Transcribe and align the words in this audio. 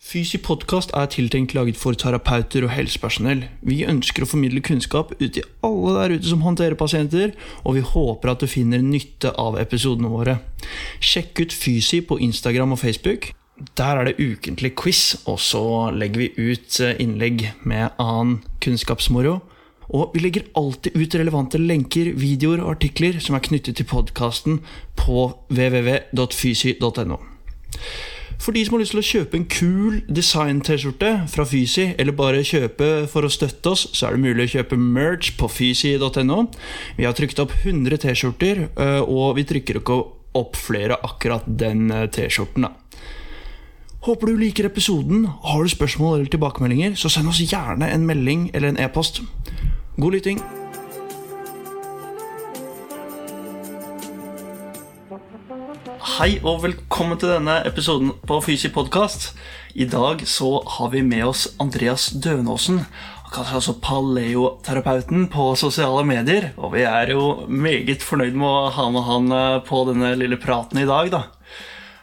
Fysi 0.00 0.38
podkast 0.40 0.94
er 0.96 1.10
tiltenkt 1.12 1.52
laget 1.52 1.76
for 1.76 1.92
terapeuter 1.92 2.64
og 2.64 2.70
helsepersonell. 2.72 3.42
Vi 3.60 3.82
ønsker 3.84 4.24
å 4.24 4.28
formidle 4.30 4.62
kunnskap 4.64 5.10
ut 5.18 5.34
til 5.36 5.44
alle 5.66 5.92
der 5.98 6.14
ute 6.16 6.30
som 6.30 6.40
håndterer 6.40 6.78
pasienter, 6.80 7.34
og 7.68 7.76
vi 7.76 7.82
håper 7.84 8.32
at 8.32 8.40
du 8.40 8.48
finner 8.48 8.80
nytte 8.80 9.34
av 9.36 9.58
episodene 9.60 10.08
våre. 10.08 10.38
Sjekk 11.04 11.42
ut 11.44 11.52
Fysi 11.52 12.00
på 12.00 12.16
Instagram 12.16 12.72
og 12.72 12.80
Facebook. 12.80 13.28
Der 13.76 14.00
er 14.00 14.08
det 14.08 14.16
ukentlig 14.16 14.72
quiz, 14.80 15.18
og 15.28 15.36
så 15.44 15.62
legger 15.92 16.24
vi 16.24 16.48
ut 16.48 16.80
eh, 16.80 16.96
innlegg 17.04 17.50
med 17.68 17.92
annen 18.00 18.38
kunnskapsmoro. 18.64 19.42
Og 19.92 20.14
vi 20.14 20.22
legger 20.24 20.48
alltid 20.56 20.96
ut 20.96 21.18
relevante 21.20 21.60
lenker, 21.60 22.14
videoer 22.16 22.64
og 22.64 22.78
artikler 22.78 23.20
som 23.20 23.36
er 23.36 23.44
knyttet 23.44 23.76
til 23.76 23.90
podkasten 23.90 24.62
på 24.96 25.28
www.fysi.no. 25.52 27.20
For 28.40 28.56
de 28.56 28.62
som 28.64 28.74
har 28.74 28.80
lyst 28.80 28.94
til 28.94 29.02
å 29.02 29.04
kjøpe 29.04 29.36
en 29.36 29.46
kul 29.52 29.98
design-T-skjorte 30.08 31.10
fra 31.28 31.44
Fysi, 31.44 31.90
eller 32.00 32.16
bare 32.16 32.40
kjøpe 32.46 32.88
for 33.12 33.26
å 33.26 33.32
støtte 33.32 33.74
oss, 33.74 33.82
så 33.92 34.08
er 34.08 34.16
det 34.16 34.22
mulig 34.24 34.46
å 34.46 34.52
kjøpe 34.54 34.78
merch 34.80 35.34
på 35.36 35.48
fysi.no. 35.52 36.38
Vi 36.96 37.04
har 37.04 37.16
trykt 37.16 37.42
opp 37.42 37.52
100 37.60 38.00
T-skjorter, 38.00 38.62
øh, 38.72 39.02
og 39.04 39.36
vi 39.36 39.44
trykker 39.50 39.82
ikke 39.82 39.98
opp 40.40 40.56
flere 40.56 40.96
akkurat 41.04 41.44
den 41.44 41.90
øh, 41.92 42.06
T-skjorten. 42.08 42.70
Håper 44.06 44.30
du 44.30 44.40
liker 44.40 44.70
episoden. 44.70 45.26
Har 45.44 45.60
du 45.60 45.68
spørsmål 45.68 46.22
eller 46.22 46.32
tilbakemeldinger, 46.32 46.96
så 46.96 47.12
send 47.12 47.28
oss 47.28 47.42
gjerne 47.44 47.92
en 47.92 48.08
melding 48.08 48.48
eller 48.54 48.72
en 48.72 48.80
e-post. 48.80 49.20
God 50.00 50.16
lytting. 50.16 50.40
Hei 56.00 56.38
og 56.48 56.62
velkommen 56.62 57.18
til 57.20 57.28
denne 57.28 57.58
episoden 57.68 58.14
på 58.24 58.38
Fysi 58.40 58.70
podkast. 58.72 59.34
I 59.76 59.84
dag 59.84 60.22
så 60.24 60.62
har 60.64 60.88
vi 60.94 61.02
med 61.04 61.26
oss 61.28 61.42
Andreas 61.60 62.06
Døvnåsen. 62.16 62.78
Han 63.26 63.34
kaller 63.34 63.58
altså 63.58 63.74
paleoterapeuten 63.84 65.26
på 65.28 65.50
sosiale 65.60 66.06
medier. 66.08 66.54
Og 66.56 66.72
vi 66.72 66.86
er 66.88 67.12
jo 67.12 67.44
meget 67.44 68.00
fornøyd 68.00 68.32
med 68.32 68.48
å 68.48 68.70
ha 68.78 68.86
med 68.94 69.06
han 69.10 69.28
eh, 69.36 69.58
på 69.68 69.82
denne 69.90 70.14
lille 70.16 70.40
praten 70.40 70.80
i 70.80 70.88
dag, 70.88 71.12
da. 71.12 71.22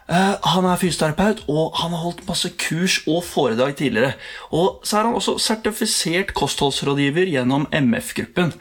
Eh, 0.08 0.36
han 0.54 0.64
er 0.70 0.78
fysioterapeut, 0.80 1.42
og 1.52 1.74
han 1.82 1.92
har 1.92 2.00
holdt 2.06 2.22
masse 2.28 2.48
kurs 2.56 3.00
og 3.02 3.20
foredrag 3.26 3.74
tidligere. 3.76 4.14
Og 4.54 4.78
så 4.86 5.00
er 5.00 5.08
han 5.10 5.18
også 5.18 5.40
sertifisert 5.42 6.32
kostholdsrådgiver 6.38 7.28
gjennom 7.34 7.66
MF-gruppen. 7.74 8.54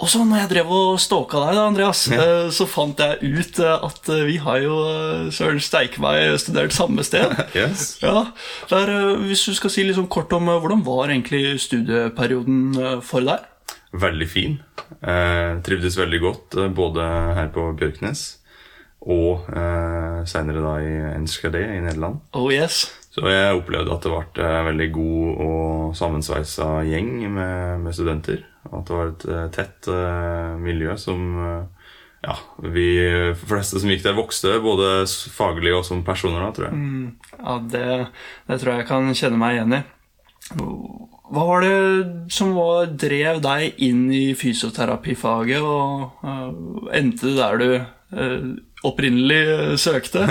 Og 0.00 0.08
så 0.08 0.22
når 0.24 0.42
jeg 0.42 0.50
drev 0.54 0.70
og 0.72 1.00
stalka 1.02 1.42
deg, 1.44 1.58
da, 1.58 1.66
Andreas, 1.68 2.06
ja. 2.08 2.26
så 2.56 2.64
fant 2.70 3.00
jeg 3.04 3.20
ut 3.20 3.60
eh, 3.60 3.86
at 3.90 4.10
vi 4.28 4.38
har 4.40 4.62
jo 4.64 4.78
søren 5.34 5.60
steike 5.60 6.00
meg 6.00 6.38
studert 6.40 6.76
samme 6.76 7.04
sted. 7.06 7.36
Yes. 7.60 7.98
Ja, 8.00 8.30
der, 8.70 8.90
Hvis 9.26 9.44
du 9.44 9.52
skal 9.58 9.72
si 9.74 9.84
litt 9.84 9.98
sånn 9.98 10.08
kort 10.12 10.32
om 10.36 10.48
hvordan 10.48 10.84
var 10.86 11.10
egentlig 11.10 11.58
studieperioden 11.60 13.00
for 13.04 13.26
deg? 13.26 13.44
Veldig 14.00 14.28
fin. 14.30 14.60
Eh, 15.02 15.60
trivdes 15.66 15.98
veldig 15.98 16.20
godt 16.22 16.60
både 16.76 17.08
her 17.36 17.50
på 17.52 17.70
Bjørknes 17.76 18.28
og 19.00 19.48
eh, 19.56 20.20
senere 20.28 20.60
da 20.60 20.74
i 20.84 20.96
Enskede 21.16 21.62
i 21.64 21.80
Nederland. 21.80 22.20
Oh 22.36 22.50
yes. 22.52 22.84
Så 23.10 23.24
jeg 23.26 23.56
opplevde 23.56 23.94
at 23.94 24.04
det 24.04 24.12
ble 24.12 24.46
en 24.46 24.68
veldig 24.68 24.88
god 24.94 25.40
og 25.46 25.96
sammensveisa 25.98 26.68
gjeng 26.86 27.14
med, 27.32 27.80
med, 27.82 27.96
studenter. 27.96 28.44
At 28.68 28.86
det 28.86 28.96
var 28.96 29.10
et 29.10 29.26
eh, 29.26 29.46
tett 29.54 29.88
uh, 29.88 30.56
miljø 30.60 30.96
som 31.00 31.20
uh, 31.40 31.92
ja, 32.20 32.34
vi 32.60 32.84
fleste 33.40 33.80
som 33.80 33.88
gikk 33.88 34.02
der, 34.04 34.18
vokste 34.18 34.58
både 34.60 35.06
faglig 35.32 35.72
og 35.72 35.86
som 35.88 36.02
personer. 36.04 36.42
da, 36.44 36.50
tror 36.52 36.68
jeg. 36.68 36.76
Mm, 36.76 37.06
ja, 37.38 37.54
det, 37.72 37.86
det, 38.50 38.58
tror 38.60 38.74
jeg 38.74 38.82
jeg 38.82 38.90
kan 38.90 39.14
kjenne 39.16 39.40
meg 39.40 39.56
igjen 39.56 39.78
i. 39.78 39.80
Hva 41.30 41.46
var 41.46 41.64
det 41.64 41.72
som 42.34 42.52
var, 42.58 42.90
drev 43.00 43.40
deg 43.44 43.80
inn 43.86 44.04
i 44.12 44.26
fysioterapifaget, 44.36 45.64
og 45.64 46.20
uh, 46.26 46.92
endte 46.96 47.32
der 47.38 47.62
du 47.62 47.68
opprinnelig 48.82 49.40
eh, 49.48 49.76
søkte? 49.76 50.26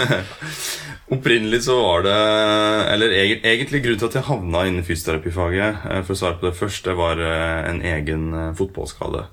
opprinnelig 1.15 1.63
så 1.63 1.79
var 1.81 2.05
det 2.05 2.19
Eller 2.93 3.15
egentlig 3.17 3.83
grunnen 3.83 4.01
til 4.01 4.09
at 4.09 4.19
jeg 4.19 4.27
havna 4.29 4.65
innen 4.67 4.85
fysioterapifaget, 4.85 5.83
eh, 5.89 6.03
for 6.03 6.15
å 6.15 6.21
svare 6.21 6.39
på 6.39 6.49
det 6.49 6.59
først, 6.59 6.85
det 6.87 6.95
var 6.99 7.21
eh, 7.23 7.59
en 7.69 7.83
egen 7.95 8.31
fotballskade. 8.57 9.27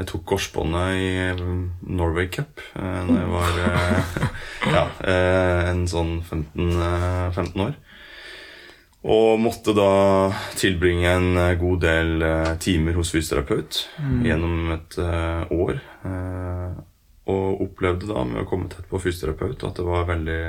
Jeg 0.00 0.08
tok 0.08 0.24
korsbåndet 0.24 0.96
i 0.96 1.08
Norway 1.92 2.30
Cup 2.32 2.62
da 2.72 3.16
jeg 3.18 3.26
var 3.28 3.58
ja, 4.76 4.84
en 5.68 5.82
sånn 5.90 6.22
15, 6.24 6.70
15 7.36 7.64
år. 7.66 7.74
Og 9.12 9.42
måtte 9.44 9.74
da 9.76 9.90
tilbringe 10.56 11.12
en 11.18 11.28
god 11.60 11.84
del 11.84 12.24
timer 12.64 12.96
hos 12.96 13.12
fysioterapeut 13.12 13.82
mm. 14.00 14.22
gjennom 14.30 14.72
et 14.78 14.96
år. 15.52 15.82
Og 17.30 17.64
opplevde 17.66 18.10
da 18.10 18.26
med 18.26 18.42
å 18.42 18.48
komme 18.50 18.70
tett 18.72 18.88
på 18.90 19.00
fysioterapeut 19.02 19.64
at 19.68 19.80
det 19.80 19.86
var 19.86 20.06
veldig, 20.10 20.42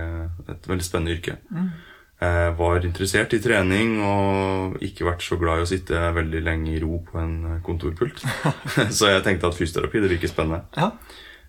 et 0.55 0.69
veldig 0.71 0.87
spennende 0.87 1.15
yrke. 1.17 1.37
Mm. 1.53 1.71
Jeg 2.21 2.53
var 2.59 2.83
interessert 2.85 3.33
i 3.33 3.41
trening 3.41 3.95
og 4.05 4.75
ikke 4.85 5.07
vært 5.07 5.23
så 5.25 5.39
glad 5.41 5.61
i 5.61 5.63
å 5.65 5.69
sitte 5.71 5.97
veldig 6.13 6.43
lenge 6.45 6.75
i 6.75 6.81
ro 6.83 6.99
på 7.07 7.17
en 7.17 7.61
kontorpult. 7.65 8.21
så 8.97 9.09
jeg 9.09 9.25
tenkte 9.25 9.49
at 9.49 9.57
fysioterapi 9.57 10.03
det 10.03 10.13
virker 10.15 10.29
spennende. 10.29 10.63
Ja. 10.77 10.91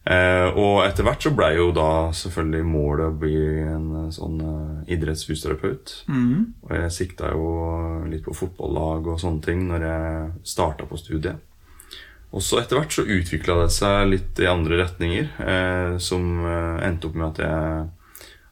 Eh, 0.03 0.49
og 0.59 0.81
etter 0.83 1.07
hvert 1.07 1.23
så 1.23 1.31
blei 1.37 1.53
jo 1.55 1.69
da 1.77 2.11
selvfølgelig 2.17 2.67
målet 2.67 3.05
å 3.07 3.19
bli 3.21 3.37
en 3.63 4.09
sånn 4.11 4.41
uh, 4.43 4.81
idrettsfysioterapeut. 4.91 5.93
Mm. 6.11 6.39
Og 6.65 6.73
jeg 6.75 6.95
sikta 6.97 7.31
jo 7.37 7.53
litt 8.11 8.25
på 8.27 8.35
fotballag 8.35 9.13
og 9.13 9.21
sånne 9.23 9.45
ting 9.45 9.63
når 9.69 9.87
jeg 9.87 10.27
starta 10.57 10.89
på 10.91 10.99
studiet. 10.99 11.39
Og 12.33 12.43
så 12.43 12.63
etter 12.63 12.79
hvert 12.79 12.95
så 12.95 13.05
utvikla 13.05 13.59
det 13.61 13.73
seg 13.75 14.07
litt 14.09 14.41
i 14.41 14.49
andre 14.49 14.79
retninger, 14.81 15.27
eh, 15.39 15.97
som 16.01 16.47
eh, 16.49 16.87
endte 16.87 17.11
opp 17.11 17.19
med 17.19 17.29
at 17.29 17.43
jeg 17.45 17.91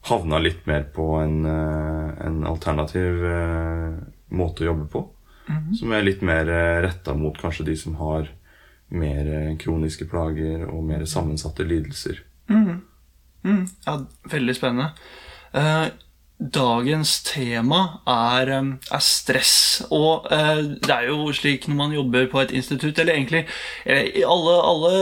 havna 0.00 0.38
litt 0.38 0.66
mer 0.66 0.82
på 0.82 1.06
en, 1.20 1.44
eh, 1.44 2.26
en 2.26 2.44
alternativ 2.46 3.24
eh, 3.24 3.96
måte 4.28 4.64
å 4.64 4.70
jobbe 4.70 4.86
på. 4.86 5.08
Mm 5.48 5.58
-hmm. 5.58 5.74
Som 5.74 5.92
er 5.92 6.02
litt 6.02 6.22
mer 6.22 6.48
eh, 6.48 6.82
retta 6.82 7.14
mot 7.14 7.38
kanskje 7.38 7.64
de 7.64 7.76
som 7.76 7.94
har 7.94 8.28
mer 8.88 9.56
kroniske 9.58 10.04
plager 10.04 10.66
og 10.66 10.84
mer 10.84 11.04
sammensatte 11.04 11.64
lidelser. 11.64 12.22
Mm 12.48 12.66
-hmm. 12.66 12.80
mm, 13.42 13.66
ja, 13.86 14.06
veldig 14.30 14.56
spennende. 14.56 14.90
Uh, 15.54 15.86
Dagens 16.40 17.18
tema 17.28 18.00
er, 18.08 18.48
er, 18.48 19.02
stress. 19.04 19.82
Og 19.92 20.24
eh, 20.32 20.62
det 20.80 20.94
er 20.94 21.10
jo 21.10 21.28
slik 21.36 21.66
når 21.68 21.76
man 21.76 21.92
jobber 21.92 22.30
på 22.32 22.40
et 22.40 22.54
institutt, 22.56 22.98
eller 22.98 23.18
egentlig 23.18 23.42
eh, 23.84 24.08
i 24.22 24.24
alle, 24.24 24.56
alle, 24.64 24.94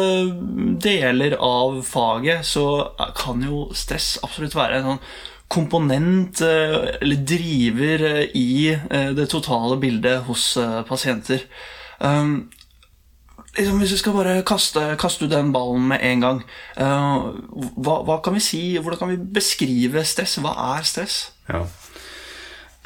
deler 0.83 1.37
av 1.39 1.79
faget, 1.87 2.43
så 2.47 2.67
kan 3.15 3.47
jo 3.47 3.69
stress 3.71 4.17
absolutt 4.27 4.59
være 4.59 4.81
en 4.81 4.89
sånn 4.93 5.03
komponent 5.49 6.43
eh, 6.45 6.77
eller 6.99 7.23
driver 7.31 8.07
eh, 8.11 8.25
i 8.35 8.51
eh, 8.75 9.11
det 9.15 9.31
totale 9.31 9.79
bildet 9.81 10.27
hos 10.27 10.57
eh, 10.59 10.81
pasienter. 10.91 11.47
Um, 11.99 12.49
liksom, 13.59 13.83
Hvis 13.83 13.93
vi 13.93 14.01
skal 14.03 14.17
bare 14.17 14.37
kaste, 14.47 14.85
kaste 15.01 15.27
ut 15.27 15.33
den 15.33 15.53
ballen 15.55 15.89
med 15.91 16.05
en 16.05 16.25
gang 16.25 16.41
uh, 16.81 17.35
hva, 17.77 18.01
hva, 18.07 18.21
kan 18.25 18.37
vi 18.37 18.45
si, 18.45 18.63
Hvordan 18.79 19.03
kan 19.03 19.13
vi 19.13 19.19
beskrive 19.39 20.05
stress? 20.07 20.39
Hva 20.43 20.55
er 20.77 20.87
stress? 20.89 21.19
Ja. 21.51 21.65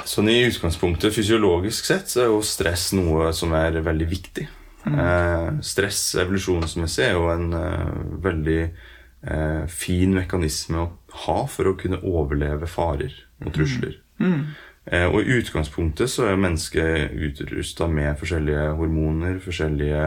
Sånn 0.08 0.30
I 0.32 0.40
utgangspunktet 0.48 1.14
fysiologisk 1.14 1.86
sett 1.86 2.10
så 2.10 2.24
er 2.24 2.32
jo 2.32 2.40
stress 2.46 2.90
noe 2.96 3.30
som 3.36 3.52
er 3.54 3.76
veldig 3.84 4.08
viktig. 4.10 4.48
Mm. 4.82 4.96
Eh, 4.98 5.48
stress 5.62 6.00
evolusjonsmessig 6.18 7.04
er 7.06 7.12
jo 7.14 7.28
en 7.30 7.52
eh, 7.54 7.92
veldig 8.24 8.58
eh, 8.64 9.62
fin 9.70 10.16
mekanisme 10.16 10.80
å 10.80 10.88
ha 11.26 11.38
for 11.50 11.70
å 11.70 11.76
kunne 11.78 12.00
overleve 12.02 12.66
farer 12.70 13.14
og 13.44 13.54
trusler. 13.54 14.00
Mm. 14.18 14.32
Mm. 14.32 14.42
Eh, 14.90 15.06
og 15.06 15.22
i 15.22 15.38
utgangspunktet 15.38 16.10
så 16.10 16.26
er 16.26 16.40
mennesket 16.40 17.14
utrusta 17.28 17.86
med 17.86 18.18
forskjellige 18.18 18.72
hormoner, 18.80 19.38
forskjellige 19.44 20.06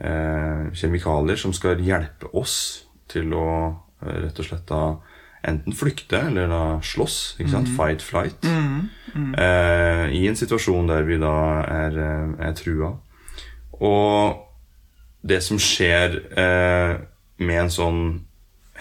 eh, 0.00 0.68
kjemikalier 0.74 1.38
som 1.40 1.54
skal 1.56 1.82
hjelpe 1.82 2.30
oss 2.36 2.86
til 3.10 3.32
å 3.36 3.48
eh, 4.02 4.18
rett 4.24 4.40
og 4.40 4.48
slett 4.48 4.66
da 4.70 4.82
enten 5.48 5.74
flykte 5.76 6.20
eller 6.28 6.48
da 6.50 6.62
slåss. 6.82 7.36
ikke 7.38 7.52
sant? 7.52 7.70
Mm. 7.70 7.76
Fight, 7.78 8.02
flight. 8.02 8.44
Mm. 8.44 8.88
Mm. 9.14 9.34
Eh, 9.38 10.04
I 10.18 10.24
en 10.30 10.38
situasjon 10.38 10.90
der 10.90 11.06
vi 11.08 11.18
da 11.22 11.34
er, 11.62 11.98
eh, 11.98 12.48
er 12.48 12.56
trua. 12.58 12.96
Og 13.78 14.44
det 15.22 15.42
som 15.44 15.60
skjer 15.62 16.18
eh, 16.38 16.96
med 17.38 17.62
en 17.64 17.72
sånn 17.72 18.02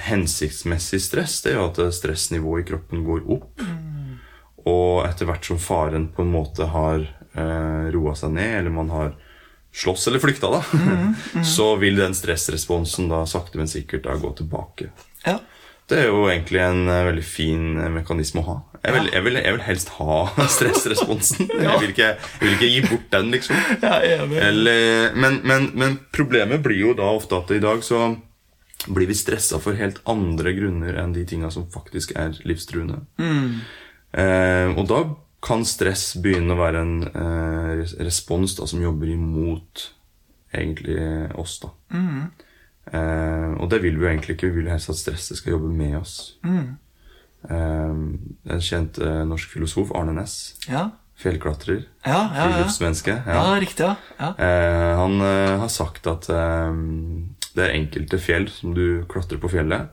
hensiktsmessig 0.07 1.01
stress, 1.01 1.39
det 1.41 1.53
er 1.53 1.59
jo 1.59 1.69
at 1.71 1.79
stressnivået 1.97 2.65
i 2.65 2.67
kroppen 2.71 3.05
går 3.05 3.25
opp. 3.33 3.61
Mm. 3.61 4.17
Og 4.67 5.05
etter 5.07 5.29
hvert 5.29 5.45
som 5.47 5.61
faren 5.61 6.09
på 6.13 6.25
en 6.25 6.33
måte 6.33 6.67
har 6.73 7.01
eh, 7.01 7.87
roa 7.93 8.13
seg 8.17 8.35
ned, 8.35 8.53
eller 8.61 8.73
man 8.73 8.91
har 8.93 9.15
slåss 9.77 10.07
eller 10.09 10.23
flykta, 10.23 10.49
da, 10.51 10.63
mm, 10.73 11.13
mm. 11.33 11.43
så 11.55 11.75
vil 11.81 11.99
den 11.99 12.15
stressresponsen 12.17 13.11
da 13.11 13.25
sakte, 13.29 13.59
men 13.61 13.69
sikkert 13.69 14.07
da 14.07 14.17
gå 14.17 14.33
tilbake. 14.39 14.89
Ja. 15.25 15.39
Det 15.87 16.01
er 16.01 16.09
jo 16.09 16.25
egentlig 16.27 16.59
en 16.59 16.89
eh, 16.91 17.05
veldig 17.07 17.23
fin 17.23 17.77
eh, 17.79 17.91
mekanisme 17.93 18.41
å 18.41 18.47
ha. 18.47 18.55
Jeg 18.81 18.95
vil, 18.95 19.05
jeg 19.13 19.23
vil, 19.23 19.37
jeg 19.39 19.55
vil 19.55 19.63
helst 19.63 19.91
ha 19.95 20.17
stressresponsen. 20.57 21.47
Jeg, 21.63 21.79
vil 21.81 21.93
ikke, 21.93 22.09
jeg 22.17 22.43
vil 22.43 22.55
ikke 22.57 22.69
gi 22.71 22.81
bort 22.85 23.07
den, 23.13 23.29
liksom. 23.33 23.61
Er. 23.81 24.25
Eller, 24.49 25.15
men, 25.15 25.39
men, 25.47 25.69
men 25.79 25.97
problemet 26.15 26.61
blir 26.63 26.79
jo 26.81 26.93
da 26.97 27.07
ofte 27.15 27.39
at 27.39 27.53
i 27.55 27.61
dag 27.63 27.83
så 27.85 28.09
blir 28.87 29.09
vi 29.09 29.15
stressa 29.17 29.59
for 29.63 29.79
helt 29.79 29.99
andre 30.07 30.53
grunner 30.55 30.99
enn 31.01 31.15
de 31.15 31.23
tinga 31.27 31.49
som 31.51 31.65
faktisk 31.71 32.13
er 32.19 32.35
livstruende. 32.47 33.01
Eh, 33.17 34.69
og 34.75 34.83
da 34.91 35.01
kan 35.47 35.63
stress 35.67 36.09
begynne 36.19 36.53
å 36.55 36.59
være 36.59 36.81
en 36.83 36.95
eh, 37.07 37.85
respons 38.03 38.57
da, 38.59 38.67
som 38.67 38.83
jobber 38.83 39.13
imot 39.13 39.87
egentlig 40.53 40.99
oss. 41.39 41.57
da. 41.63 41.71
Eh, 42.91 43.49
og 43.57 43.67
det 43.71 43.81
vil 43.83 43.97
vi 43.97 44.05
jo 44.05 44.11
egentlig 44.11 44.37
ikke. 44.37 44.51
Vi 44.51 44.61
vil 44.61 44.71
helst 44.71 44.91
at 44.91 44.99
stresset 44.99 45.39
skal 45.39 45.57
jobbe 45.57 45.71
med 45.71 45.97
oss. 45.99 46.37
Eh, 46.43 47.51
en 47.51 48.63
kjent 48.63 48.99
eh, 49.03 49.23
norsk 49.27 49.51
filosof, 49.55 49.91
Arne 49.95 50.15
Næss, 50.17 50.55
Ja, 50.67 50.89
fjellklatrer, 51.17 51.85
ja, 52.05 52.11
ja. 52.11 52.21
ja. 52.35 52.47
friluftsmenneske. 52.47 53.15
ja 53.25 53.43
riktig. 53.59 53.87
Ja. 53.87 53.95
ja. 54.19 54.31
Eh, 54.37 54.93
han 54.99 55.21
eh, 55.21 55.55
har 55.63 55.71
sagt 55.73 56.07
at 56.11 56.29
eh, 56.29 56.73
det 57.57 57.65
er 57.65 57.73
enkelte 57.75 58.19
fjell 58.21 58.45
som 58.53 58.73
du 58.77 59.03
klatrer 59.09 59.39
på 59.41 59.49
fjellet, 59.51 59.89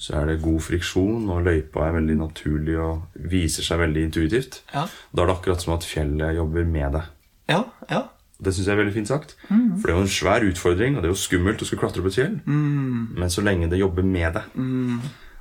så 0.00 0.14
er 0.20 0.30
det 0.30 0.36
god 0.44 0.60
friksjon, 0.64 1.26
og 1.34 1.42
løypa 1.44 1.88
er 1.88 1.96
veldig 1.98 2.14
naturlig 2.22 2.76
og 2.80 3.18
viser 3.28 3.66
seg 3.66 3.82
veldig 3.82 4.04
intuitivt. 4.08 4.62
Ja. 4.72 4.86
Da 5.12 5.24
er 5.24 5.28
det 5.28 5.34
akkurat 5.36 5.64
som 5.64 5.74
at 5.74 5.84
fjellet 5.84 6.38
jobber 6.38 6.64
med 6.64 6.94
deg. 6.98 7.10
ja, 7.52 7.64
ja. 7.90 8.04
Det 8.38 8.52
syns 8.54 8.68
jeg 8.68 8.76
er 8.76 8.78
veldig 8.78 8.94
fint 8.94 9.08
sagt. 9.10 9.32
For 9.50 9.82
det 9.82 9.90
er 9.90 9.96
jo 9.96 10.02
en 10.04 10.12
svær 10.14 10.44
utfordring, 10.46 10.94
og 10.94 11.02
det 11.02 11.08
er 11.08 11.10
jo 11.10 11.18
skummelt 11.18 11.58
å 11.64 11.66
skulle 11.66 11.80
klatre 11.82 12.04
på 12.04 12.12
et 12.12 12.18
fjell. 12.20 12.36
Men 12.46 13.32
så 13.34 13.42
lenge 13.42 13.66
det 13.72 13.80
jobber 13.80 14.06
med 14.06 14.36
deg. 14.38 14.60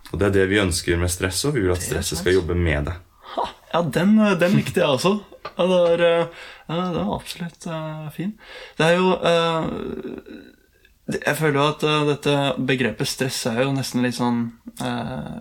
Og 0.10 0.16
det 0.18 0.26
er 0.26 0.34
det 0.40 0.46
vi 0.50 0.58
ønsker 0.64 0.98
med 0.98 1.12
stress 1.14 1.44
òg. 1.46 1.60
Vi 1.60 1.62
vil 1.68 1.76
at 1.76 1.84
stresset 1.86 2.18
skal 2.24 2.34
jobbe 2.40 2.58
med 2.58 2.90
deg. 2.90 2.98
Ja, 3.70 3.84
den, 3.84 4.16
den 4.42 4.56
likte 4.58 4.82
jeg 4.82 4.90
også. 4.90 5.12
Ja, 5.46 5.68
det 5.70 5.78
var, 5.78 6.02
eh, 6.08 6.42
ja, 6.72 6.80
det 6.96 7.04
var 7.04 7.14
absolutt 7.20 7.68
uh, 7.70 8.08
fin. 8.16 8.34
Det 8.80 8.88
er 8.90 8.98
jo 8.98 9.14
eh, 9.14 9.70
det- 9.78 10.57
Jeg 11.08 11.38
føler 11.40 11.60
jo 11.62 11.68
at 11.72 11.84
eh, 11.88 12.02
dette 12.10 12.38
begrepet 12.68 13.08
stress 13.08 13.46
er 13.48 13.62
jo 13.64 13.76
nesten 13.76 14.04
litt 14.04 14.18
sånn 14.18 14.42
eh, 14.84 15.38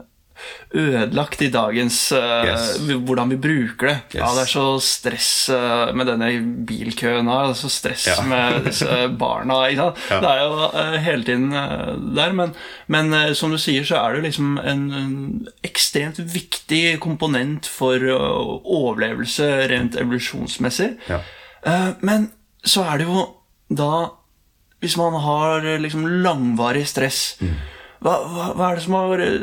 ødelagt 0.76 1.40
i 1.42 1.48
dagens 1.48 1.96
uh, 2.12 2.44
Yes. 2.44 2.66
Hvordan 3.08 3.30
vi 3.32 3.38
bruker 3.40 3.88
det. 3.88 3.94
Ja, 4.18 4.26
Det 4.36 4.42
er 4.44 4.50
så 4.50 4.64
stress 4.84 5.30
uh, 5.48 5.94
med 5.96 6.10
denne 6.10 6.28
bilkøen 6.68 7.30
her. 7.32 7.46
Det 7.48 7.54
er 7.54 7.60
så 7.62 7.70
stress 7.72 8.04
Ja. 8.10 8.18
med 8.28 8.66
disse 8.68 8.98
barna. 9.22 9.62
Ja. 9.72 9.86
Det 10.12 10.28
er 10.28 10.42
jo 10.44 10.68
uh, 10.74 10.98
hele 11.06 11.24
tiden 11.24 11.48
der. 12.18 12.36
Men, 12.36 12.52
men 12.92 13.16
som 13.34 13.50
du 13.50 13.56
sier, 13.58 13.86
så 13.88 13.96
er 14.02 14.18
det 14.18 14.26
liksom 14.28 14.58
en, 14.60 14.84
en 15.00 15.16
ekstremt 15.64 16.20
viktig 16.20 16.98
komponent 17.00 17.66
for 17.66 17.96
overlevelse 18.04 19.48
rent 19.72 19.96
evolusjonsmessig. 19.96 20.92
Ja. 21.08 21.22
Men 22.04 22.28
så 22.62 22.84
er 22.84 23.00
det 23.00 23.08
jo 23.08 23.24
da 23.72 23.90
Hvis 24.82 24.98
man 25.00 25.16
har 25.24 25.64
eh, 25.64 25.80
liksom 25.80 26.06
langvarig 26.24 26.86
stress 26.88 27.36
hva, 28.04 28.12
hva, 28.28 28.46
hva 28.56 28.68
er 28.68 28.76
det 28.76 28.84
som 28.84 28.96
har 28.96 29.22
eh, 29.24 29.36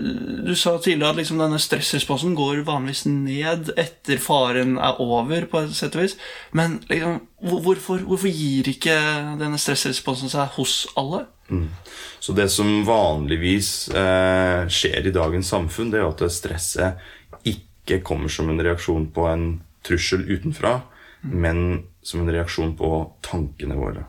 Du 0.45 0.53
sa 0.59 0.75
tidligere 0.77 1.13
at 1.13 1.19
liksom 1.19 1.41
denne 1.41 1.59
stressresponsen 1.61 2.35
går 2.37 2.61
vanligvis 2.67 3.05
ned 3.09 3.71
etter 3.79 4.21
faren 4.21 4.77
er 4.77 4.99
over, 5.03 5.47
på 5.49 5.63
et 5.63 5.73
sett 5.75 5.97
og 5.97 6.05
vis. 6.05 6.15
Men 6.55 6.77
liksom, 6.89 7.21
hvorfor, 7.41 8.03
hvorfor 8.05 8.29
gir 8.29 8.69
ikke 8.69 8.95
denne 9.41 9.59
stressresponsen 9.61 10.31
seg 10.31 10.53
hos 10.57 10.83
alle? 10.99 11.25
Så 12.23 12.35
det 12.37 12.47
som 12.53 12.69
vanligvis 12.87 13.89
eh, 13.89 14.69
skjer 14.71 15.09
i 15.09 15.15
dagens 15.15 15.51
samfunn, 15.53 15.91
det 15.91 15.99
er 15.99 16.05
jo 16.05 16.13
at 16.13 16.23
stresset 16.33 17.03
ikke 17.49 17.99
kommer 18.05 18.31
som 18.31 18.51
en 18.51 18.61
reaksjon 18.63 19.09
på 19.15 19.27
en 19.27 19.47
trussel 19.83 20.23
utenfra, 20.29 20.77
men 21.27 21.83
som 22.03 22.23
en 22.23 22.31
reaksjon 22.31 22.77
på 22.79 22.95
tankene 23.25 23.75
våre. 23.75 24.05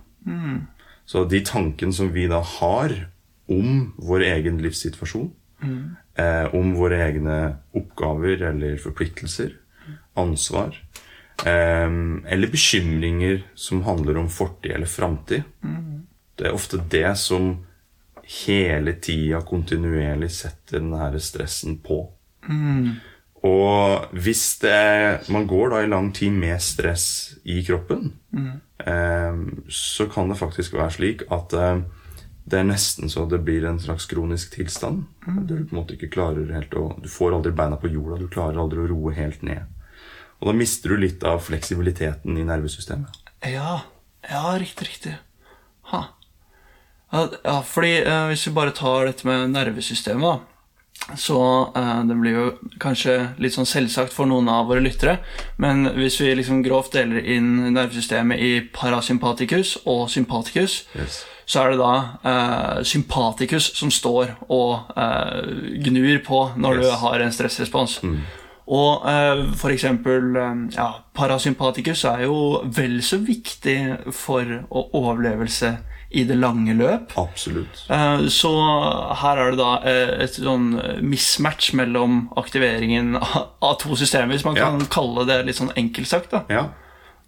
Så 1.06 1.24
de 1.28 1.40
tankene 1.44 1.92
som 1.92 2.12
vi 2.12 2.26
da 2.30 2.40
har 2.40 2.94
om 3.50 3.92
vår 3.96 4.24
egen 4.24 4.62
livssituasjon, 4.64 5.30
eh, 6.16 6.54
om 6.54 6.74
våre 6.74 7.02
egne 7.04 7.56
oppgaver 7.76 8.42
eller 8.50 8.76
forpliktelser, 8.80 9.52
ansvar, 10.14 10.78
eh, 11.44 11.90
eller 12.32 12.48
bekymringer 12.50 13.42
som 13.54 13.82
handler 13.82 14.16
om 14.16 14.28
fortid 14.28 14.72
eller 14.72 14.86
framtid, 14.86 15.42
det 16.36 16.46
er 16.46 16.54
ofte 16.54 16.80
det 16.90 17.16
som 17.18 17.66
hele 18.46 18.94
tida 19.00 19.42
kontinuerlig 19.44 20.30
setter 20.32 20.80
den 20.80 20.94
her 20.96 21.18
stressen 21.18 21.78
på. 21.84 22.10
Og 23.44 24.14
hvis 24.16 24.44
det, 24.62 25.28
man 25.32 25.44
går 25.48 25.74
da 25.74 25.82
i 25.84 25.90
lang 25.90 26.08
tid 26.16 26.32
med 26.32 26.62
stress 26.64 27.34
i 27.44 27.58
kroppen, 27.66 28.14
eh, 28.32 29.42
så 29.68 30.06
kan 30.12 30.32
det 30.32 30.40
faktisk 30.40 30.78
være 30.78 30.94
slik 30.96 31.26
at 31.34 31.52
eh, 31.52 31.82
det 32.44 32.60
er 32.60 32.66
nesten 32.68 33.12
så 33.12 33.24
det 33.28 33.42
blir 33.44 33.64
en 33.68 33.80
slags 33.80 34.06
kronisk 34.08 34.52
tilstand. 34.56 35.04
Mm. 35.26 35.46
du 35.46 35.54
på 35.56 35.74
en 35.74 35.80
måte 35.80 35.96
ikke 35.96 36.12
klarer 36.12 36.50
helt 36.52 36.74
å 36.76 36.90
Du 37.00 37.08
får 37.08 37.36
aldri 37.36 37.52
beina 37.56 37.76
på 37.80 37.88
jorda, 37.92 38.20
du 38.20 38.28
klarer 38.28 38.60
aldri 38.60 38.84
å 38.84 38.88
roe 38.90 39.14
helt 39.16 39.44
ned. 39.44 39.64
Og 40.40 40.50
da 40.50 40.56
mister 40.56 40.92
du 40.92 41.00
litt 41.00 41.24
av 41.24 41.40
fleksibiliteten 41.44 42.36
i 42.36 42.44
nervesystemet. 42.44 43.20
Ja, 43.48 43.80
ja, 44.28 44.44
riktig, 44.60 44.88
riktig. 44.88 45.14
Ha. 45.92 46.02
Ja, 47.14 47.60
fordi 47.64 47.94
eh, 48.02 48.26
hvis 48.32 48.48
vi 48.48 48.56
bare 48.56 48.74
tar 48.76 49.08
dette 49.08 49.28
med 49.28 49.52
nervesystemet, 49.52 50.24
da, 50.24 50.53
så 51.12 51.38
uh, 51.76 52.00
det 52.08 52.16
blir 52.16 52.36
jo 52.36 52.44
kanskje 52.80 53.16
litt 53.42 53.52
sånn 53.56 53.68
selvsagt 53.68 54.14
for 54.14 54.28
noen 54.28 54.48
av 54.48 54.70
våre 54.70 54.80
lyttere, 54.84 55.18
men 55.60 55.84
hvis 55.98 56.16
vi 56.22 56.32
liksom 56.38 56.62
grovt 56.64 56.96
deler 56.96 57.20
inn 57.20 57.74
nervesystemet 57.74 58.40
i 58.40 58.52
parasympaticus 58.72 59.76
og 59.84 60.06
sympaticus, 60.12 60.84
Yes. 60.96 61.24
så 61.46 61.60
er 61.60 61.74
det 61.74 61.82
da 61.82 61.94
uh, 62.24 62.78
sympaticus 62.86 63.68
som 63.76 63.92
står 63.92 64.32
og 64.48 64.94
uh, 64.96 65.44
gnur 65.84 66.22
på 66.24 66.40
når 66.56 66.80
du 66.80 66.88
har 67.04 67.20
en 67.20 67.32
stressrespons. 67.32 68.00
Og 68.64 69.04
uh, 69.04 69.44
eh, 69.68 70.60
ja, 70.72 70.88
parasympaticus 71.12 72.04
er 72.08 72.24
jo 72.24 72.62
vel 72.64 73.02
så 73.04 73.18
viktig 73.20 73.76
for 74.10 74.48
overlevelse 74.72 75.76
i 76.14 76.24
det 76.28 76.36
lange 76.38 76.74
løp. 76.78 77.12
Absolutt. 77.18 77.84
Eh, 77.90 78.24
Så 78.30 78.50
her 79.20 79.40
er 79.42 79.50
det 79.52 79.58
da 79.58 79.72
eh, 79.82 80.12
et 80.24 80.36
sånn 80.38 80.68
mismatch 81.02 81.72
mellom 81.74 82.28
aktiveringen 82.40 83.16
av 83.18 83.78
to 83.82 83.96
systemer, 83.98 84.32
hvis 84.34 84.44
man 84.46 84.56
Ja. 84.56 84.70
kan 84.70 84.86
kalle 84.86 85.26
det 85.26 85.40
litt 85.46 85.56
sånn 85.60 85.72
enkelt 85.76 86.06
sagt. 86.10 86.30
da. 86.30 86.44
Ja. 86.48 86.68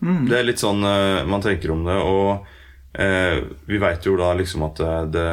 Det 0.00 0.38
er 0.38 0.45
litt 0.45 0.61
sånn 0.62 0.85
eh, 0.85 1.25
man 1.26 1.43
tenker 1.43 1.71
om 1.73 1.85
det. 1.85 1.97
Og 1.97 2.47
eh, 3.00 3.40
vi 3.66 3.78
veit 3.78 4.05
jo 4.07 4.16
da 4.21 4.35
liksom 4.38 4.62
at 4.71 4.81
det, 5.12 5.28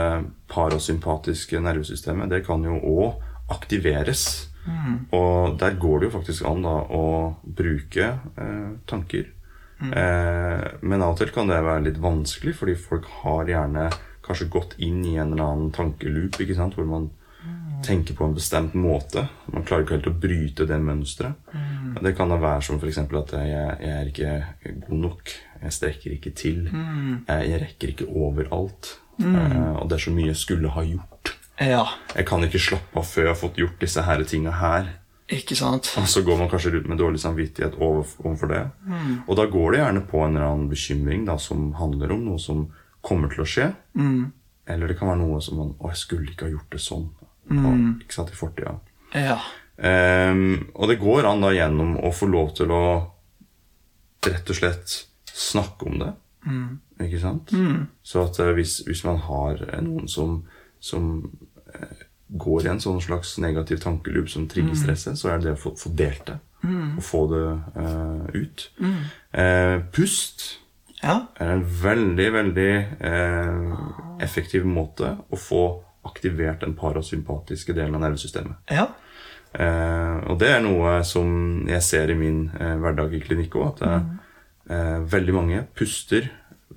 parasympatiske 0.53 1.59
nervesystemet 1.61 2.29
det 2.29 2.43
kan 2.45 2.63
jo 2.63 2.75
òg 2.79 3.21
aktiveres. 3.53 4.47
Og 5.11 5.57
der 5.59 5.73
går 5.75 5.99
det 5.99 6.07
jo 6.11 6.13
faktisk 6.19 6.45
an 6.47 6.61
da 6.63 6.75
å 6.87 7.35
bruke 7.43 8.05
eh, 8.37 8.69
tanker. 8.87 9.25
Eh, 9.91 10.63
men 10.81 11.01
av 11.03 11.15
og 11.15 11.19
til 11.19 11.33
kan 11.35 11.49
det 11.51 11.59
være 11.65 11.87
litt 11.89 11.99
vanskelig, 12.03 12.55
fordi 12.61 12.77
folk 12.79 13.09
har 13.23 13.51
gjerne 13.51 13.89
kanskje 14.23 14.49
gått 14.53 14.77
inn 14.79 15.01
i 15.05 15.17
en 15.17 15.33
eller 15.33 15.43
annen 15.43 15.73
tankeloop 15.75 16.39
ikke 16.39 16.55
sant? 16.55 16.77
hvor 16.79 16.87
man 16.87 17.09
tenker 17.83 18.15
på 18.15 18.23
en 18.23 18.35
bestemt 18.37 18.75
måte. 18.79 19.25
Man 19.51 19.65
klarer 19.67 19.83
ikke 19.83 19.97
helt 19.97 20.07
å 20.07 20.15
bryte 20.15 20.67
det 20.69 20.77
mønsteret. 20.79 21.35
Mm. 21.51 21.97
Det 22.05 22.13
kan 22.15 22.31
da 22.31 22.37
være 22.39 22.63
som 22.63 22.79
f.eks. 22.79 23.01
at 23.03 23.33
jeg, 23.35 23.49
jeg 23.83 23.95
er 23.97 24.11
ikke 24.11 24.77
god 24.87 25.01
nok. 25.01 25.33
Jeg 25.63 25.75
strekker 25.75 26.15
ikke 26.15 26.31
til. 26.31 26.61
Jeg, 26.71 27.49
jeg 27.49 27.61
rekker 27.65 27.91
ikke 27.91 28.07
overalt. 28.07 28.93
Eh, 29.19 29.73
og 29.75 29.89
det 29.89 29.99
er 29.99 30.05
så 30.05 30.13
mye 30.15 30.31
jeg 30.31 30.39
skulle 30.39 30.71
ha 30.73 30.85
gjort. 30.87 31.33
Ja, 31.61 31.83
Jeg 32.15 32.25
kan 32.25 32.41
ikke 32.43 32.59
slappe 32.59 32.97
av 32.97 33.05
før 33.05 33.27
jeg 33.27 33.29
har 33.29 33.39
fått 33.39 33.59
gjort 33.61 33.83
disse 33.83 34.01
her 34.03 34.23
tinga 34.25 34.55
her. 34.57 34.87
Ikke 35.31 35.55
sant? 35.55 35.87
Og 36.01 36.07
så 36.11 36.21
går 36.25 36.37
man 36.41 36.49
kanskje 36.51 36.73
rundt 36.73 36.89
med 36.91 36.99
dårlig 36.99 37.21
samvittighet 37.23 37.77
overfor 37.79 38.49
det. 38.51 38.63
Og 39.27 39.37
da 39.39 39.45
går 39.49 39.71
det 39.71 39.79
gjerne 39.79 40.05
på 40.09 40.19
en 40.23 40.35
eller 40.35 40.49
annen 40.49 40.69
bekymring 40.71 41.23
da, 41.29 41.37
som 41.39 41.69
handler 41.79 42.11
om 42.11 42.25
noe 42.27 42.41
som 42.41 42.65
kommer 43.03 43.31
til 43.31 43.45
å 43.45 43.47
skje. 43.47 43.69
Eller 44.67 44.91
det 44.91 44.97
kan 44.99 45.11
være 45.11 45.21
noe 45.23 45.39
som 45.43 45.59
man 45.59 45.73
Å, 45.79 45.89
jeg 45.91 45.99
skulle 45.99 46.31
ikke 46.31 46.47
ha 46.47 46.53
gjort 46.53 46.75
det 46.75 46.81
sånn. 46.83 47.07
Og, 47.51 47.71
ikke 48.03 48.15
sant, 48.15 48.31
i 48.31 48.39
fortida. 48.39 48.77
Ja. 49.15 49.39
Um, 49.75 50.69
og 50.75 50.91
det 50.91 50.99
går 51.01 51.27
an 51.27 51.43
da 51.43 51.49
gjennom 51.55 51.97
å 51.99 52.11
få 52.15 52.29
lov 52.31 52.53
til 52.59 52.71
å 52.71 52.83
rett 54.27 54.49
og 54.49 54.55
slett 54.59 54.93
snakke 55.33 55.89
om 55.89 55.99
det. 55.99 56.11
Ikke 57.03 57.19
sant? 57.21 57.51
Så 58.03 58.23
at 58.27 58.39
eh, 58.39 58.53
hvis, 58.57 58.81
hvis 58.87 59.03
man 59.07 59.19
har 59.25 59.59
eh, 59.67 59.81
noen 59.83 60.07
som, 60.11 60.41
som 60.83 61.15
går 62.29 62.65
i 62.65 62.69
en 62.71 62.79
sånn 62.81 63.01
slags 63.01 63.37
negativ 63.41 63.77
tankeloop 63.83 64.29
som 64.29 64.47
trigger 64.49 64.75
stresset, 64.75 65.17
så 65.19 65.29
er 65.33 65.39
det 65.43 65.53
å 65.53 65.59
få, 65.59 65.73
få 65.77 65.91
delt 65.95 66.25
det. 66.25 66.39
Og 66.63 67.01
få 67.03 67.21
det 67.27 67.45
eh, 67.83 68.41
ut. 68.41 68.69
Eh, 69.33 69.79
pust 69.91 70.59
Ja. 71.03 71.27
er 71.37 71.49
en 71.57 71.63
veldig, 71.83 72.27
veldig 72.33 72.69
eh, 73.03 73.73
effektiv 74.23 74.63
måte 74.65 75.17
å 75.29 75.35
få 75.37 75.63
aktivert 76.07 76.61
den 76.63 76.73
parasympatiske 76.79 77.73
delen 77.75 77.95
av 77.95 78.01
nervesystemet. 78.05 78.55
Ja. 78.71 78.87
Eh, 79.53 80.23
og 80.31 80.39
det 80.39 80.49
er 80.55 80.63
noe 80.63 81.01
som 81.05 81.67
jeg 81.67 81.83
ser 81.83 82.09
i 82.09 82.15
min 82.17 82.47
hverdag 82.55 83.13
i 83.13 83.19
klinikk 83.21 83.55
òg. 83.59 83.67
At 83.73 83.83
det 83.83 83.91
er, 83.91 84.07
eh, 84.71 84.99
veldig 85.11 85.33
mange 85.35 85.65
puster 85.75 86.31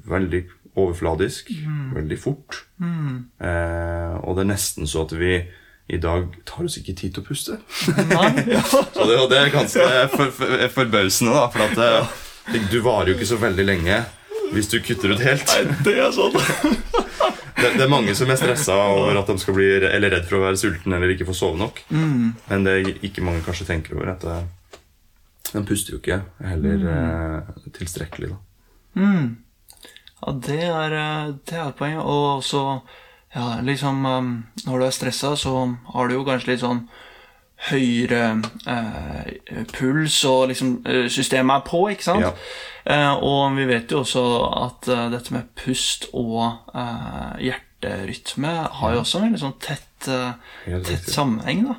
veldig 0.06 0.42
overfladisk, 0.76 1.50
veldig 1.96 2.18
fort. 2.20 2.64
Eh, 2.80 4.16
og 4.20 4.36
det 4.36 4.44
er 4.44 4.50
nesten 4.52 4.88
så 4.90 5.06
at 5.06 5.14
vi 5.16 5.38
i 5.86 5.98
dag 6.02 6.26
tar 6.48 6.66
oss 6.66 6.76
ikke 6.80 6.96
tid 6.98 7.14
til 7.14 7.22
å 7.22 7.26
puste. 7.28 7.58
Nei. 8.10 8.30
Så 8.96 9.04
det, 9.06 9.18
det 9.30 9.38
er 9.38 9.52
ganske 9.54 9.84
for, 10.10 10.32
for, 10.34 10.54
forbausende, 10.74 11.34
da. 11.36 11.44
For 11.54 11.62
at 11.62 11.76
det, 12.50 12.64
du 12.72 12.80
varer 12.82 13.12
jo 13.12 13.14
ikke 13.14 13.28
så 13.28 13.38
veldig 13.38 13.66
lenge 13.68 14.00
hvis 14.54 14.70
du 14.72 14.80
kutter 14.82 15.14
ut 15.14 15.22
helt. 15.22 15.52
Det 15.86 15.94
er 15.98 16.10
sånn. 16.14 16.34
Det, 17.56 17.70
det 17.72 17.86
er 17.86 17.88
mange 17.88 18.12
som 18.12 18.28
er 18.28 18.36
stressa 18.36 18.74
over 18.92 19.16
at 19.16 19.30
de 19.30 19.40
skal 19.40 19.54
bli 19.56 19.64
Eller 19.88 20.10
redd 20.12 20.26
for 20.28 20.36
å 20.36 20.42
være 20.42 20.58
sulten 20.60 20.92
eller 20.92 21.14
ikke 21.14 21.24
få 21.24 21.32
sove 21.38 21.56
nok. 21.56 21.78
Men 22.50 22.66
det 22.66 22.74
er 22.74 22.90
ikke 23.08 23.24
mange 23.24 23.40
kanskje 23.46 23.64
tenker 23.70 23.96
over 23.96 24.10
at 24.12 24.26
eh, 24.28 24.42
de 25.54 25.62
puster 25.64 25.94
jo 25.94 26.02
ikke 26.02 26.18
heller 26.44 26.84
eh, 26.92 27.64
tilstrekkelig. 27.78 28.34
da 28.34 29.06
Ja, 30.22 30.32
det 30.46 30.62
er, 30.64 30.92
eh, 30.96 31.34
det 31.48 31.58
er 31.60 31.74
poenget. 31.76 32.04
Og 32.04 32.38
også 32.38 32.62
ja, 33.34 33.60
liksom 33.60 34.06
um, 34.06 34.30
Når 34.64 34.78
du 34.78 34.84
er 34.86 34.94
stressa, 34.94 35.34
så 35.36 35.52
har 35.92 36.08
du 36.08 36.14
jo 36.16 36.24
kanskje 36.24 36.54
litt 36.54 36.64
sånn 36.64 36.86
høyere 37.70 38.42
eh, 38.68 39.62
puls, 39.72 40.18
og 40.28 40.50
liksom 40.50 40.74
eh, 40.84 41.06
systemet 41.12 41.54
er 41.56 41.62
på, 41.64 41.78
ikke 41.92 42.04
sant? 42.04 42.26
Ja. 42.26 42.32
Eh, 42.84 43.12
og 43.24 43.56
vi 43.56 43.64
vet 43.70 43.90
jo 43.92 44.02
også 44.02 44.24
at 44.60 44.88
eh, 44.92 45.06
dette 45.14 45.32
med 45.32 45.48
pust 45.56 46.04
og 46.12 46.42
eh, 46.76 47.46
hjerterytme 47.48 48.52
har 48.80 48.92
jo 48.92 49.00
også 49.00 49.18
en 49.18 49.24
veldig 49.30 49.40
sånn 49.40 49.56
tett, 49.64 49.86
tett 50.04 51.08
sammenheng, 51.08 51.64
da. 51.70 51.78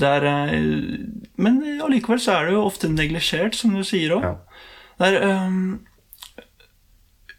Der, 0.00 0.26
eh, 0.32 0.72
men 1.44 1.60
allikevel 1.84 2.20
så 2.24 2.38
er 2.38 2.48
det 2.48 2.56
jo 2.56 2.64
ofte 2.64 2.88
neglisjert, 2.88 3.54
som 3.54 3.76
du 3.76 3.84
sier 3.84 4.16
òg. 4.16 4.24
Ja. 4.24 5.12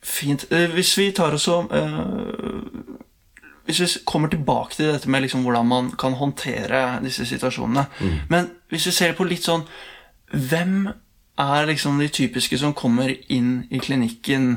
Fint. 0.08 0.48
Eh, 0.52 0.70
hvis 0.74 0.94
vi 0.98 1.12
tar 1.16 1.36
oss 1.36 1.48
og 1.52 1.74
eh, 1.76 3.02
Hvis 3.68 3.82
vi 3.84 3.88
kommer 4.08 4.32
tilbake 4.32 4.78
til 4.78 4.94
dette 4.94 5.10
med 5.12 5.26
liksom 5.26 5.44
hvordan 5.44 5.68
man 5.68 5.90
kan 6.00 6.14
håndtere 6.16 7.02
disse 7.04 7.26
situasjonene 7.28 7.84
Men 8.30 8.48
hvis 8.72 8.88
vi 8.88 8.96
ser 8.96 9.18
på 9.18 9.28
litt 9.28 9.44
sånn 9.44 9.66
Hvem 10.32 10.88
er 11.38 11.68
liksom 11.70 12.00
de 12.02 12.08
typiske 12.10 12.58
som 12.58 12.74
kommer 12.74 13.12
inn 13.30 13.68
i 13.70 13.80
klinikken 13.80 14.48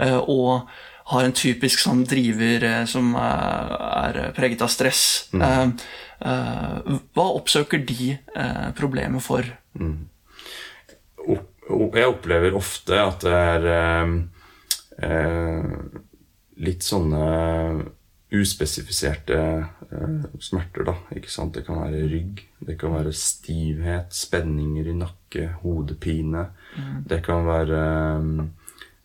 eh, 0.00 0.16
og 0.16 0.70
har 1.10 1.26
en 1.26 1.34
typisk 1.36 1.82
sånn 1.82 2.04
driver 2.08 2.64
som 2.88 3.12
eh, 3.18 3.74
er 4.06 4.20
preget 4.36 4.64
av 4.64 4.72
stress? 4.72 5.02
Eh, 5.36 5.66
hva 6.20 7.26
oppsøker 7.36 7.84
de 7.84 8.14
problemet 8.78 9.24
for? 9.24 9.46
opp, 11.20 11.96
jeg 11.96 12.10
opplever 12.10 12.56
ofte 12.56 12.98
at 13.00 13.24
det 13.24 13.36
er 13.36 13.68
litt 16.60 16.84
sånne 16.84 17.24
uspesifiserte 18.30 19.38
eh, 19.90 20.24
smerter, 20.38 20.86
da. 20.86 20.94
Ikke 21.18 21.30
sant? 21.32 21.56
Det 21.56 21.64
kan 21.66 21.80
være 21.82 22.06
rygg, 22.10 22.44
det 22.66 22.76
kan 22.80 22.94
være 22.94 23.12
stivhet, 23.16 24.14
spenninger 24.14 24.90
i 24.90 24.96
nakke, 24.96 25.46
hodepine. 25.64 26.46
Det 27.10 27.20
kan 27.26 27.42
være 27.48 27.82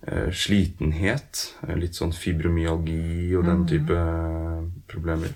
eh, 0.05 0.29
slitenhet, 0.29 1.41
eh, 1.65 1.75
litt 1.79 1.97
sånn 1.97 2.13
fibromyalgi 2.15 3.33
og 3.37 3.49
den 3.49 3.65
type 3.69 3.97
eh, 3.97 4.61
problemer. 4.91 5.33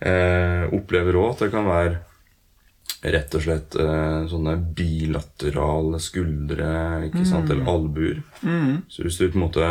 Eh, 0.00 0.66
opplever 0.74 1.18
òg 1.20 1.34
at 1.34 1.44
det 1.44 1.52
kan 1.54 1.68
være 1.68 1.98
rett 3.00 3.34
og 3.34 3.44
slett 3.44 3.76
eh, 3.80 4.26
sånne 4.28 4.56
bilaterale 4.76 6.00
skuldre 6.02 6.72
ikke 7.08 7.24
sant? 7.28 7.48
eller 7.50 7.70
albuer. 7.70 8.20
Så 8.88 9.06
hvis 9.06 9.16
du 9.20 9.28
på 9.30 9.38
en 9.38 9.46
måte 9.46 9.70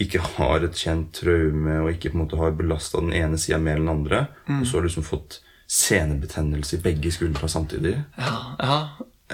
ikke 0.00 0.22
har 0.38 0.64
et 0.64 0.80
kjent 0.80 1.12
traume 1.20 1.76
og 1.82 1.92
ikke 1.92 2.10
på 2.10 2.16
en 2.18 2.24
måte 2.24 2.40
har 2.40 2.56
belasta 2.56 3.02
den 3.02 3.12
ene 3.14 3.38
sida 3.38 3.60
mer 3.60 3.78
enn 3.78 3.86
den 3.86 3.94
andre, 3.94 4.24
og 4.48 4.64
så 4.64 4.78
har 4.78 4.86
du 4.86 4.88
liksom 4.88 5.06
fått 5.06 5.38
senebetennelse 5.70 6.78
i 6.78 6.82
begge 6.82 7.12
skuldra 7.14 7.46
samtidig 7.46 7.92
Ja, 8.18 8.38
ja, 8.58 8.78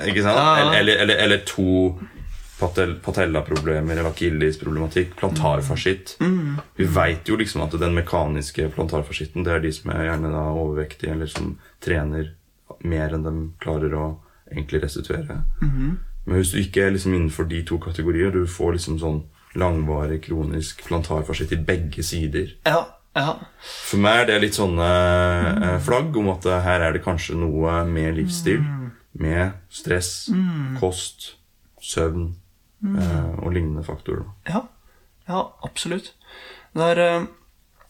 ikke 0.05 0.25
sant? 0.27 0.37
Ja. 0.37 0.57
Eller, 0.59 0.81
eller, 0.81 1.03
eller, 1.05 1.23
eller 1.25 1.45
to 1.49 1.95
patel, 2.59 2.95
patellaproblemer 3.05 3.97
eller 3.97 4.11
akillisproblematikk. 4.11 5.15
Plantarfascitt. 5.17 6.17
Vi 6.77 6.85
veit 6.85 7.29
jo 7.29 7.37
liksom 7.37 7.65
at 7.65 7.77
den 7.81 7.97
mekaniske 7.97 8.69
plantarfascitten 8.75 9.45
det 9.47 9.55
er 9.55 9.65
de 9.65 9.73
som 9.77 9.93
er 9.95 10.11
gjerne 10.11 10.33
da 10.33 10.45
overvektige, 10.53 11.13
eller 11.17 11.31
som 11.31 11.55
trener 11.85 12.35
mer 12.85 13.15
enn 13.15 13.25
de 13.27 13.35
klarer 13.63 13.95
å 13.95 14.07
egentlig 14.51 14.83
restituere. 14.85 15.43
Men 16.27 16.41
hvis 16.41 16.53
du 16.55 16.61
ikke 16.61 16.87
er 16.87 16.95
liksom 16.95 17.15
innenfor 17.15 17.49
de 17.51 17.63
to 17.67 17.79
kategorier, 17.83 18.31
du 18.35 18.47
får 18.51 18.77
liksom 18.77 18.99
sånn 19.03 19.23
langvarig 19.57 20.21
kronisk 20.27 20.85
plantarfascitt 20.87 21.55
i 21.55 21.63
begge 21.65 22.03
sider. 22.05 22.53
ja, 22.67 22.85
ja. 23.17 23.33
For 23.89 24.01
meg 24.03 24.23
er 24.23 24.27
det 24.29 24.41
litt 24.43 24.59
sånne 24.59 24.87
eh, 25.55 25.79
flagg 25.85 26.17
om 26.21 26.29
at 26.35 26.45
eh, 26.51 26.65
her 26.67 26.85
er 26.85 26.97
det 26.97 27.05
kanskje 27.07 27.39
noe 27.41 27.79
med 27.89 28.19
livsstil. 28.19 28.61
Med 29.17 29.55
stress, 29.73 30.29
kost, 30.77 31.31
søvn 31.81 32.35
eh, 32.85 33.31
og 33.41 33.55
lignende 33.55 33.87
faktorer. 33.87 34.27
Ja, 34.51 34.67
ja 35.31 35.47
absolutt. 35.65 36.13
Det, 36.77 36.91
er, 36.93 37.25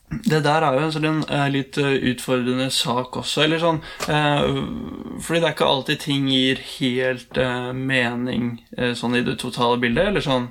det 0.06 0.44
der 0.44 0.62
er 0.62 0.76
jo 0.76 0.84
en 0.86 0.92
sånn 0.94 1.22
eh, 1.34 1.46
litt 1.50 1.78
eh, 1.82 1.96
utfordrende 2.12 2.68
sak 2.74 3.16
også. 3.18 3.42
Eller 3.42 3.62
sånn, 3.62 3.80
eh, 4.06 4.44
fordi 5.22 5.40
det 5.40 5.48
er 5.48 5.56
ikke 5.56 5.70
alltid 5.70 6.02
ting 6.04 6.28
gir 6.30 6.60
helt 6.76 7.40
mening 7.76 8.52
sånn 8.98 9.16
i 9.18 9.24
det 9.26 9.38
totale 9.42 9.80
bildet. 9.82 10.12
Eller 10.12 10.24
sånn 10.24 10.48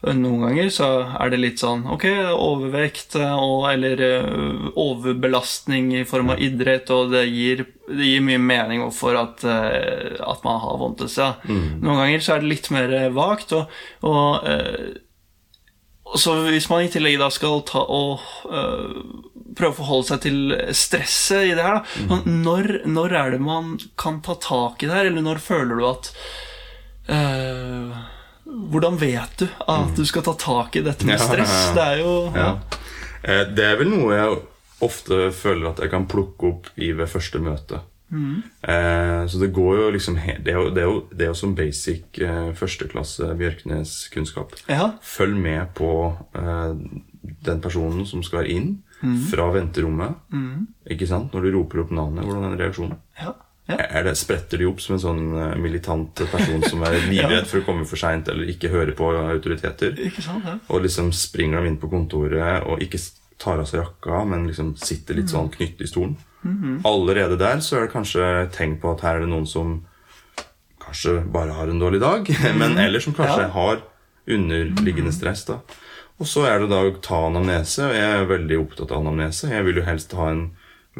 Noen 0.00 0.40
ganger 0.40 0.70
så 0.72 0.86
er 1.20 1.28
det 1.28 1.38
litt 1.42 1.60
sånn 1.60 1.82
Ok, 1.92 2.06
overvekt 2.32 3.18
og, 3.20 3.66
eller 3.68 4.00
overbelastning 4.72 5.90
i 5.98 6.06
form 6.08 6.32
av 6.32 6.40
idrett, 6.40 6.88
og 6.94 7.12
det 7.12 7.26
gir, 7.28 7.66
det 7.84 8.08
gir 8.08 8.24
mye 8.24 8.40
mening 8.40 8.86
for 8.96 9.18
at, 9.20 9.44
at 9.44 10.46
man 10.46 10.56
har 10.64 10.80
vondt 10.80 11.04
i 11.04 11.10
seg. 11.12 11.44
Noen 11.52 12.00
ganger 12.00 12.24
så 12.24 12.38
er 12.38 12.40
det 12.40 12.52
litt 12.54 12.72
mer 12.72 12.96
vagt. 13.12 13.52
og, 13.52 13.68
og 14.08 14.40
så 16.18 16.34
hvis 16.48 16.68
man 16.70 16.84
i 16.84 16.90
tillegg 16.90 17.18
da 17.20 17.28
skal 17.32 17.62
ta 17.68 17.82
og 17.84 18.22
uh, 18.50 18.94
prøve 19.56 19.74
å 19.74 19.78
forholde 19.80 20.08
seg 20.10 20.22
til 20.24 20.54
stresset 20.76 21.50
i 21.50 21.56
det 21.58 21.64
her, 21.66 21.80
da. 21.82 22.20
mm. 22.24 22.38
Når, 22.44 22.70
når 22.90 23.16
er 23.20 23.34
det 23.34 23.42
man 23.44 23.74
kan 24.00 24.20
ta 24.24 24.36
tak 24.40 24.82
i 24.82 24.88
det 24.90 24.96
her, 24.96 25.10
eller 25.10 25.26
når 25.26 25.42
føler 25.44 25.80
du 25.80 25.86
at 25.90 26.12
uh, 27.10 28.00
Hvordan 28.50 28.96
vet 28.98 29.42
du 29.44 29.44
at 29.70 29.92
du 29.94 30.02
skal 30.08 30.24
ta 30.26 30.32
tak 30.34 30.74
i 30.80 30.82
dette 30.82 31.06
med 31.06 31.20
stress? 31.22 31.52
Det 31.76 31.84
er 31.84 32.00
jo 32.02 32.14
Ja. 32.34 32.54
Ja. 33.20 33.44
Det 33.46 33.66
er 33.66 33.76
vel 33.76 33.90
noe 33.92 34.16
jeg 34.16 34.38
ofte 34.80 35.26
føler 35.36 35.70
at 35.70 35.82
jeg 35.84 35.92
kan 35.92 36.06
plukke 36.08 36.48
opp 36.48 36.70
i 36.80 36.88
ved 36.96 37.10
første 37.12 37.38
møte. 37.42 37.82
Eh, 38.10 39.26
Så 39.30 39.38
det 39.38 39.52
går 39.54 39.76
jo 39.78 39.90
liksom 39.94 40.16
Det 40.44 40.50
er 40.52 40.58
jo, 40.58 40.70
det 40.74 40.82
er 40.82 40.86
jo, 40.88 41.00
det 41.14 41.24
er 41.26 41.30
jo 41.30 41.34
som 41.38 41.54
basic 41.54 42.18
eh, 42.18 42.52
førsteklasse 42.58 43.28
Bjørknes-kunnskap. 43.38 44.54
Ja. 44.68 44.92
Følg 45.02 45.36
med 45.36 45.74
på 45.78 45.90
eh, 46.34 46.74
den 47.46 47.60
personen 47.60 48.06
som 48.06 48.22
skal 48.26 48.46
inn 48.50 48.78
fra 49.30 49.46
venterommet. 49.54 50.18
Ikke 50.90 51.06
sant? 51.08 51.32
Når 51.32 51.46
du 51.46 51.54
roper 51.54 51.80
opp 51.86 51.90
navnet, 51.96 52.26
hvordan 52.26 52.50
er 52.52 52.58
reaksjonen? 52.66 52.98
ja, 53.20 53.30
ja. 53.70 53.76
Er 53.78 54.02
det, 54.02 54.16
spretter 54.18 54.58
de 54.58 54.66
opp 54.66 54.80
som 54.82 54.96
en 54.96 55.00
sånn 55.00 55.20
eh, 55.38 55.54
militant 55.62 56.12
person 56.32 56.60
som 56.66 56.82
er 56.82 56.96
livredd 57.12 57.46
for 57.46 57.60
å 57.62 57.64
komme 57.68 57.86
for 57.86 57.96
seint 58.00 58.26
eller 58.28 58.50
ikke 58.50 58.68
høre 58.72 58.92
på 58.98 59.08
autoriteter? 59.14 59.94
Ikke 60.08 60.24
sant? 60.26 60.42
Ja. 60.44 60.56
Og 60.74 60.82
liksom 60.82 61.12
springer 61.14 61.62
de 61.62 61.70
inn 61.70 61.78
på 61.80 61.88
kontoret 61.92 62.66
og 62.66 62.82
ikke 62.82 62.98
tar 63.40 63.62
av 63.62 63.68
seg 63.70 63.80
jakka, 63.84 64.24
men 64.28 64.48
liksom 64.50 64.74
sitter 64.76 65.16
litt 65.16 65.30
sånn 65.32 65.48
knyttet 65.54 65.86
i 65.86 65.88
stolen. 65.88 66.16
Allerede 66.84 67.36
der 67.38 67.60
så 67.60 67.76
er 67.76 67.80
det 67.86 67.92
kanskje 67.92 68.26
tegn 68.54 68.78
på 68.80 68.94
at 68.94 69.00
her 69.04 69.16
er 69.16 69.20
det 69.26 69.28
noen 69.28 69.46
som 69.46 69.82
kanskje 70.80 71.18
bare 71.32 71.52
har 71.52 71.68
en 71.68 71.78
dårlig 71.82 72.00
dag, 72.00 72.30
men 72.60 72.78
eller 72.78 73.00
som 73.00 73.12
kanskje 73.14 73.42
Ja. 73.46 73.48
har 73.54 73.82
underliggende 74.30 75.12
stress. 75.12 75.44
da. 75.44 75.58
Og 76.20 76.26
så 76.28 76.44
er 76.48 76.58
det 76.60 76.70
da 76.70 76.82
å 76.84 76.94
ta 77.00 77.26
anamnese, 77.28 77.86
og 77.88 77.94
jeg 77.96 78.16
er 78.20 78.26
veldig 78.28 78.58
opptatt 78.60 78.90
av 78.92 79.00
anamnese. 79.00 79.48
Jeg 79.50 79.64
vil 79.64 79.76
jo 79.80 79.84
helst 79.86 80.12
ha 80.18 80.30
en 80.30 80.42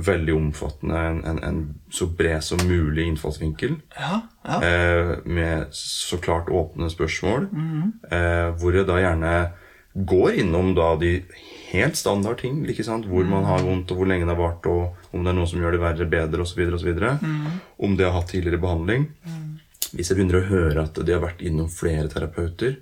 veldig 0.01 0.33
omfattende, 0.37 0.97
en, 1.11 1.19
en, 1.29 1.41
en 1.45 1.59
så 1.93 2.07
bred 2.17 2.41
som 2.47 2.61
mulig 2.65 3.05
innfallsvinkel. 3.11 3.75
Ja, 3.99 4.21
ja. 4.47 4.61
Eh, 4.65 5.11
med 5.29 5.67
så 5.77 6.17
klart 6.23 6.49
åpne 6.49 6.89
spørsmål. 6.93 7.49
eh, 8.11 8.49
hvor 8.61 8.73
jeg 8.79 8.87
da 8.89 8.97
gjerne 9.03 9.35
går 10.07 10.39
innom 10.41 10.73
da 10.79 10.95
de 10.97 11.19
helt 11.73 11.99
standard 11.99 12.41
ting. 12.43 12.61
Ikke 12.71 12.87
sant? 12.87 13.09
Hvor 13.11 13.27
man 13.29 13.47
har 13.49 13.65
vondt, 13.67 13.91
og 13.93 14.01
hvor 14.01 14.11
lenge 14.11 14.27
det 14.27 14.35
har 14.35 14.41
vart, 14.41 14.69
og 14.71 15.17
om 15.17 15.25
det 15.25 15.33
er 15.33 15.39
noe 15.39 15.51
som 15.51 15.63
gjør 15.63 15.77
det 15.77 15.83
verre, 15.83 16.11
bedre 16.11 16.45
osv. 16.47 16.63
Mm. 17.25 17.59
Om 17.79 17.97
det 17.99 18.07
har 18.07 18.17
hatt 18.19 18.31
tidligere 18.35 18.63
behandling. 18.63 19.09
Hvis 19.91 20.11
jeg 20.11 20.21
begynner 20.21 20.39
å 20.41 20.47
høre 20.47 20.87
at 20.87 21.03
de 21.03 21.17
har 21.17 21.23
vært 21.25 21.43
innom 21.43 21.71
flere 21.73 22.07
terapeuter, 22.13 22.79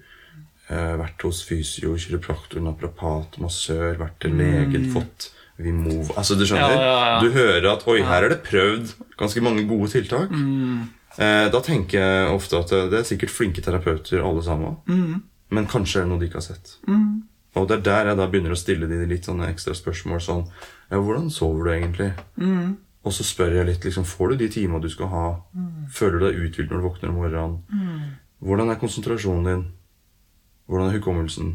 eh, 0.68 0.94
vært 1.00 1.24
hos 1.24 1.40
fysio, 1.48 1.96
kiropraktor, 1.96 2.60
naprapat, 2.64 3.40
massør, 3.40 3.96
vært 4.00 4.20
til 4.24 4.36
legen, 4.36 4.90
fått 4.92 5.32
Vimov 5.58 6.12
Altså, 6.14 6.36
du 6.38 6.44
skjønner? 6.46 6.70
Ja, 6.70 6.82
ja, 6.82 6.98
ja. 7.08 7.14
Du 7.18 7.32
hører 7.34 7.72
at 7.72 7.82
oi, 7.90 7.98
her 8.06 8.26
er 8.26 8.30
det 8.30 8.44
prøvd 8.46 8.92
ganske 9.18 9.42
mange 9.42 9.64
gode 9.66 9.90
tiltak. 9.90 10.30
Mm. 10.30 10.84
Eh, 11.18 11.46
da 11.50 11.60
tenker 11.66 11.98
jeg 11.98 12.28
ofte 12.30 12.60
at 12.60 12.74
det 12.92 13.00
er 13.00 13.08
sikkert 13.08 13.34
flinke 13.34 13.64
terapeuter 13.64 14.22
alle 14.22 14.44
sammen. 14.46 14.76
Mm. 14.86 15.24
Men 15.56 15.66
kanskje 15.66 16.02
er 16.02 16.06
det 16.06 16.12
noe 16.12 16.22
de 16.22 16.28
ikke 16.28 16.38
har 16.38 16.46
sett. 16.46 16.76
Og 17.58 17.68
det 17.68 17.78
er 17.78 17.86
der 17.88 18.10
jeg 18.12 18.16
da 18.20 18.26
begynner 18.30 18.54
å 18.54 18.58
stille 18.58 18.86
de 18.90 18.98
litt 19.10 19.26
sånne 19.28 19.48
ekstra 19.52 19.74
spørsmål 19.74 20.20
sånn 20.24 20.44
Ja, 20.90 20.98
hvordan 21.00 21.28
sover 21.30 21.64
du 21.64 21.70
egentlig? 21.74 22.12
Mm. 22.36 22.76
Og 23.04 23.12
så 23.14 23.24
spør 23.24 23.54
jeg 23.58 23.66
litt 23.68 23.84
liksom, 23.84 24.04
Får 24.08 24.30
du 24.32 24.36
de 24.42 24.48
timene 24.52 24.80
du 24.82 24.88
skal 24.92 25.08
ha? 25.12 25.26
Mm. 25.54 25.86
Føler 25.92 26.18
du 26.18 26.26
deg 26.28 26.40
uthvilt 26.46 26.70
når 26.70 26.80
du 26.82 26.86
våkner 26.88 27.12
om 27.12 27.18
morgenen? 27.20 28.10
Hvordan 28.40 28.70
er 28.70 28.78
konsentrasjonen 28.80 29.44
din? 29.50 29.64
Hvordan 30.68 30.90
er 30.92 30.98
hukommelsen? 30.98 31.54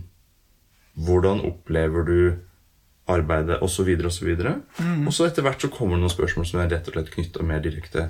Hvordan 0.98 1.41
opplever 1.48 2.03
du 2.05 2.17
arbeidet? 3.10 3.60
Og 3.62 3.69
så 3.69 3.83
videre 3.88 4.07
og 4.10 4.13
så 4.15 4.25
videre. 4.25 4.55
Mm. 4.79 5.07
Og 5.07 5.13
så 5.13 5.25
etter 5.27 5.45
hvert 5.45 5.62
så 5.63 5.69
kommer 5.74 5.95
det 5.98 6.03
noen 6.05 6.13
spørsmål 6.13 6.48
som 6.50 6.62
er 6.63 6.69
rett 6.74 6.88
og 6.89 6.95
slett 6.98 7.12
knytta 7.13 7.45
mer 7.48 7.62
direkte. 7.63 8.07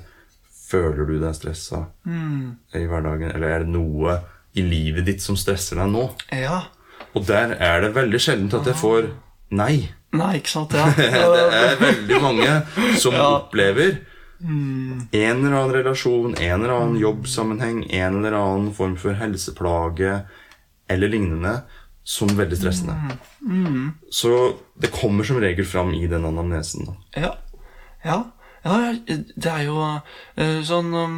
Føler 0.69 1.05
du 1.05 1.17
deg 1.21 1.35
stressa 1.37 1.85
Mm. 2.05 2.55
i 2.73 2.85
hverdagen? 2.89 3.31
Eller 3.35 3.47
er 3.49 3.59
det 3.63 3.69
noe 3.73 4.19
i 4.55 4.61
livet 4.61 5.05
ditt 5.05 5.21
som 5.21 5.35
stresser 5.37 5.75
deg 5.81 5.91
nå? 5.91 6.07
Ja. 6.31 6.63
Og 7.13 7.27
der 7.27 7.53
er 7.59 7.83
det 7.83 7.93
veldig 7.95 8.21
sjeldent 8.21 8.55
at 8.57 8.69
jeg 8.69 8.79
får 8.79 9.11
nei. 9.53 9.89
Nei, 10.13 10.31
ikke 10.39 10.49
sant? 10.53 10.73
Ja. 10.77 10.87
Det 10.97 11.09
er 11.09 11.77
veldig 11.81 12.21
mange 12.21 12.57
som 13.01 13.13
Ja. 13.19 13.29
opplever 13.37 14.01
en 14.43 15.45
eller 15.45 15.53
annen 15.55 15.73
relasjon, 15.73 16.33
en 16.35 16.63
eller 16.63 16.73
annen 16.75 16.97
jobbsammenheng, 16.99 17.85
en 17.95 18.17
eller 18.19 18.35
annen 18.35 18.73
form 18.75 18.97
for 18.99 19.15
helseplage 19.15 20.17
eller 20.91 21.07
lignende 21.07 21.61
som 22.03 22.27
veldig 22.35 22.57
stressende. 22.59 23.15
Så 24.11 24.33
det 24.75 24.91
kommer 24.91 25.23
som 25.23 25.39
regel 25.39 25.65
fram 25.65 25.93
i 25.95 26.07
den 26.11 26.25
anamnesen. 26.27 26.89
Da. 26.89 27.21
Ja. 27.21 27.31
ja. 28.03 28.17
ja 28.65 28.81
det 29.07 29.53
er 29.53 29.63
jo 29.69 29.79
eh, 30.35 30.59
sånn 30.67 30.91
um, 30.91 31.15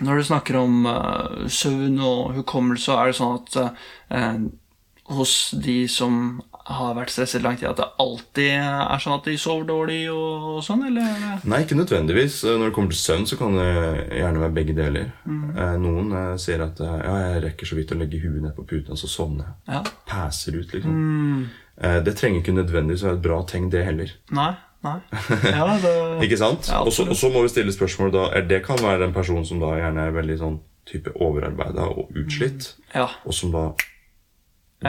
Når 0.00 0.16
du 0.16 0.24
snakker 0.28 0.56
om 0.62 0.86
eh, 0.88 1.44
søvn 1.52 2.00
og 2.00 2.38
hukommelse, 2.40 2.96
er 2.96 3.12
det 3.12 3.18
sånn 3.20 3.36
at 3.36 3.60
eh, 3.60 4.40
hos 5.06 5.32
de 5.62 5.84
som 5.90 6.40
har 6.66 6.96
vært 6.96 7.12
stresset 7.14 7.44
lang 7.44 7.54
tid, 7.54 7.68
at 7.70 7.78
det 7.78 7.86
alltid 8.02 8.48
er 8.58 9.02
sånn 9.02 9.14
at 9.14 9.28
de 9.28 9.36
sover 9.38 9.68
dårlig 9.68 10.00
og, 10.10 10.56
sånn, 10.66 10.82
eller? 10.88 11.36
Nei, 11.46 11.60
ikke 11.62 11.78
nødvendigvis. 11.78 12.40
Når 12.48 12.64
det 12.64 12.74
kommer 12.74 12.90
til 12.90 12.98
søvn, 13.04 13.26
så 13.30 13.38
kan 13.38 13.54
det 13.54 13.68
gjerne 14.18 14.42
være 14.42 14.56
begge 14.56 14.74
deler. 14.74 15.12
Mm. 15.30 15.44
Noen 15.84 16.10
eh, 16.18 16.32
sier 16.42 16.64
at 16.66 16.82
eh, 16.82 16.96
ja, 17.06 17.14
jeg 17.28 17.44
rekker 17.46 17.70
så 17.70 17.78
vidt 17.78 17.94
å 17.94 18.00
legge 18.00 18.18
huet 18.24 18.42
ned 18.42 18.56
på 18.58 18.66
puten, 18.66 18.96
og 18.96 18.98
så 18.98 19.10
sovner 19.12 19.52
jeg. 19.52 19.76
Ja. 19.76 19.82
Pæser 20.10 20.58
ut, 20.58 20.74
liksom. 20.74 20.98
Mm. 20.98 21.46
Det 22.06 22.16
trenger 22.16 22.40
ikke 22.40 22.56
nødvendigvis 22.56 23.04
være 23.04 23.18
et 23.20 23.24
bra 23.28 23.40
tegn, 23.46 23.70
det 23.70 23.84
heller. 23.86 24.14
Nei. 24.34 24.52
Nei. 24.86 24.98
Ja, 25.50 25.66
det 25.82 25.92
Ikke 26.26 26.38
sant? 26.40 26.68
Ja, 26.70 26.82
og 26.82 26.92
så 26.94 27.30
må 27.32 27.42
vi 27.42 27.50
stille 27.50 27.72
spørsmål 27.74 28.12
da 28.14 28.26
Det 28.46 28.60
kan 28.66 28.78
være 28.78 29.08
en 29.08 29.14
person 29.16 29.42
som 29.48 29.58
da 29.62 29.72
gjerne 29.80 30.04
er 30.04 30.14
veldig 30.14 30.36
sånn 30.42 30.58
type 30.86 31.10
overarbeida 31.18 31.88
og 31.90 32.12
utslitt, 32.14 32.74
Ja. 32.94 33.08
og 33.26 33.34
som 33.34 33.50
da 33.54 33.64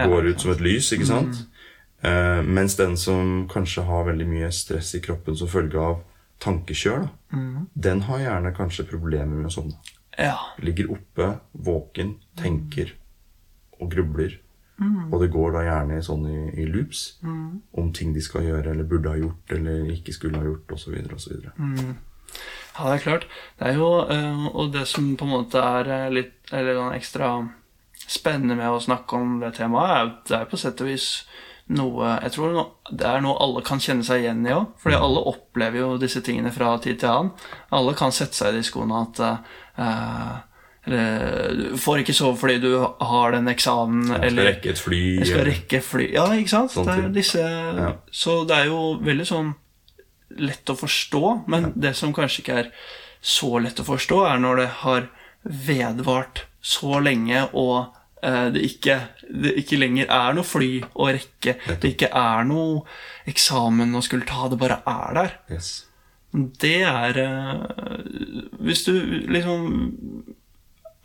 går 0.06 0.27
ut 0.32 0.42
som 0.42 0.51
et 0.51 0.62
lys, 0.62 0.92
ikke 0.94 1.08
sant? 1.10 1.44
Eh, 2.06 2.42
mens 2.46 2.75
den 2.77 2.98
som 2.98 3.48
kanskje 3.50 3.84
har 3.88 4.06
veldig 4.06 4.27
mye 4.30 4.51
stress 4.54 4.94
i 4.96 5.01
kroppen 5.01 5.36
som 5.36 5.50
følge 5.50 5.82
av 5.82 6.01
tankekjør, 6.44 7.08
da, 7.08 7.10
den 7.74 8.01
har 8.06 8.20
gjerne 8.20 8.51
kanskje 8.54 8.86
problemer 8.92 9.34
med 9.39 9.50
å 9.50 9.54
sovne. 9.56 9.80
Ja. 10.18 10.38
Ligger 10.62 10.92
oppe, 10.94 11.39
våken, 11.54 12.16
tenker 12.38 12.94
og 13.80 13.92
grubler. 13.92 14.38
Og 15.12 15.22
det 15.24 15.32
går 15.34 15.56
da 15.56 15.63
gjerne 15.66 16.04
sånn 16.06 16.25
i, 16.30 16.39
i 16.62 16.66
loops 16.70 17.20
om 17.74 17.88
ting 17.94 18.13
de 18.13 18.22
skal 18.22 18.44
gjøre 18.46 18.75
eller 18.75 18.86
burde 18.86 19.10
ha 19.10 19.18
gjort 19.18 19.54
eller 19.56 19.89
ikke 19.89 20.13
skulle 20.13 20.38
ha 20.38 20.46
gjort 20.46 20.72
osv. 20.75 20.94
osv. 21.16 21.48
Ja, 22.77 22.84
det 22.86 22.94
er 22.94 23.01
klart. 23.01 23.25
Det 23.58 23.72
er 23.72 23.74
jo, 23.80 23.89
eh, 24.06 24.46
og 24.54 24.74
det 24.74 24.86
som 24.86 25.16
på 25.18 25.25
en 25.25 25.34
måte 25.34 25.58
er 25.58 25.89
eh, 25.89 26.12
litt 26.13 26.54
eller 26.54 26.94
ekstra 26.94 27.32
spennende 28.07 28.55
med 28.55 28.71
å 28.71 28.79
snakke 28.81 29.17
om 29.19 29.39
det 29.41 29.53
temaet, 29.57 29.91
er 29.99 30.11
det 30.29 30.37
er 30.39 30.49
på 30.51 30.59
sett 30.59 30.81
og 30.83 30.87
vis 30.91 31.09
noe 31.67 32.13
Jeg 32.24 32.31
tror 32.31 32.53
det 32.96 33.03
er 33.03 33.20
noe 33.20 33.35
alle 33.43 33.59
kan 33.67 33.81
kjenne 33.83 34.05
seg 34.07 34.22
igjen 34.24 34.46
i 34.48 34.53
òg. 34.55 34.70
Fordi 34.79 34.96
alle 34.96 35.24
opplever 35.27 35.81
jo 35.81 35.89
disse 36.00 36.22
tingene 36.24 36.53
fra 36.55 36.77
tid 36.79 37.01
til 37.01 37.11
annen. 37.11 37.31
Alle 37.75 37.91
kan 38.00 38.13
sette 38.15 38.39
seg 38.39 38.53
i 38.53 38.61
de 38.61 38.63
skoene 38.63 39.01
at 39.03 39.20
uh, 39.75 40.37
Du 40.87 41.75
får 41.83 42.05
ikke 42.05 42.15
sove 42.15 42.39
fordi 42.39 42.61
du 42.63 42.70
har 42.79 43.35
den 43.35 43.51
eksamen, 43.51 44.05
Jeg 44.07 44.15
skal 44.15 44.27
eller 44.29 44.50
rekke 44.53 44.72
et 44.72 44.79
fly. 44.79 45.01
jeg 45.17 45.27
skal 45.33 45.46
rekke 45.50 45.81
fly 45.83 46.07
Ja, 46.15 46.29
ikke 46.39 46.53
sant? 46.53 46.77
Det 46.77 46.87
er 46.87 47.01
ting. 47.01 47.11
disse, 47.20 47.43
Så 48.15 48.37
det 48.48 48.61
er 48.61 48.72
jo 48.72 48.79
veldig 49.03 49.27
sånn 49.27 49.51
lett 50.39 50.72
å 50.72 50.75
forstå, 50.79 51.24
men 51.51 51.74
det 51.75 51.96
som 52.00 52.15
kanskje 52.15 52.43
ikke 52.46 52.57
er 52.63 52.72
så 53.20 53.57
lett 53.59 53.79
å 53.79 53.85
forstå, 53.87 54.24
er 54.31 54.39
når 54.39 54.59
det 54.61 54.72
har 54.85 55.07
vedvart 55.43 56.46
så 56.63 57.00
lenge, 57.03 57.46
og 57.55 57.93
det, 58.22 58.62
ikke, 58.66 58.96
det 59.30 59.51
ikke 59.62 59.77
lenger 59.77 60.08
er 60.10 60.34
noe 60.38 60.44
fly 60.48 60.72
å 60.96 61.10
rekke. 61.14 61.53
Det 61.82 61.92
ikke 61.94 62.10
er 62.18 62.48
noe 62.50 62.82
eksamen 63.30 63.94
å 63.96 64.01
skulle 64.06 64.25
ta, 64.30 64.48
det 64.50 64.58
bare 64.62 64.80
er 64.90 65.14
der. 65.20 65.36
Yes. 65.53 65.70
Det 66.38 66.82
er 66.84 67.18
eh, 67.24 67.62
Hvis 68.60 68.82
du 68.84 68.92
liksom 69.32 69.62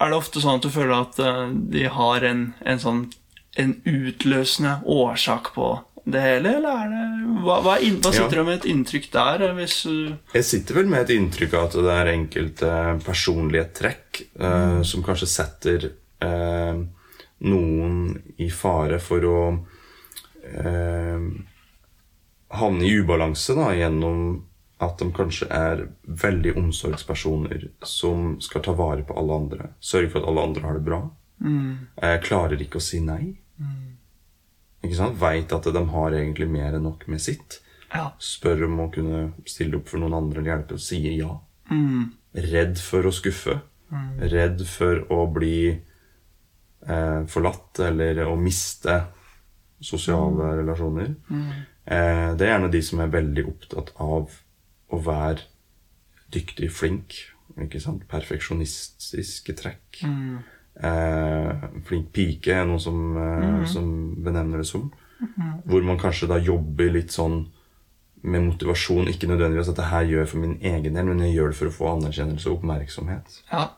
Er 0.03 0.11
det 0.11 0.17
ofte 0.19 0.43
sånn 0.43 0.59
at 0.59 0.65
du 0.67 0.71
føler 0.75 0.97
at 0.99 1.21
eh, 1.23 1.53
de 1.73 1.85
har 1.95 2.27
en, 2.27 2.41
en 2.67 2.81
sånn 2.83 3.05
En 3.63 3.77
utløsende 3.87 4.81
årsak 4.91 5.53
på 5.55 5.69
det 6.11 6.19
hele, 6.25 6.57
eller 6.59 6.75
er 6.83 6.91
det 6.91 7.03
Hva, 7.47 7.61
hva, 7.63 7.77
hva 7.79 8.11
sitter 8.11 8.41
Ja. 8.41 8.43
du 8.43 8.49
med 8.51 8.57
et 8.59 8.67
inntrykk 8.73 9.07
der, 9.15 9.45
eh, 9.47 9.55
hvis 9.61 9.77
Jeg 10.35 10.49
sitter 10.49 10.81
vel 10.81 10.91
med 10.91 11.05
et 11.07 11.15
inntrykk 11.15 11.55
av 11.55 11.69
at 11.71 11.79
det 11.79 11.95
er 12.01 12.11
enkelte 12.17 12.73
personlige 13.07 13.69
trekk 13.79 14.25
eh, 14.43 14.81
som 14.91 15.07
kanskje 15.07 15.31
setter 15.31 15.87
eh, 16.27 16.83
noen 17.43 18.23
i 18.39 18.49
fare 18.55 18.99
for 19.03 19.25
å 19.27 19.39
eh, 20.45 21.25
havne 22.53 22.85
i 22.87 22.95
ubalanse 23.01 23.55
da, 23.57 23.71
gjennom 23.77 24.43
at 24.83 24.99
de 24.99 25.07
kanskje 25.15 25.47
er 25.55 25.85
veldig 26.25 26.57
omsorgspersoner 26.59 27.69
som 27.87 28.37
skal 28.43 28.65
ta 28.67 28.73
vare 28.75 29.05
på 29.07 29.15
alle 29.19 29.37
andre. 29.45 29.69
Sørge 29.81 30.11
for 30.11 30.23
at 30.25 30.31
alle 30.33 30.47
andre 30.49 30.67
har 30.67 30.79
det 30.79 30.87
bra. 30.89 31.03
Eh, 32.03 32.17
klarer 32.23 32.61
ikke 32.63 32.81
å 32.81 32.85
si 32.85 33.01
nei. 33.03 33.37
Ikke 34.83 34.99
sant? 34.99 35.19
Veit 35.21 35.53
at 35.55 35.69
de 35.71 35.83
har 35.95 36.17
egentlig 36.19 36.49
mer 36.51 36.75
enn 36.75 36.83
nok 36.89 37.07
med 37.09 37.23
sitt 37.23 37.61
Ja. 37.95 38.11
spør 38.19 38.65
om 38.67 38.81
å 38.81 38.91
kunne 38.93 39.33
stille 39.47 39.77
opp 39.79 39.89
for 39.89 39.99
noen 40.03 40.15
andre 40.17 40.41
eller 40.41 40.51
hjelpe, 40.57 40.75
og 40.75 40.81
sier 40.81 41.13
ja. 41.13 41.39
Mm. 41.71 42.11
Redd 42.35 42.79
for 42.81 43.07
å 43.07 43.13
skuffe. 43.15 43.61
Redd 44.19 44.65
for 44.67 45.05
å 45.13 45.27
bli 45.33 45.81
eh, 46.89 47.25
forlatt 47.31 47.81
eller 47.89 48.25
å 48.27 48.37
miste 48.37 49.01
sosiale 49.83 50.57
relasjoner. 50.61 51.15
Eh, 51.85 52.35
det 52.39 52.47
er 52.47 52.53
gjerne 52.55 52.71
de 52.73 52.83
som 52.83 53.01
er 53.03 53.11
veldig 53.13 53.47
opptatt 53.51 53.93
av 54.03 54.31
å 54.93 55.01
være 55.03 55.41
dyktig, 56.33 56.71
flink. 56.73 57.17
Ikke 57.61 57.81
sant? 57.83 58.07
Perfeksjonistiske 58.09 59.55
trekk. 59.59 60.05
Eh, 60.83 61.65
flink 61.85 62.13
pike 62.13 62.55
er 62.55 62.65
noe 62.65 62.81
som, 62.81 63.17
eh, 63.17 63.65
som 63.67 64.15
benevner 64.25 64.59
det 64.59 64.67
som. 64.67 64.91
Hvor 65.67 65.83
man 65.85 65.99
kanskje 65.99 66.29
da 66.29 66.39
jobber 66.39 66.91
litt 66.91 67.11
sånn 67.11 67.49
med 68.23 68.43
motivasjon. 68.43 69.09
Ikke 69.09 69.29
nødvendigvis 69.29 69.69
at 69.69 69.77
det 69.77 69.91
her 69.91 70.03
gjør 70.03 70.19
jeg 70.25 70.29
for 70.29 70.39
min 70.39 70.59
egen 70.63 70.95
del, 70.95 71.05
men 71.05 71.19
jeg 71.19 71.37
gjør 71.37 71.49
det 71.49 71.57
for 71.57 71.67
å 71.67 71.77
få 71.77 71.91
anerkjennelse 71.99 72.47
og 72.51 72.63
oppmerksomhet. 72.63 73.43
ja. 73.53 73.71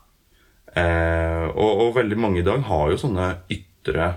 Eh, 0.74 1.44
og, 1.54 1.80
og 1.84 1.92
veldig 1.98 2.18
mange 2.18 2.40
i 2.42 2.46
dag 2.46 2.64
har 2.66 2.90
jo 2.90 2.98
sånne 3.00 3.28
ytre 3.52 4.08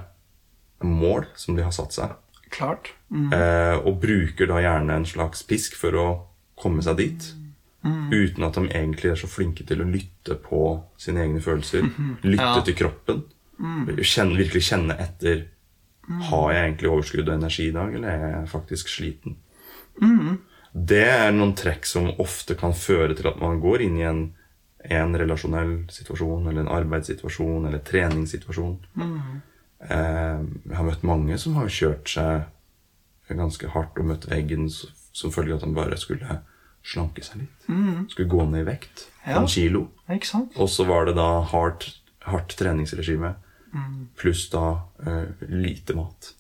mål 0.86 1.26
som 1.38 1.58
de 1.58 1.66
har 1.66 1.74
satt 1.76 1.94
seg. 1.98 2.16
Klart. 2.54 2.94
Mm. 3.12 3.28
Eh, 3.36 3.76
og 3.84 4.00
bruker 4.02 4.50
da 4.50 4.62
gjerne 4.64 4.96
en 5.02 5.06
slags 5.10 5.44
pisk 5.48 5.76
for 5.78 5.98
å 6.00 6.08
komme 6.58 6.82
seg 6.86 6.98
dit. 7.02 7.28
Uten 7.88 8.44
at 8.44 8.58
de 8.58 8.66
egentlig 8.76 9.14
er 9.14 9.20
så 9.22 9.30
flinke 9.32 9.64
til 9.68 9.80
å 9.80 9.88
lytte 9.88 10.36
på 10.44 10.60
sine 11.00 11.22
egne 11.24 11.40
følelser. 11.44 11.86
Lytte 12.28 12.44
Ja. 12.50 12.64
til 12.66 12.76
kroppen. 12.76 13.22
Kjenne, 14.04 14.36
virkelig 14.38 14.66
kjenne 14.68 14.94
etter 15.02 15.46
Har 16.30 16.52
jeg 16.54 16.62
egentlig 16.68 16.90
overskudd 16.92 17.30
og 17.30 17.34
energi 17.38 17.64
i 17.70 17.74
dag, 17.76 17.96
eller 17.96 18.10
er 18.12 18.30
jeg 18.36 18.50
faktisk 18.52 18.88
sliten? 18.92 19.38
Det 20.78 21.02
er 21.10 21.32
noen 21.36 21.56
trekk 21.58 21.88
som 21.90 22.10
ofte 22.22 22.56
kan 22.60 22.76
føre 22.78 23.16
til 23.18 23.28
at 23.32 23.40
man 23.42 23.58
går 23.64 23.82
inn 23.88 23.98
i 24.00 24.06
en, 24.08 24.22
en 24.90 25.16
relasjonell 25.20 25.74
situasjon, 25.92 26.48
eller 26.48 26.64
en 26.64 26.74
arbeidssituasjon, 26.78 27.66
eller 27.66 27.80
en 27.80 27.88
treningssituasjon. 27.88 28.78
Eh, 29.80 30.44
jeg 30.70 30.76
har 30.78 30.88
møtt 30.88 31.04
mange 31.08 31.38
som 31.38 31.58
har 31.60 31.70
kjørt 31.70 32.10
seg 32.10 32.48
ganske 33.28 33.68
hardt 33.74 34.00
og 34.00 34.08
møtt 34.08 34.30
veggen 34.32 34.70
som 34.72 35.34
følge 35.34 35.54
av 35.54 35.60
at 35.60 35.66
de 35.68 35.76
bare 35.76 35.98
skulle 36.00 36.40
slanke 36.88 37.24
seg 37.26 37.44
litt. 37.44 37.68
Skulle 38.14 38.32
gå 38.32 38.46
ned 38.48 38.64
i 38.64 38.70
vekt. 38.70 39.08
Ja. 39.26 39.42
En 39.42 39.50
kilo. 39.52 39.90
Og 40.56 40.70
så 40.72 40.86
var 40.88 41.10
det 41.10 41.18
da 41.20 41.42
hardt, 41.52 41.90
hardt 42.24 42.56
treningsregime. 42.60 43.34
Pluss 44.18 44.46
da 44.54 44.80
eh, 45.04 45.48
lite 45.52 45.96
mat. 45.98 46.32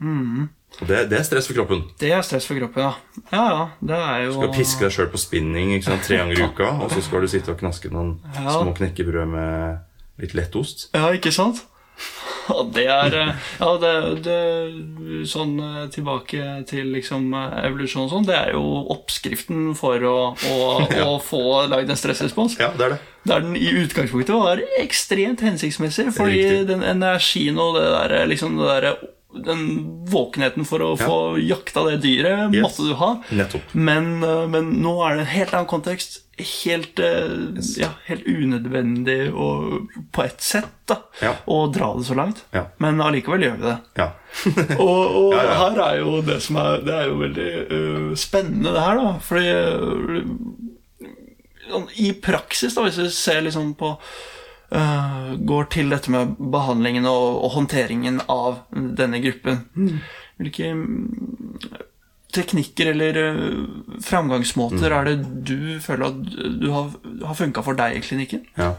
Mm. 0.00 0.48
Det, 0.80 1.02
det 1.10 1.18
er 1.18 1.24
stress 1.26 1.48
for 1.50 1.58
kroppen. 1.58 1.82
Det 2.00 2.12
er 2.14 2.22
stress 2.24 2.46
for 2.48 2.56
kroppen, 2.56 2.86
ja. 2.86 2.92
Ja, 3.34 3.42
ja, 3.52 3.64
det 3.90 3.96
er 4.00 4.22
jo 4.24 4.30
Du 4.32 4.38
skal 4.38 4.54
piske 4.54 4.86
deg 4.86 4.94
sjøl 4.96 5.10
på 5.12 5.20
spinning 5.20 5.74
ikke 5.76 5.90
sant, 5.90 6.06
tre 6.06 6.20
ganger 6.22 6.38
i 6.40 6.46
uka, 6.46 6.70
og 6.84 6.94
så 6.94 7.02
skal 7.04 7.26
du 7.26 7.28
sitte 7.32 7.52
og 7.52 7.58
knaske 7.60 7.90
noen 7.92 8.14
Ja. 8.36 8.54
små 8.60 8.72
knekkebrød 8.78 9.28
med 9.28 10.22
litt 10.22 10.32
lettost. 10.38 10.88
Ja, 10.96 11.10
ikke 11.16 11.32
sant? 11.34 11.64
Ja, 12.48 12.62
det 12.72 12.86
er 12.88 13.14
eh, 13.20 13.34
Ja, 13.60 13.68
det, 13.82 13.90
det 14.24 14.38
Sånn 15.28 15.52
eh, 15.60 15.84
tilbake 15.92 16.46
til 16.70 16.88
liksom 16.94 17.28
eh, 17.36 17.58
evolusjon 17.68 18.06
og 18.06 18.10
sånn, 18.14 18.26
det 18.26 18.38
er 18.38 18.54
jo 18.56 18.62
oppskriften 18.94 19.74
for 19.78 20.00
å, 20.08 20.16
å, 20.48 20.56
å 21.10 21.18
få 21.22 21.42
lagd 21.70 21.92
en 21.92 22.00
stressrespons. 22.00 22.56
Ja, 22.62 22.72
det 22.78 22.86
er 22.88 22.94
det. 22.96 23.00
Der 23.28 23.44
den 23.44 23.54
i 23.60 23.68
utgangspunktet 23.82 24.32
var 24.32 24.62
ekstremt 24.80 25.44
hensiktsmessig, 25.44 26.08
fordi 26.16 26.64
den 26.70 26.80
energien 26.88 27.60
og 27.60 27.76
det 27.76 27.84
der, 27.92 28.14
liksom 28.32 28.56
det 28.56 28.70
der, 28.80 28.94
den 29.34 30.04
våkenheten 30.10 30.64
for 30.66 30.82
å 30.82 30.96
Ja. 30.98 31.06
få 31.06 31.18
jakta 31.38 31.84
det 31.90 32.00
dyret, 32.02 32.54
Yes. 32.54 32.62
måtte 32.64 32.88
du 32.88 32.94
ha. 32.94 33.22
Men, 33.72 34.22
eh, 34.24 34.46
men 34.50 34.72
nå 34.82 34.96
er 35.06 35.14
det 35.16 35.20
en 35.20 35.26
helt 35.36 35.54
annen 35.54 35.66
kontekst. 35.70 36.22
Helt, 36.40 36.98
yes. 36.98 37.74
ja, 37.78 37.90
helt 38.06 38.24
unødvendig 38.24 39.28
og 39.34 39.90
på 40.10 40.22
ett 40.24 40.40
sett 40.40 40.70
da, 40.88 40.96
Ja. 41.20 41.34
å 41.46 41.66
dra 41.70 41.94
det 41.98 42.06
så 42.06 42.14
langt. 42.16 42.42
Men 42.78 42.98
allikevel 43.00 43.40
gjør 43.44 43.56
vi 43.58 43.62
det. 43.68 43.78
Ja. 43.98 44.10
Og, 44.78 45.34
og 45.34 45.34
her 45.34 45.78
er 45.84 45.98
jo 45.98 46.20
det 46.22 46.40
som 46.40 46.56
er 46.56 46.80
Det 46.86 46.94
er 46.94 47.06
jo 47.08 47.16
veldig 47.18 47.70
uh, 47.72 48.14
spennende, 48.14 48.72
det 48.72 48.80
her, 48.80 48.96
da. 48.96 49.12
Fordi 49.18 50.24
sånn, 51.70 51.88
I 51.98 52.12
praksis, 52.22 52.74
da, 52.74 52.84
hvis 52.86 52.98
vi 53.02 53.08
ser 53.14 53.42
liksom 53.46 53.74
på 53.78 53.92
øh, 54.72 55.30
Går 55.46 55.70
til 55.74 55.92
dette 55.92 56.10
med 56.12 56.34
behandlingen 56.38 57.06
og, 57.10 57.44
og 57.44 57.54
håndteringen 57.58 58.20
av 58.28 58.64
denne 58.70 59.20
gruppen. 59.22 59.64
Hvilke 60.40 60.72
mm, 60.74 61.78
teknikker 62.34 62.92
eller 62.92 63.18
uh, 63.18 63.64
framgangsmåter 64.04 64.94
er 64.94 65.08
det 65.08 65.16
du 65.48 65.80
føler 65.82 66.10
at 66.10 66.36
du 66.62 66.68
har, 66.74 66.92
har 67.26 67.38
funka 67.38 67.64
for 67.66 67.78
deg 67.78 67.98
i 67.98 68.04
klinikken? 68.04 68.44
Ja. 68.58 68.74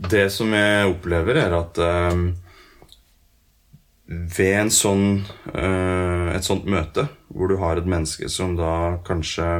Det 0.00 0.30
som 0.32 0.54
jeg 0.56 0.88
opplever, 0.88 1.42
er 1.42 1.56
at 1.58 1.80
uh, 1.84 2.22
ved 4.08 4.54
en 4.62 4.72
sånn, 4.72 5.06
uh, 5.52 6.32
et 6.32 6.46
sånt 6.46 6.64
møte, 6.64 7.06
hvor 7.28 7.52
du 7.52 7.58
har 7.60 7.78
et 7.78 7.88
menneske 7.88 8.30
som 8.32 8.56
da 8.58 8.96
kanskje 9.06 9.50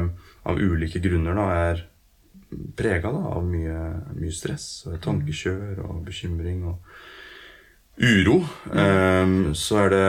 av 0.41 0.57
ulike 0.57 0.99
grunner 1.03 1.37
da 1.37 1.47
er 1.69 1.85
prega 2.75 3.09
av 3.09 3.43
mye, 3.47 3.79
mye 4.17 4.33
stress 4.35 4.87
og 4.89 4.99
tankekjør 5.03 5.83
og 5.85 6.03
bekymring 6.07 6.65
og 6.67 6.75
uro, 8.01 8.41
um, 8.71 9.53
så 9.55 9.83
er 9.85 9.93
det 9.93 10.07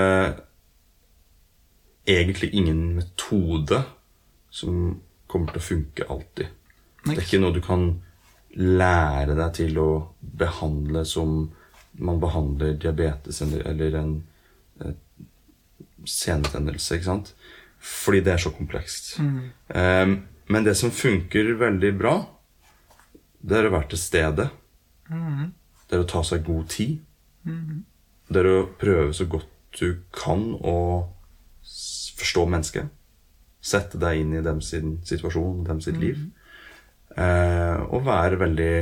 egentlig 2.12 2.50
ingen 2.58 2.96
metode 2.96 3.82
som 4.50 5.00
kommer 5.30 5.52
til 5.52 5.62
å 5.62 5.66
funke 5.66 6.08
alltid. 6.10 6.50
Det 7.04 7.16
er 7.16 7.24
ikke 7.24 7.42
noe 7.42 7.54
du 7.54 7.62
kan 7.64 7.86
lære 8.58 9.36
deg 9.38 9.54
til 9.56 9.78
å 9.80 9.90
behandle 10.20 11.04
som 11.08 11.50
man 12.02 12.20
behandler 12.20 12.76
diabetes 12.80 13.40
eller, 13.44 13.96
en 13.96 14.12
eh, 14.80 14.94
senetendelse, 16.08 16.96
ikke 16.96 17.08
sant? 17.08 17.32
Fordi 17.82 18.20
det 18.24 18.34
er 18.34 18.42
så 18.44 18.52
komplekst. 18.54 19.14
Eh, 19.20 20.14
men 20.52 20.66
det 20.66 20.74
som 20.78 20.92
funker 20.92 21.54
veldig 21.60 21.92
bra, 21.96 22.16
det 23.42 23.58
er 23.58 23.68
å 23.68 23.72
være 23.74 23.92
til 23.94 24.00
stede. 24.00 24.50
Det 25.88 25.96
er 25.96 26.04
å 26.04 26.08
ta 26.08 26.22
seg 26.26 26.44
god 26.46 26.68
tid. 26.72 27.00
Det 28.28 28.40
er 28.42 28.48
å 28.48 28.66
prøve 28.80 29.12
så 29.16 29.26
godt 29.30 29.48
du 29.80 30.02
kan 30.14 30.52
å 30.60 30.76
forstå 32.20 32.44
mennesket. 32.52 32.92
Sette 33.62 33.98
deg 34.00 34.20
inn 34.20 34.34
i 34.36 34.44
dem 34.44 34.60
sin 34.64 34.98
situasjon, 35.06 35.64
dem 35.66 35.80
sitt 35.84 35.98
liv. 36.00 36.18
Eh, 37.16 37.80
og 37.92 38.06
være 38.06 38.38
veldig 38.40 38.74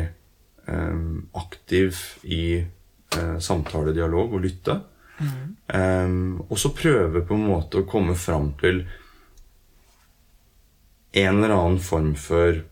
eh, 0.71 1.01
aktiv 1.41 1.99
i 2.25 2.45
eh, 2.61 3.37
samtale, 3.43 3.95
dialog 3.97 4.37
og 4.37 4.45
lytte. 4.45 4.77
Eh, 5.21 6.15
og 6.47 6.57
så 6.59 6.73
prøve 6.77 7.25
på 7.27 7.37
en 7.37 7.49
måte 7.51 7.83
å 7.83 7.89
komme 7.89 8.17
fram 8.19 8.53
til 8.61 8.85
en 11.13 11.37
eller 11.37 11.55
annen 11.55 11.81
form 11.83 12.15
for 12.15 12.63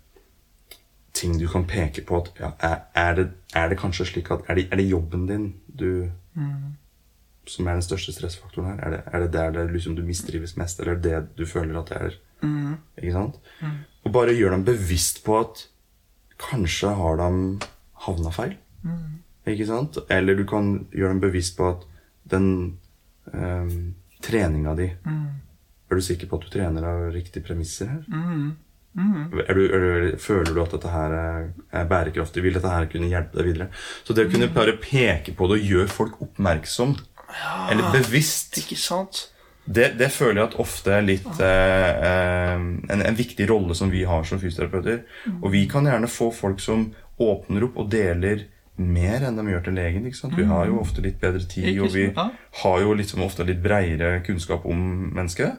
ting 1.12 1.38
du 1.38 1.48
kan 1.48 1.64
peke 1.66 2.04
på 2.06 2.20
at 2.20 2.28
ja, 2.38 2.50
er, 2.94 3.14
det, 3.14 3.26
er 3.54 3.68
det 3.68 3.78
kanskje 3.78 4.06
slik 4.06 4.30
at 4.30 4.46
er 4.48 4.54
det, 4.54 4.68
er 4.70 4.76
det 4.76 4.88
jobben 4.88 5.26
din 5.26 5.54
du 5.66 6.10
som 7.48 7.66
er 7.66 7.78
den 7.78 7.82
største 7.82 8.12
stressfaktoren 8.12 8.68
her? 8.68 8.78
Er 8.84 8.90
det, 8.90 9.00
er 9.06 9.20
det 9.24 9.32
der 9.32 9.50
det 9.50 9.72
liksom 9.72 9.96
du 9.96 10.02
mistrives 10.04 10.56
mest, 10.56 10.80
eller 10.80 10.92
er 10.92 11.00
det 11.00 11.28
du 11.38 11.46
føler 11.46 11.78
at 11.80 11.88
det 11.88 11.96
er? 11.96 12.18
Ikke 13.02 13.12
sant? 13.12 13.38
Og 14.04 14.12
bare 14.12 14.34
gjør 14.36 14.50
dem 14.50 14.64
bevisst 14.64 15.24
på 15.24 15.38
at 15.40 15.68
kanskje 16.38 16.92
har 16.94 17.16
de 17.16 17.58
havna 18.06 18.30
feil. 18.30 18.54
Ikke 19.46 19.66
sant? 19.66 19.98
Eller 20.10 20.36
du 20.36 20.44
kan 20.46 20.86
gjøre 20.92 21.10
dem 21.16 21.20
bevisst 21.20 21.56
på 21.56 21.70
at 21.70 21.86
den 22.30 22.78
øh, 23.34 23.70
treninga 24.22 24.74
di 24.76 24.90
Er 25.88 25.96
du 25.96 26.04
sikker 26.04 26.28
på 26.28 26.38
at 26.38 26.46
du 26.46 26.50
trener 26.52 26.84
av 26.84 27.06
riktige 27.14 27.44
premisser 27.46 27.88
her? 27.92 28.02
Er 28.98 29.54
du, 29.54 29.62
er 29.64 29.84
du, 29.84 30.18
føler 30.20 30.52
du 30.52 30.60
at 30.62 30.74
dette 30.74 30.90
her 30.92 31.14
er, 31.16 31.88
bærekraftig? 31.88 32.42
Vil 32.44 32.56
dette 32.58 32.72
her 32.72 32.88
kunne 32.90 33.10
hjelpe 33.10 33.38
deg 33.40 33.50
videre? 33.52 33.70
Så 34.04 34.16
det 34.16 34.26
å 34.26 34.32
kunne 34.32 34.50
bare 34.52 34.76
peke 34.82 35.36
på 35.38 35.48
det 35.48 35.60
og 35.60 35.72
gjøre 35.72 35.92
folk 35.92 36.20
oppmerksom, 36.24 36.96
eller 37.70 37.92
bevisst 37.92 38.56
Ikke 38.62 38.78
sant? 38.80 39.28
det, 39.68 39.90
det 40.00 40.08
føler 40.12 40.40
jeg 40.40 40.48
at 40.48 40.60
ofte 40.62 40.92
er 40.96 41.04
litt 41.04 41.40
eh, 41.44 42.04
eh, 42.08 42.54
en, 42.56 43.02
en 43.04 43.18
viktig 43.18 43.48
rolle 43.50 43.76
som 43.76 43.90
vi 43.92 44.04
har 44.08 44.24
som 44.24 44.40
fysioterapeuter. 44.40 45.02
Og 45.42 45.50
vi 45.52 45.66
kan 45.70 45.88
gjerne 45.88 46.08
få 46.08 46.30
folk 46.32 46.62
som 46.64 46.88
åpner 47.20 47.66
opp 47.66 47.76
og 47.82 47.90
deler 47.92 48.46
mer 48.78 49.24
enn 49.26 49.36
de 49.38 49.44
gjør 49.50 49.64
til 49.66 49.74
legen. 49.78 50.06
ikke 50.06 50.18
sant? 50.18 50.36
Vi 50.38 50.44
har 50.48 50.66
jo 50.66 50.78
ofte 50.80 51.02
litt 51.04 51.20
bedre 51.20 51.42
tid, 51.44 51.80
og 51.82 51.92
vi 51.94 52.06
har 52.62 52.80
jo 52.84 52.94
liksom 52.94 53.22
ofte 53.24 53.44
litt 53.44 53.62
bredere 53.62 54.22
kunnskap 54.26 54.66
om 54.66 55.10
mennesket. 55.16 55.58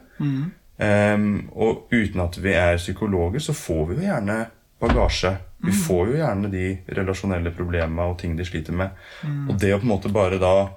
Um, 0.80 1.50
og 1.52 1.92
uten 1.92 2.20
at 2.24 2.38
vi 2.40 2.54
er 2.56 2.80
psykologer, 2.80 3.38
så 3.44 3.52
får 3.52 3.86
vi 3.90 3.98
jo 3.98 4.06
gjerne 4.08 4.38
bagasje. 4.80 5.34
Vi 5.60 5.72
får 5.76 6.06
jo 6.08 6.16
gjerne 6.22 6.48
de 6.48 6.66
relasjonelle 6.96 7.50
problemene 7.52 8.06
og 8.08 8.18
ting 8.18 8.36
de 8.38 8.44
sliter 8.48 8.72
med. 8.72 8.96
Og 9.50 9.58
det 9.60 9.74
å 9.74 9.80
på 9.80 9.84
en 9.84 9.92
måte 9.92 10.12
bare 10.12 10.38
da 10.40 10.70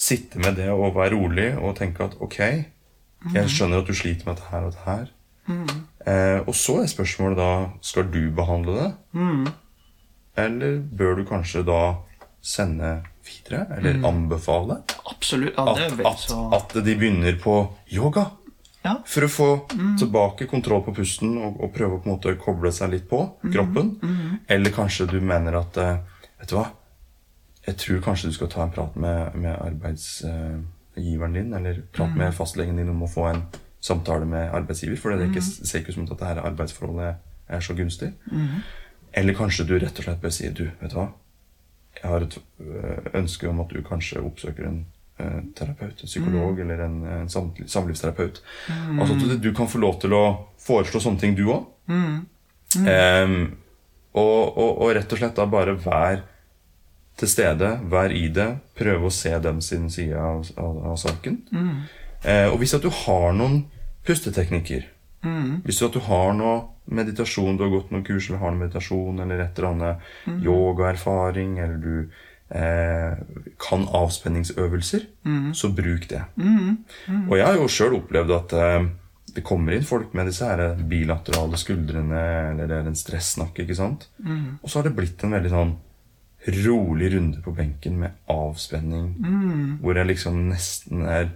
sitte 0.00 0.40
med 0.40 0.56
det 0.56 0.70
og 0.72 0.94
være 0.96 1.12
rolig 1.12 1.50
og 1.60 1.76
tenke 1.76 2.06
at 2.06 2.16
ok, 2.24 2.38
jeg 3.34 3.50
skjønner 3.52 3.82
at 3.82 3.90
du 3.90 3.92
sliter 3.92 4.24
med 4.24 4.38
dette 4.38 4.48
her 4.48 4.64
og 4.64 4.72
dette 4.72 4.86
her. 4.86 5.10
Uh, 6.00 6.48
og 6.48 6.54
så 6.56 6.78
er 6.80 6.88
spørsmålet 6.88 7.36
da 7.36 7.50
skal 7.84 8.06
du 8.08 8.30
behandle 8.32 8.76
det? 8.78 8.90
Eller 10.38 10.78
bør 10.78 11.18
du 11.18 11.24
kanskje 11.28 11.62
da 11.66 11.80
sende 12.40 13.00
videre? 13.26 13.66
Eller 13.76 14.04
anbefale? 14.08 14.80
Absolutt. 15.10 15.54
Ja, 15.56 15.74
det 15.76 15.88
At, 15.90 15.96
vel 15.98 16.06
at, 16.06 16.26
at 16.56 16.76
de 16.84 16.94
begynner 16.96 17.38
på 17.42 17.56
yoga. 17.92 18.30
Ja. 18.82 18.94
For 19.04 19.26
å 19.26 19.28
få 19.28 19.48
tilbake 20.00 20.46
kontroll 20.48 20.80
på 20.86 20.94
pusten 20.96 21.34
og, 21.36 21.58
og 21.60 21.72
prøve 21.74 21.98
å 21.98 22.00
på 22.00 22.08
en 22.08 22.14
måte 22.14 22.32
koble 22.40 22.72
seg 22.72 22.94
litt 22.94 23.08
på 23.10 23.18
kroppen. 23.52 23.96
Eller 24.48 24.72
kanskje 24.72 25.08
du 25.10 25.18
mener 25.20 25.58
at 25.60 25.76
eh, 25.80 25.98
Vet 26.40 26.48
du 26.48 26.56
hva? 26.56 26.70
Jeg 27.66 27.76
tror 27.76 27.98
kanskje 28.06 28.30
du 28.30 28.32
skal 28.32 28.48
ta 28.48 28.62
en 28.64 28.70
prat 28.72 28.94
med, 28.96 29.34
med 29.36 29.52
arbeidsgiveren 29.60 31.34
din, 31.36 31.50
eller 31.52 31.82
prate 31.92 32.16
med 32.16 32.32
fastlegen 32.32 32.80
din 32.80 32.88
om 32.88 33.02
å 33.04 33.08
få 33.12 33.26
en 33.28 33.42
samtale 33.84 34.24
med 34.24 34.48
arbeidsgiver. 34.56 34.96
For 34.96 35.12
det 35.12 35.26
er 35.26 35.34
ikke, 35.34 35.44
ser 35.44 35.82
ikke 35.82 35.92
ut 35.92 35.98
som 35.98 36.06
at 36.06 36.14
dette 36.14 36.46
arbeidsforholdet 36.48 37.20
er 37.52 37.60
så 37.66 37.76
gunstig. 37.76 38.08
Eller 39.12 39.34
kanskje 39.34 39.66
du 39.66 39.74
rett 39.78 39.98
og 39.98 40.06
slett 40.06 40.22
bør 40.22 40.32
si 40.34 40.48
Du, 40.54 40.64
vet 40.80 40.92
du 40.92 40.98
hva? 40.98 41.10
Jeg 42.00 42.06
har 42.06 42.24
et 42.24 42.36
øh, 42.38 43.06
ønske 43.18 43.48
om 43.50 43.60
at 43.60 43.72
du 43.74 43.82
kanskje 43.84 44.22
oppsøker 44.22 44.68
en 44.68 44.78
uh, 45.20 45.40
terapeut, 45.58 45.98
en 46.00 46.08
psykolog 46.08 46.60
eller 46.62 46.84
en, 46.84 47.00
en 47.04 47.28
samlivsterapeut. 47.28 47.70
samlivsterapeut. 47.70 48.42
Altså 49.00 49.16
at 49.16 49.42
du, 49.42 49.50
kan 49.56 49.68
få 49.68 49.80
lov 49.82 49.98
til 50.00 50.14
å 50.16 50.22
foreslå 50.62 51.02
sånne 51.02 51.20
ting, 51.20 51.34
du 51.36 51.50
òg. 51.50 51.66
og, 54.14 54.44
og, 54.56 54.70
og 54.70 54.94
rett 54.96 55.12
og 55.12 55.20
slett 55.20 55.36
da 55.36 55.46
bare 55.50 55.74
vær 55.82 56.22
til 57.20 57.28
stede, 57.28 57.74
vær 57.90 58.14
i 58.16 58.28
det, 58.32 58.48
prøve 58.78 59.10
å 59.10 59.12
se 59.12 59.34
dem 59.42 59.60
sin 59.60 59.90
side 59.92 60.16
av, 60.16 60.46
av, 60.56 60.80
av 60.92 60.96
saken. 61.02 61.42
Uh, 62.24 62.48
og 62.52 62.60
hvis 62.62 62.78
at 62.78 62.86
du 62.86 62.88
har 63.02 63.34
noen 63.36 63.64
pusteteknikker, 64.06 64.86
hvis 65.64 65.78
du, 65.78 65.86
at 65.86 65.92
du 65.92 66.00
har 66.00 66.32
noe 66.32 66.60
meditasjon, 66.90 67.56
du 67.56 67.62
har 67.64 67.70
gått 67.70 67.90
noen 67.92 68.04
kurs 68.04 68.28
eller 68.30 68.38
har 68.40 68.50
noe 68.54 68.64
meditasjon 68.64 69.20
eller 69.20 69.38
et 69.44 69.58
eller 69.58 69.68
annet 69.70 69.98
yogaerfaring, 70.44 71.58
eller 71.58 71.76
du 71.76 72.10
eh, 72.50 73.18
kan 73.58 73.84
avspenningsøvelser, 74.00 75.04
så 75.54 75.68
bruk 75.76 76.08
det. 76.08 76.22
Og 77.28 77.36
jeg 77.38 77.46
har 77.46 77.56
jo 77.60 77.68
sjøl 77.68 77.94
opplevd 78.00 78.30
at 78.34 78.52
eh, 78.56 78.88
det 79.34 79.44
kommer 79.46 79.72
inn 79.76 79.84
folk 79.86 80.14
med 80.14 80.26
disse 80.26 80.42
her 80.42 80.74
bilaterale 80.90 81.56
skuldrene, 81.60 82.24
eller 82.50 82.66
det 82.66 82.80
er 82.80 82.88
en 82.90 82.96
stressnakk, 82.98 83.60
ikke 83.62 83.76
sant? 83.78 84.08
Og 84.62 84.68
så 84.68 84.80
har 84.80 84.88
det 84.88 84.96
blitt 84.96 85.22
en 85.22 85.36
veldig 85.36 85.52
sånn 85.52 85.76
rolig 86.64 87.12
runde 87.14 87.42
på 87.44 87.52
benken 87.54 87.98
med 88.00 88.10
avspenning, 88.26 89.14
hvor 89.82 89.94
jeg 90.00 90.06
liksom 90.08 90.48
nesten 90.48 91.02
er 91.06 91.28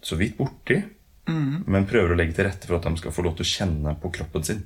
så 0.00 0.16
vidt 0.16 0.38
borti, 0.38 0.78
men 1.26 1.86
prøver 1.86 2.12
å 2.12 2.16
legge 2.18 2.34
til 2.34 2.44
rette 2.48 2.66
for 2.66 2.76
at 2.76 2.86
de 2.88 2.96
skal 2.98 3.12
få 3.14 3.22
lov 3.22 3.36
til 3.38 3.46
å 3.46 3.50
kjenne 3.52 3.94
på 4.02 4.10
kroppen 4.10 4.42
sin. 4.44 4.62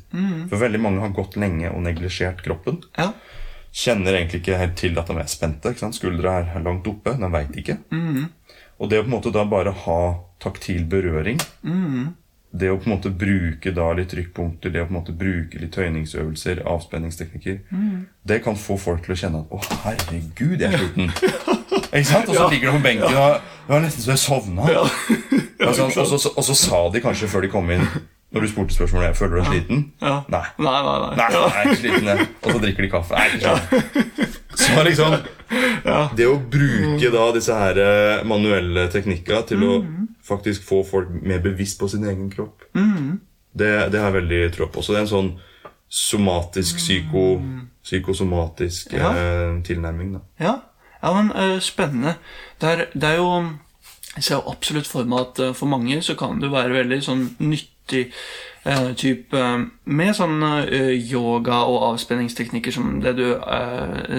For 0.49 0.57
veldig 0.59 0.81
mange 0.81 1.01
har 1.01 1.13
gått 1.17 1.37
lenge 1.37 1.69
og 1.71 1.83
neglisjert 1.85 2.43
kroppen. 2.43 2.81
Ja. 2.97 3.11
Kjenner 3.77 4.17
egentlig 4.17 4.41
ikke 4.41 4.57
helt 4.57 4.77
til 4.81 4.97
at 4.99 5.07
de 5.13 5.19
er 5.21 5.27
spente. 5.29 5.69
ikke 5.69 5.81
sant? 5.85 5.95
Skuldra 5.99 6.39
er 6.41 6.63
langt 6.65 6.87
oppe. 6.89 7.13
De 7.21 7.29
veit 7.35 7.57
ikke. 7.61 7.77
Og 8.79 8.89
det 8.91 8.99
å 9.01 9.05
på 9.05 9.11
en 9.11 9.17
måte 9.19 9.33
da 9.33 9.45
bare 9.45 9.71
ha 9.85 10.01
taktil 10.41 10.85
berøring 10.85 11.39
Det 12.57 12.71
å 12.71 12.77
på 12.79 12.89
en 12.89 12.95
måte 12.95 13.11
bruke 13.11 13.73
da 13.73 13.93
litt 13.93 14.09
trykkpunkter, 14.15 14.71
det 14.73 14.81
å 14.81 14.87
på 14.87 14.95
en 14.95 15.01
måte 15.01 15.13
bruke 15.13 15.59
litt 15.61 15.73
tøyningsøvelser, 15.77 16.63
avspenningsteknikker, 16.65 17.59
det 18.25 18.39
kan 18.45 18.57
få 18.57 18.79
folk 18.81 19.03
til 19.05 19.13
å 19.13 19.19
kjenne 19.21 19.41
at 19.45 19.51
'Å, 19.53 19.59
herregud, 19.85 20.61
jeg 20.61 20.73
er 20.73 20.79
sliten'. 20.79 21.53
ikke 22.03 22.11
sant? 22.11 22.29
Og 22.29 22.35
så 22.35 22.49
ligger 22.53 22.73
de 22.73 22.79
på 22.79 22.83
benken 22.83 23.17
og 23.17 23.41
det 23.67 23.75
var 23.75 23.81
nesten 23.83 24.03
så 24.05 24.13
jeg 24.13 24.19
sovna. 24.23 24.63
og, 25.67 25.75
så, 25.75 26.31
og, 26.37 26.45
så, 26.45 26.55
sa 26.55 26.85
de 26.95 27.01
kanskje 27.03 27.27
før 27.29 27.43
de 27.43 27.49
kom 27.51 27.71
inn, 27.75 27.83
når 28.31 28.45
du 28.45 28.49
spurte 28.51 28.75
spørsmålet 28.75 29.17
'Føler 29.17 29.33
du 29.35 29.41
deg 29.41 29.47
sliten?' 29.51 29.81
Ja. 30.03 30.21
Nei. 30.31 30.45
Nei, 30.59 30.83
nei, 30.87 30.99
nei. 31.03 31.17
Nei, 31.17 31.71
er 31.71 31.75
sliten. 31.75 32.27
Og 32.43 32.53
så 32.53 32.59
drikker 32.63 32.87
de 32.87 32.91
kaffe. 32.91 33.19
Nei, 33.19 33.27
ikke 33.35 33.57
sliten. 33.67 34.37
Så 34.57 34.85
liksom 34.87 35.17
Det 36.17 36.27
å 36.27 36.39
bruke 36.51 37.11
da 37.13 37.25
disse 37.35 37.55
her 37.55 37.79
eh, 37.79 38.23
manuelle 38.27 38.87
teknikker 38.93 39.43
til 39.51 39.67
å 39.67 39.73
faktisk 40.27 40.65
få 40.67 40.83
folk 40.87 41.11
mer 41.23 41.43
bevisst 41.45 41.79
på 41.79 41.89
sin 41.89 42.07
egen 42.07 42.31
kropp, 42.31 42.65
det, 43.57 43.71
det 43.93 44.01
har 44.01 44.11
jeg 44.11 44.17
veldig 44.21 44.41
tro 44.57 44.67
på. 44.71 44.83
Så 44.83 44.93
det 44.93 45.03
er 45.03 45.07
en 45.07 45.13
sånn 45.13 45.31
somatisk, 45.89 46.81
psyko, 46.83 47.41
psykosomatisk 47.83 48.93
Ja. 48.93 49.13
eh, 49.13 49.63
tilnærming. 49.63 50.13
da 50.13 50.21
Ja, 50.41 50.55
ja 51.07 51.15
men 51.15 51.31
eh, 51.33 51.61
spennende. 51.63 52.17
Det 52.61 52.73
er, 52.73 52.85
det 52.95 53.09
er 53.13 53.17
jo 53.23 53.31
Jeg 54.17 54.25
ser 54.25 54.49
absolutt 54.49 54.89
for 54.89 55.05
meg 55.05 55.27
at 55.27 55.41
eh, 55.45 55.55
for 55.55 55.71
mange 55.71 56.01
så 56.03 56.17
kan 56.19 56.41
det 56.43 56.53
være 56.53 56.75
veldig 56.81 57.01
sånn 57.05 57.25
nyttig 57.39 58.07
eh, 58.65 58.93
type 58.99 59.43
Med 59.85 60.15
sånn 60.17 60.41
yoga 60.97 61.63
og 61.71 61.83
avspenningsteknikker 61.93 62.75
som 62.75 63.01
det 63.05 63.17
du 63.21 63.27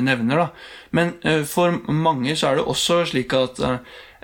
nevner, 0.01 0.45
da. 0.45 0.47
Men 0.95 1.17
for 1.49 1.81
mange 1.91 2.35
så 2.37 2.51
er 2.51 2.59
det 2.59 2.69
også 2.71 3.01
slik 3.11 3.33
at 3.35 3.59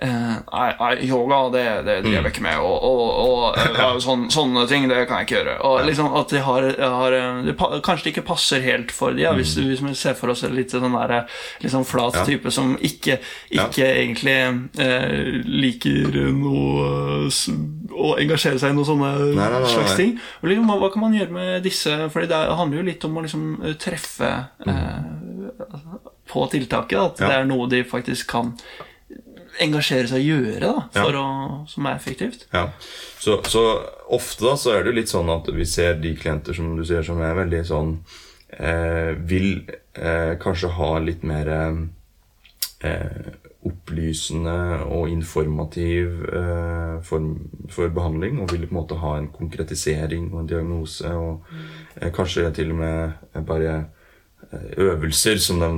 nei, 0.03 0.69
nei, 0.79 0.91
yoga, 1.07 1.37
det, 1.53 1.63
det 1.87 1.93
driver 2.03 2.27
jeg 2.27 2.33
ikke 2.33 2.43
med, 2.43 2.57
og, 2.59 2.83
og, 2.83 3.01
og 3.23 3.93
og 3.93 4.01
sånne, 4.03 4.27
sånne 4.37 4.65
ting, 4.67 4.87
det 4.91 5.03
kan 5.07 5.21
jeg 5.21 5.27
ikke 5.29 5.37
gjøre. 5.37 5.55
Og 5.69 5.85
liksom 5.87 6.09
at 6.19 6.33
de 6.33 6.41
har, 6.43 6.67
har 6.81 7.15
de, 7.47 7.53
Kanskje 7.85 8.03
det 8.09 8.11
ikke 8.13 8.25
passer 8.33 8.63
helt 8.65 8.91
for 8.91 9.15
de, 9.15 9.23
ja, 9.23 9.31
hvis, 9.37 9.53
hvis 9.55 9.83
vi 9.85 9.93
ser 9.95 10.17
for 10.19 10.33
oss 10.33 10.43
en 10.43 10.55
litt 10.57 10.73
sånn 10.75 10.91
der, 10.97 11.23
liksom 11.63 11.85
flat 11.87 12.19
Ja. 12.19 12.25
type 12.27 12.51
som 12.53 12.75
ikke, 12.83 13.19
ikke 13.49 13.87
egentlig 13.87 14.35
eh, 14.83 15.39
liker 15.47 16.19
noe 16.35 17.29
å 17.93 18.13
engasjere 18.19 18.59
seg 18.59 18.73
i 18.73 18.77
noen 18.77 18.87
sånne 18.87 19.11
Nei, 19.33 19.35
nei, 19.37 19.59
nei, 19.63 19.69
slags 19.71 19.95
ting. 19.97 20.15
Og 20.41 20.49
liksom, 20.51 20.67
hva, 20.69 20.89
kan 20.93 21.03
man 21.05 21.15
gjøre 21.17 21.35
med 21.35 21.63
disse? 21.65 21.95
Fordi 22.13 22.29
det 22.31 22.39
handler 22.59 22.81
jo 22.81 22.87
litt 22.89 23.05
om 23.07 23.17
å 23.19 23.23
liksom 23.25 23.45
eh, 23.63 23.75
treffe 23.81 24.31
eh, 24.67 24.97
på 26.33 26.47
tiltaket. 26.51 26.99
At 26.99 27.21
Ja. 27.23 27.27
det 27.29 27.35
er 27.41 27.45
noe 27.49 27.67
de 27.71 27.83
faktisk 27.87 28.29
kan 28.33 28.53
engasjere 29.61 30.07
seg 30.07 30.21
og 30.23 30.25
gjøre, 30.25 30.59
da, 30.59 30.87
Ja. 30.95 31.05
å, 31.21 31.65
som 31.69 31.85
er 31.85 31.95
effektivt. 31.95 32.47
Ja. 32.53 32.69
Så, 33.19 33.41
så 33.45 33.63
ofte 34.09 34.45
da 34.49 34.55
så 34.57 34.73
er 34.73 34.83
det 34.83 34.93
jo 34.93 34.99
litt 35.01 35.09
sånn 35.13 35.29
at 35.29 35.47
vi 35.53 35.65
ser 35.65 35.93
de 36.01 36.15
klienter 36.15 36.53
som 36.57 36.75
du 36.77 36.83
ser 36.85 37.03
som 37.03 37.21
er 37.21 37.35
veldig 37.37 37.61
sånn 37.65 37.93
eh, 38.59 39.13
Vil 39.29 39.63
eh, 39.93 40.33
kanskje 40.41 40.69
ha 40.77 40.89
litt 40.99 41.23
mer 41.23 41.47
eh, 42.83 43.31
opplysende 43.63 44.83
og 44.91 45.07
informativ 45.09 46.25
eh, 46.27 46.97
form 47.07 47.29
for 47.71 47.87
behandling. 47.95 48.41
Og 48.43 48.51
vil 48.51 48.65
på 48.67 48.73
en 48.75 48.79
måte 48.81 48.97
ha 48.99 49.15
en 49.17 49.29
konkretisering 49.31 50.31
og 50.33 50.41
en 50.43 50.49
diagnose. 50.51 51.07
Og 51.15 51.45
eh, 52.01 52.11
kanskje 52.15 52.49
til 52.57 52.73
og 52.75 52.81
med 52.81 53.45
bare 53.47 53.77
eh, 54.51 54.67
øvelser 54.83 55.39
som 55.39 55.63
de 55.63 55.71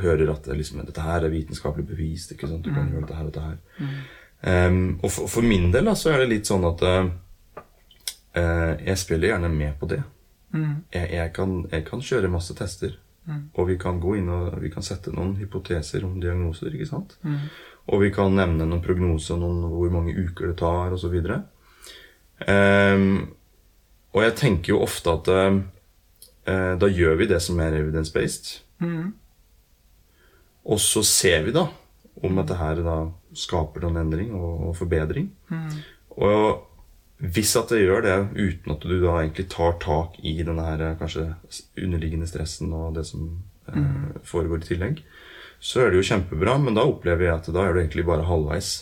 hører 0.00 0.32
at 0.32 0.46
det 0.48 0.56
liksom, 0.56 0.80
dette 0.86 1.04
her 1.04 1.24
er 1.24 1.32
vitenskapelig 1.32 1.86
bevist. 1.86 2.32
ikke 2.32 2.48
sant? 2.48 2.64
Du 2.64 2.72
kan 2.72 2.88
gjøre 2.88 3.04
dette 3.06 3.18
her 3.18 3.26
og 3.28 3.32
dette 3.32 3.46
her. 3.46 3.58
Em, 4.42 4.98
og 5.02 5.10
for, 5.10 5.28
for 5.30 5.46
min 5.46 5.70
del 5.74 5.86
da, 5.86 5.94
så 5.98 6.10
er 6.14 6.22
det 6.22 6.30
litt 6.32 6.48
sånn 6.50 6.64
at 6.66 6.82
eh, 6.88 7.12
jeg 8.88 8.98
spiller 8.98 9.34
gjerne 9.34 9.52
med 9.52 9.76
på 9.80 9.90
det. 9.92 10.02
Jeg, 10.92 11.08
jeg, 11.12 11.32
kan, 11.36 11.58
jeg 11.72 11.84
kan 11.88 12.00
kjøre 12.04 12.32
masse 12.32 12.54
tester. 12.58 12.96
Og 13.54 13.68
vi 13.68 13.76
kan 13.78 14.00
gå 14.02 14.16
inn 14.18 14.30
og 14.34 14.56
vi 14.60 14.70
kan 14.72 14.82
sette 14.82 15.12
noen 15.14 15.36
hypoteser 15.38 16.02
om 16.04 16.16
diagnoser. 16.20 16.72
ikke 16.74 16.88
sant? 16.90 17.14
Og 17.86 18.02
vi 18.02 18.10
kan 18.14 18.34
nevne 18.34 18.66
noen 18.66 18.82
prognoser, 18.82 19.38
noen, 19.38 19.62
hvor 19.70 19.92
mange 19.94 20.14
uker 20.14 20.50
det 20.50 20.56
tar, 20.58 20.92
osv. 20.94 21.14
Um, 22.42 23.06
og 24.12 24.22
jeg 24.26 24.34
tenker 24.38 24.74
jo 24.74 24.82
ofte 24.82 25.14
at 25.14 25.30
eh, 25.30 26.74
da 26.82 26.90
gjør 26.90 27.16
vi 27.22 27.28
det 27.30 27.38
som 27.42 27.60
er 27.62 27.78
evidence-based. 27.78 28.52
Og 30.68 30.78
så 30.80 31.02
ser 31.06 31.42
vi 31.46 31.54
da 31.54 31.66
om 32.22 32.36
dette 32.38 32.58
her 32.58 32.82
da 32.84 32.98
skaper 33.34 33.82
noen 33.86 34.02
endring 34.04 34.34
og, 34.36 34.68
og 34.68 34.76
forbedring. 34.78 35.30
Og 36.20 36.68
hvis 37.22 37.54
at 37.56 37.70
det 37.70 37.84
gjør 37.84 38.02
det 38.04 38.16
uten 38.34 38.74
at 38.74 38.82
du 38.82 38.94
da 38.98 39.16
egentlig 39.20 39.48
tar 39.52 39.76
tak 39.82 40.16
i 40.26 40.34
denne 40.42 40.64
her 40.66 40.80
eh, 40.82 40.96
kanskje 40.98 41.28
underliggende 41.78 42.26
stressen 42.26 42.72
og 42.74 42.96
det 42.96 43.04
som 43.06 43.28
eh, 43.70 44.16
foregår 44.26 44.64
i 44.64 44.70
tillegg, 44.72 45.02
så 45.62 45.84
er 45.84 45.92
det 45.92 46.00
jo 46.00 46.08
kjempebra, 46.10 46.56
men 46.58 46.74
da 46.74 46.82
opplever 46.82 47.28
jeg 47.28 47.36
at 47.36 47.50
da 47.54 47.62
er 47.62 47.72
du 47.76 47.80
egentlig 47.84 48.06
bare 48.08 48.26
halvveis. 48.26 48.72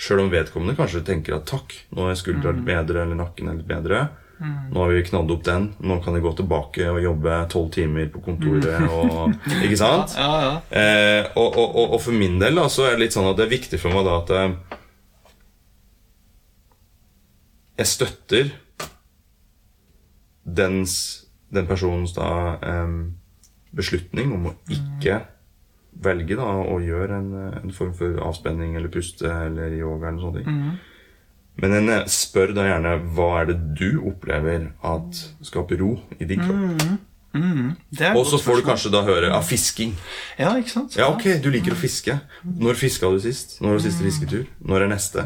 Sjøl 0.00 0.22
om 0.24 0.30
vedkommende 0.32 0.74
kanskje 0.78 1.04
tenker 1.04 1.36
at 1.36 1.44
takk, 1.50 1.74
nå 1.92 2.08
er 2.08 2.16
skuldra 2.18 2.54
litt 2.56 2.64
bedre, 2.64 3.04
eller 3.04 3.18
nakken 3.20 3.50
er 3.52 3.58
litt 3.60 3.68
bedre. 3.68 4.06
Nå 4.42 4.80
har 4.80 4.92
vi 4.92 5.02
knadd 5.06 5.30
opp 5.34 5.44
den. 5.46 5.68
Nå 5.84 5.98
kan 6.02 6.16
jeg 6.16 6.24
gå 6.24 6.32
tilbake 6.38 6.88
og 6.90 7.00
jobbe 7.02 7.38
tolv 7.52 7.70
timer 7.74 8.08
på 8.12 8.22
kontoret. 8.24 8.86
Og, 8.90 9.34
ikke 9.62 9.78
sant? 9.80 10.14
Ja, 10.22 10.32
ja. 10.42 10.52
Eh, 10.70 11.30
og, 11.38 11.56
og, 11.58 11.76
og, 11.94 11.98
for 12.02 12.16
min 12.16 12.38
del 12.40 12.58
da, 12.58 12.68
så 12.72 12.86
er 12.86 12.96
det 12.96 13.06
litt 13.06 13.16
sånn 13.16 13.28
at 13.30 13.38
det 13.38 13.46
er 13.46 13.52
viktig 13.54 13.80
for 13.80 13.94
meg 13.94 14.06
da 14.06 14.18
at 14.20 14.32
eh, 14.36 14.78
jeg 17.82 17.90
støtter 17.90 18.52
dens, 20.42 20.94
den 21.54 21.68
personens 21.70 22.14
da 22.16 22.30
eh, 22.60 22.96
beslutning 23.76 24.34
om 24.36 24.50
å 24.50 24.56
ikke 24.72 25.22
velge 26.02 26.36
da 26.38 26.48
å 26.72 26.78
gjøre 26.82 27.18
en, 27.20 27.32
en 27.62 27.74
form 27.74 27.92
for 27.96 28.16
avspenning 28.24 28.76
eller 28.78 28.92
puste 28.92 29.28
eller 29.28 29.74
yoga 29.76 30.08
eller 30.08 30.18
noe 30.18 30.42
sånt. 30.42 30.88
Men 31.60 31.74
en 31.76 31.90
spør 32.08 32.54
da 32.56 32.64
gjerne 32.70 32.96
hva 33.12 33.30
er 33.42 33.50
det 33.52 33.56
du 33.78 34.00
opplever 34.08 34.70
at 34.88 35.24
skaper 35.44 35.82
ro 35.82 35.96
i 36.18 36.24
din 36.24 36.40
kropp? 36.40 36.82
Mm. 36.82 37.00
Mm. 37.32 37.68
Og 38.12 38.26
så 38.28 38.36
får 38.40 38.60
du 38.60 38.64
kanskje 38.66 38.90
da 38.92 39.00
høre 39.06 39.30
av 39.32 39.44
fisking. 39.48 39.94
Ja, 40.36 40.50
ikke 40.60 40.72
sant? 40.74 40.96
Ja, 41.00 41.06
ok, 41.12 41.24
du 41.40 41.48
liker 41.52 41.72
å 41.72 41.78
fiske. 41.80 42.18
Når 42.44 42.76
fiska 42.76 43.08
du 43.08 43.20
sist? 43.24 43.56
Når 43.64 43.78
var 43.78 43.84
siste 43.86 44.04
fisketur? 44.04 44.42
Når 44.68 44.84
er 44.84 44.92
neste? 44.92 45.24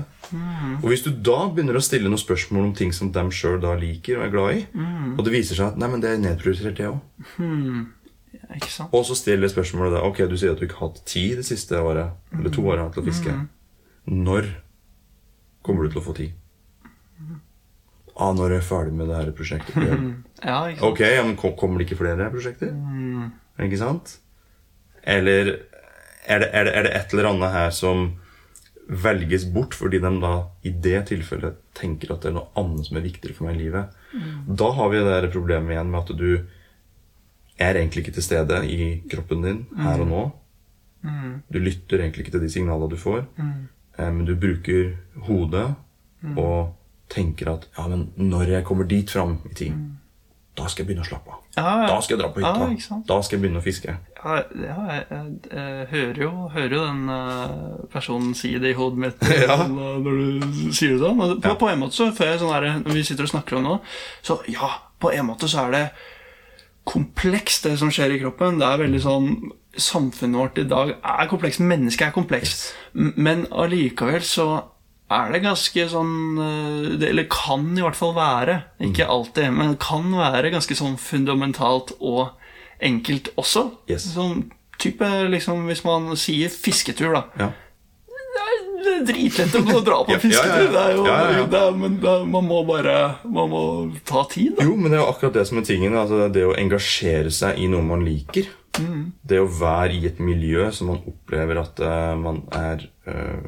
Og 0.82 0.86
hvis 0.90 1.02
du 1.06 1.10
da 1.10 1.38
begynner 1.50 1.78
å 1.78 1.82
stille 1.84 2.10
noen 2.10 2.22
spørsmål 2.22 2.68
om 2.68 2.74
ting 2.78 2.92
som 2.94 3.10
dem 3.14 3.30
sjøl 3.34 3.58
da 3.62 3.74
liker 3.78 4.20
og 4.20 4.26
er 4.26 4.32
glad 4.34 4.60
i, 4.60 4.62
og 5.16 5.22
det 5.26 5.34
viser 5.34 5.58
seg 5.58 5.72
at 5.72 5.80
nei, 5.82 5.90
men 5.90 6.02
det 6.02 6.12
er 6.14 6.22
nedprioritert, 6.22 6.78
det 6.78 6.90
òg, 6.90 7.02
Ja, 8.36 8.54
Ikke 8.58 8.68
sant? 8.70 8.92
og 8.94 9.02
så 9.08 9.14
stiller 9.16 9.48
spørsmålet 9.48 9.94
da 9.96 10.02
Ok, 10.06 10.18
du 10.28 10.34
sier 10.36 10.52
at 10.52 10.60
du 10.60 10.66
ikke 10.66 10.76
har 10.78 10.90
hatt 10.90 10.98
tid 11.08 11.38
det 11.40 11.46
siste 11.48 11.78
året, 11.80 12.12
eller 12.36 12.52
to 12.54 12.62
åra, 12.68 12.84
til 12.92 13.02
å 13.02 13.06
fiske. 13.06 13.32
Når 14.12 14.50
kommer 15.66 15.86
du 15.86 15.94
til 15.94 16.02
å 16.02 16.06
få 16.06 16.14
tid? 16.16 16.34
Ah, 18.16 18.32
når 18.32 18.54
jeg 18.54 18.62
er 18.62 18.68
ferdig 18.70 18.94
med 18.96 19.10
det 19.10 19.18
her 19.18 19.32
prosjektet. 19.36 19.76
Ja. 20.46 20.60
Ok, 20.84 21.00
men 21.00 21.32
kommer 21.40 21.80
det 21.80 21.86
ikke 21.86 21.98
flere 22.02 22.28
prosjekter? 22.32 22.70
Ikke 23.64 23.78
sant? 23.80 24.18
Eller 25.00 25.48
er 26.26 26.42
det, 26.42 26.48
er, 26.52 26.66
det, 26.68 26.72
er 26.76 26.84
det 26.84 26.92
et 26.98 27.14
eller 27.14 27.30
annet 27.30 27.54
her 27.54 27.70
som 27.74 28.10
velges 28.86 29.46
bort 29.50 29.74
fordi 29.74 29.98
de 30.02 30.10
da 30.22 30.32
i 30.66 30.70
det 30.70 31.06
tilfellet 31.08 31.56
tenker 31.74 32.12
at 32.12 32.22
det 32.22 32.30
er 32.30 32.36
noe 32.36 32.52
annet 32.60 32.86
som 32.86 32.98
er 33.00 33.06
viktigere 33.06 33.34
for 33.34 33.48
meg 33.48 33.56
i 33.56 33.64
livet? 33.64 33.96
Da 34.60 34.68
har 34.76 34.92
vi 34.92 35.00
det 35.00 35.08
der 35.08 35.30
problemet 35.32 35.74
igjen 35.74 35.90
med 35.92 36.04
at 36.04 36.12
du 36.20 36.28
er 37.56 37.80
egentlig 37.80 38.04
ikke 38.04 38.16
til 38.18 38.26
stede 38.26 38.60
i 38.68 38.90
kroppen 39.10 39.42
din 39.46 39.62
her 39.80 40.04
og 40.04 40.10
nå. 40.12 40.22
Du 41.48 41.58
lytter 41.62 42.02
egentlig 42.02 42.26
ikke 42.26 42.36
til 42.36 42.44
de 42.44 42.52
signalene 42.52 42.90
du 42.92 42.98
får, 43.00 43.24
eh, 43.40 44.10
men 44.12 44.24
du 44.28 44.34
bruker 44.36 44.96
hodet 45.28 45.68
og 46.36 46.72
tenker 47.12 47.52
at 47.52 47.68
ja, 47.76 47.84
men 47.86 48.08
når 48.18 48.48
jeg 48.56 48.64
kommer 48.66 48.88
dit 48.90 49.10
fram 49.12 49.36
i 49.46 49.54
tid, 49.54 49.76
da 50.56 50.64
skal 50.72 50.82
jeg 50.82 50.88
begynne 50.88 51.04
å 51.04 51.08
slappe 51.10 51.30
av. 51.34 51.42
Ja, 51.56 51.72
ja. 51.82 51.88
Da 51.90 51.96
skal 52.02 52.16
jeg 52.16 52.20
dra 52.22 52.30
på 52.32 52.40
hytta. 52.42 52.96
Da 53.06 53.18
skal 53.22 53.36
jeg 53.36 53.42
begynne 53.44 53.60
å 53.60 53.64
fiske. 53.64 53.92
Ja, 54.16 54.36
jeg, 54.40 55.04
jeg, 55.12 55.36
jeg 55.52 55.86
hører, 55.92 56.20
jo, 56.24 56.30
hører 56.54 56.74
jo 56.74 56.80
den 56.86 57.12
eh, 57.12 57.84
personen 57.92 58.32
si 58.36 58.54
det 58.60 58.72
i 58.72 58.76
hodet 58.78 59.02
mitt 59.04 59.22
Ja. 59.46 59.58
når 59.68 60.16
du 60.18 60.72
sier 60.74 60.96
det 60.96 61.02
sånn. 61.04 61.20
På, 61.44 61.54
på 61.60 61.68
en 61.70 61.82
måte 61.84 61.96
så 62.00 62.08
får 62.16 62.30
jeg 62.32 62.40
sånn 62.42 62.54
her, 62.56 62.66
Når 62.82 62.96
vi 62.98 63.04
sitter 63.06 63.28
og 63.28 63.32
snakker 63.34 63.58
om 63.60 63.68
det 63.68 63.74
nå, 63.74 63.78
så 64.26 64.38
ja, 64.50 64.70
på 64.98 65.12
en 65.12 65.28
måte 65.28 65.48
så 65.52 65.66
er 65.68 65.76
det 65.76 65.84
komplekst, 66.88 67.66
det 67.68 67.76
som 67.80 67.90
skjer 67.92 68.14
i 68.16 68.20
kroppen. 68.22 68.58
Det 68.60 68.66
er 68.68 68.82
veldig 68.86 69.02
sånn 69.04 69.30
Samfunnet 69.76 70.40
vårt 70.40 70.58
i 70.62 70.64
dag 70.64 70.94
er 70.96 71.26
komplekst. 71.28 71.60
Mennesket 71.60 72.06
er 72.08 72.12
komplekst. 72.16 72.62
Men 72.96 73.42
allikevel 73.52 74.22
så 74.24 74.46
er 75.06 75.28
det 75.30 75.42
ganske 75.44 75.84
sånn 75.90 76.14
eh, 76.42 76.86
det, 76.98 77.10
Eller 77.12 77.28
kan 77.30 77.68
i 77.76 77.84
hvert 77.84 77.98
fall 77.98 78.16
være, 78.16 78.58
ikke 78.82 79.06
alltid, 79.06 79.52
men 79.54 79.76
kan 79.82 80.08
være 80.16 80.50
ganske 80.54 80.76
sånn 80.78 80.96
fundamentalt 80.98 81.94
og 82.00 82.34
enkelt 82.82 83.30
også. 83.38 83.68
Yes. 83.90 84.08
Sånn 84.16 84.48
type 84.82 85.06
liksom 85.32 85.64
Hvis 85.70 85.84
man 85.86 86.10
sier 86.20 86.50
fisketur, 86.52 87.14
da. 87.16 87.22
Ja. 87.40 87.52
Det 88.86 88.92
er 88.92 89.06
dritlett 89.08 89.54
å 89.56 89.80
dra 89.80 90.02
på 90.06 90.18
fisketur. 90.26 90.68
Det 90.74 90.82
er 90.82 90.92
jo. 90.98 91.06
Det 91.50 91.62
er, 91.62 91.78
men 91.78 91.96
det 92.02 92.10
er, 92.12 92.26
man 92.28 92.44
må 92.46 92.60
bare 92.68 92.96
Man 93.24 93.50
må 93.50 93.62
ta 94.06 94.26
tid, 94.30 94.56
da. 94.58 94.66
Jo, 94.66 94.76
men 94.76 94.92
det 94.92 94.98
er 94.98 95.04
jo 95.04 95.08
akkurat 95.14 95.38
det 95.38 95.46
som 95.48 95.62
er 95.62 95.68
tingen. 95.68 95.96
Altså 95.96 96.26
det 96.32 96.44
å 96.46 96.54
engasjere 96.58 97.32
seg 97.34 97.62
i 97.62 97.70
noe 97.72 97.86
man 97.86 98.04
liker. 98.06 98.50
Det 98.76 99.38
å 99.40 99.48
være 99.48 99.94
i 99.96 100.02
et 100.10 100.18
miljø 100.20 100.66
som 100.74 100.90
man 100.92 101.00
opplever 101.08 101.62
at 101.62 101.80
uh, 101.80 102.12
man 102.20 102.42
er 102.52 102.84
uh, 103.08 103.46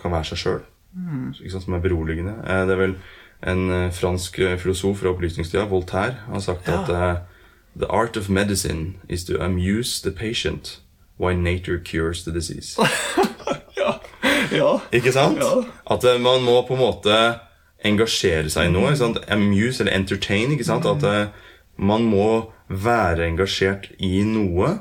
kan 0.00 0.12
være 0.12 0.32
seg 0.32 0.42
sjøl. 0.42 0.60
Som 1.60 1.74
er 1.74 1.80
beroligende. 1.84 2.34
Eh, 2.44 2.64
det 2.66 2.74
er 2.74 2.80
vel 2.80 2.94
en 3.46 3.70
eh, 3.70 3.90
fransk 3.94 4.38
eh, 4.38 4.56
filosof 4.58 4.98
fra 5.02 5.12
opplysningstida, 5.14 5.64
Voltaire, 5.70 6.16
har 6.28 6.40
sagt 6.40 6.68
Ja. 6.68 6.80
at 6.82 7.22
The 7.78 7.86
art 7.86 8.16
of 8.16 8.28
medicine 8.28 8.96
is 9.08 9.24
to 9.24 9.38
amuse 9.40 10.02
the 10.02 10.10
patient 10.10 10.80
while 11.18 11.36
nature 11.38 11.78
cures 11.78 12.24
the 12.24 12.32
disease. 12.32 12.76
Ja. 13.80 13.94
ja. 14.52 14.80
Ikke 14.92 15.12
sant? 15.12 15.38
Ja. 15.38 15.62
At 15.90 16.04
man 16.20 16.42
må 16.44 16.58
på 16.68 16.74
en 16.74 16.80
måte 16.82 17.14
engasjere 17.84 18.50
seg 18.52 18.66
i 18.68 18.72
noe. 18.74 18.90
Sant? 18.98 19.16
Amuse 19.32 19.80
eller 19.84 19.94
entertain. 19.96 20.50
Ikke 20.52 20.66
sant? 20.66 20.84
At 20.84 21.32
man 21.80 22.04
må 22.04 22.52
være 22.68 23.24
engasjert 23.30 23.88
i 23.98 24.20
noe. 24.26 24.74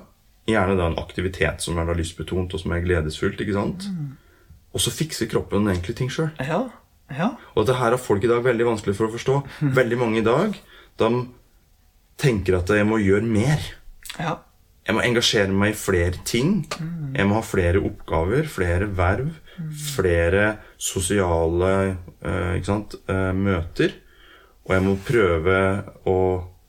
Gjerne 0.50 0.76
da 0.76 0.90
en 0.90 0.98
aktivitet 1.00 1.62
som 1.64 1.78
er 1.80 1.88
da 1.88 1.96
lystbetont 1.96 2.54
og 2.54 2.60
som 2.60 2.74
er 2.76 2.84
gledesfullt. 2.84 3.40
ikke 3.40 3.56
sant? 3.56 3.88
Og 4.74 4.84
så 4.84 4.94
fikser 4.94 5.30
kroppen 5.32 5.68
egentlig 5.72 5.96
ting 5.98 6.12
sjøl. 6.14 6.32
ja. 6.40 6.62
ja. 7.16 7.32
Og 7.56 7.66
det 7.66 7.78
her 7.80 7.96
har 7.96 8.02
folk 8.02 8.24
i 8.24 8.30
dag 8.30 8.44
veldig 8.46 8.68
vanskelig 8.74 8.96
for 8.98 9.10
å 9.10 9.14
forstå. 9.16 9.40
Veldig 9.80 9.98
mange 9.98 10.22
i 10.22 10.26
dag 10.26 10.54
de 11.00 11.10
tenker 12.20 12.60
at 12.60 12.70
jeg 12.76 12.86
må 12.88 13.00
gjøre 13.02 13.26
mer. 13.26 13.66
ja. 14.20 14.38
Jeg 14.90 14.96
må 14.98 15.04
engasjere 15.06 15.54
meg 15.54 15.76
i 15.76 15.78
flere 15.78 16.18
ting. 16.26 16.64
Jeg 17.14 17.28
må 17.30 17.36
ha 17.36 17.44
flere 17.46 17.78
oppgaver, 17.86 18.48
flere 18.50 18.88
verv, 18.98 19.36
flere 19.94 20.56
sosiale 20.82 21.74
eh, 22.26 22.56
sant, 22.66 22.96
eh, 23.06 23.30
møter. 23.38 23.94
Og 24.66 24.74
jeg 24.74 24.86
må 24.88 24.96
prøve 25.06 25.60
å 26.10 26.18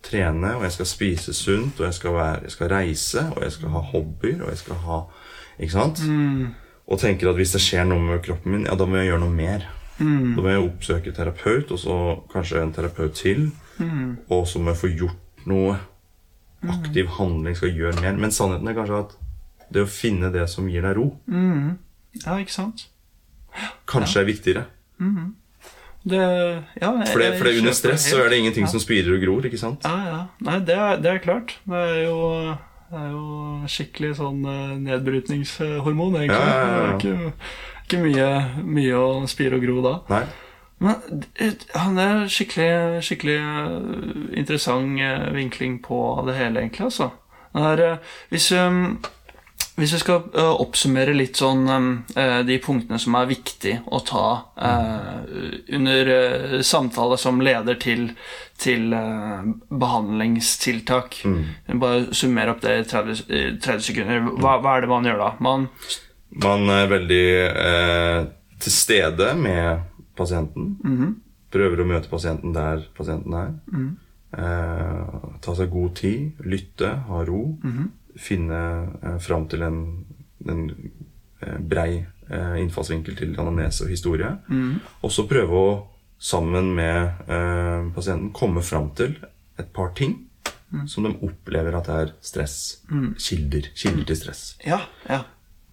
trene, 0.04 0.52
og 0.58 0.66
jeg 0.66 0.76
skal 0.76 0.90
spise 0.90 1.32
sunt, 1.36 1.80
og 1.80 1.86
jeg 1.88 1.96
skal, 1.96 2.12
være, 2.18 2.42
jeg 2.44 2.54
skal 2.58 2.70
reise, 2.74 3.24
og 3.32 3.40
jeg 3.46 3.56
skal 3.56 3.72
ha 3.78 3.82
hobbyer, 3.94 4.44
og 4.44 4.52
jeg 4.52 4.62
skal 4.66 4.84
ha 4.84 5.00
Ikke 5.60 5.74
sant? 5.78 6.04
Og 6.90 6.98
tenker 6.98 7.30
at 7.30 7.36
hvis 7.38 7.52
det 7.54 7.60
skjer 7.62 7.84
noe 7.86 8.02
med 8.02 8.22
kroppen 8.24 8.52
min, 8.56 8.64
ja, 8.66 8.74
da 8.74 8.86
må 8.86 8.98
jeg 8.98 9.12
gjøre 9.12 9.22
noe 9.22 9.34
mer. 9.36 9.66
Da 10.00 10.42
må 10.42 10.48
jeg 10.48 10.62
oppsøke 10.64 11.12
terapeut, 11.14 11.70
og 11.70 11.78
så 11.78 11.96
kanskje 12.32 12.62
en 12.64 12.72
terapeut 12.74 13.14
til. 13.14 13.50
Og 14.32 14.46
så 14.48 14.58
må 14.58 14.72
jeg 14.72 14.80
få 14.80 14.90
gjort 14.96 15.46
noe 15.50 15.76
aktiv 16.68 17.06
handling 17.16 17.56
skal 17.56 17.70
gjøre 17.76 18.00
mer. 18.02 18.16
Men 18.20 18.32
sannheten 18.34 18.68
er 18.68 18.76
kanskje 18.76 18.98
at 19.04 19.14
det 19.72 19.84
å 19.86 19.90
finne 19.90 20.32
det 20.34 20.48
som 20.50 20.66
gir 20.68 20.82
deg 20.82 20.96
ro, 20.98 21.10
Ja, 21.30 22.34
ikke 22.42 22.52
sant? 22.52 22.88
kanskje 23.86 24.20
er 24.20 24.26
viktigere. 24.26 24.64
Det 26.00 26.18
Ja, 26.80 26.90
jeg, 26.96 27.08
For, 27.12 27.18
det, 27.20 27.36
for 27.38 27.44
det 27.44 27.58
under 27.60 27.72
stress 27.76 28.00
stress 28.06 28.10
så 28.10 28.24
er 28.24 28.30
det 28.32 28.38
ingenting 28.40 28.66
som 28.70 28.80
spirer 28.80 29.14
og 29.14 29.22
gror. 29.22 29.44
ikke 29.46 29.58
sant? 29.60 29.84
Ja, 29.84 29.98
ja. 30.08 30.20
Nei, 30.40 30.58
det 30.64 30.74
er, 30.76 30.96
det 30.96 31.10
er 31.12 31.18
klart. 31.22 31.58
Det 31.68 31.76
er 31.76 32.02
jo, 32.06 32.18
det 32.90 32.98
er 32.98 33.10
jo 33.12 33.70
skikkelig 33.70 34.12
sånn 34.18 34.44
eh, 34.50 34.76
nedbrytningshormon, 34.82 36.16
egentlig. 36.18 36.38
Ja, 36.38 36.54
ja, 36.58 36.68
ja. 36.68 36.70
Det 36.70 36.84
er 36.84 36.94
ikke, 36.98 37.32
ikke 37.84 38.00
mye, 38.04 38.30
mye 38.78 38.96
å 38.98 39.10
spire 39.30 39.60
og 39.60 39.66
gro 39.66 39.84
da. 39.84 39.96
Nei. 40.10 40.24
Men 40.80 41.22
eh, 41.38 41.66
han 41.76 42.00
er 42.00 42.26
skikkelig, 42.32 43.02
skikkelig 43.06 43.38
eh, 43.38 43.72
interessant 44.42 45.00
vinkling 45.36 45.78
på 45.84 46.00
det 46.26 46.38
hele, 46.40 46.64
egentlig. 46.64 46.88
altså. 46.90 47.12
Det 47.52 47.62
er, 47.66 47.84
eh, 47.86 47.96
hvis, 48.30 48.52
eh, 48.52 48.70
hvis 49.80 49.94
vi 49.96 50.00
skal 50.02 50.24
uh, 50.34 50.54
oppsummere 50.60 51.14
litt 51.16 51.38
sånn 51.40 51.64
uh, 51.70 52.40
de 52.46 52.58
punktene 52.62 53.00
som 53.00 53.16
er 53.18 53.30
viktig 53.30 53.74
å 53.88 54.00
ta 54.06 54.24
uh, 54.60 55.22
under 55.76 56.10
samtale 56.66 57.18
som 57.20 57.40
leder 57.44 57.78
til, 57.80 58.10
til 58.60 58.92
eh, 58.96 59.46
behandlingstiltak 59.70 61.16
Bare 61.80 62.14
summere 62.16 62.54
opp 62.54 62.60
det 62.64 62.74
i 62.82 62.84
30, 62.90 63.22
30 63.62 63.84
sekunder. 63.86 64.28
Hva, 64.42 64.58
hva 64.60 64.76
er 64.76 64.84
det 64.84 64.90
man 64.90 65.08
gjør 65.08 65.20
da? 65.22 65.30
Man 65.40 65.66
Man 66.44 66.68
er 66.74 66.90
veldig 66.90 67.24
til 68.60 68.74
stede 68.74 69.32
med 69.40 69.86
pasienten. 70.18 70.76
Prøver 71.50 71.82
å 71.82 71.88
møte 71.88 72.12
pasienten 72.12 72.54
der 72.54 72.84
pasienten 72.96 73.38
er. 73.38 73.52
Eh, 74.30 75.14
ta 75.42 75.54
seg 75.58 75.72
god 75.72 75.96
tid, 75.98 76.42
lytte, 76.46 76.90
ha 77.08 77.22
ro. 77.26 77.42
Finne 78.20 78.60
eh, 79.02 79.18
fram 79.24 79.46
til 79.48 79.62
en, 79.64 79.78
en 80.48 80.64
eh, 81.40 81.58
brei 81.72 82.02
eh, 82.28 82.56
innfallsvinkel 82.60 83.16
til 83.18 83.32
anamnese 83.40 83.86
og 83.86 83.92
historie. 83.94 84.34
Og 85.00 85.12
så 85.14 85.24
prøve 85.30 85.56
å, 85.56 85.70
sammen 86.20 86.74
med 86.76 87.24
eh, 87.32 87.86
pasienten, 87.96 88.32
komme 88.36 88.60
fram 88.66 88.90
til 88.98 89.16
et 89.60 89.70
par 89.76 89.94
ting 89.96 90.18
som 90.86 91.02
de 91.02 91.10
opplever 91.26 91.74
at 91.74 91.88
er 91.90 92.10
stress. 92.22 92.84
Kilder. 93.18 93.64
Kilder 93.74 94.04
til 94.06 94.18
stress. 94.20 94.42
Ja, 94.62 94.82
ja. 95.08 95.24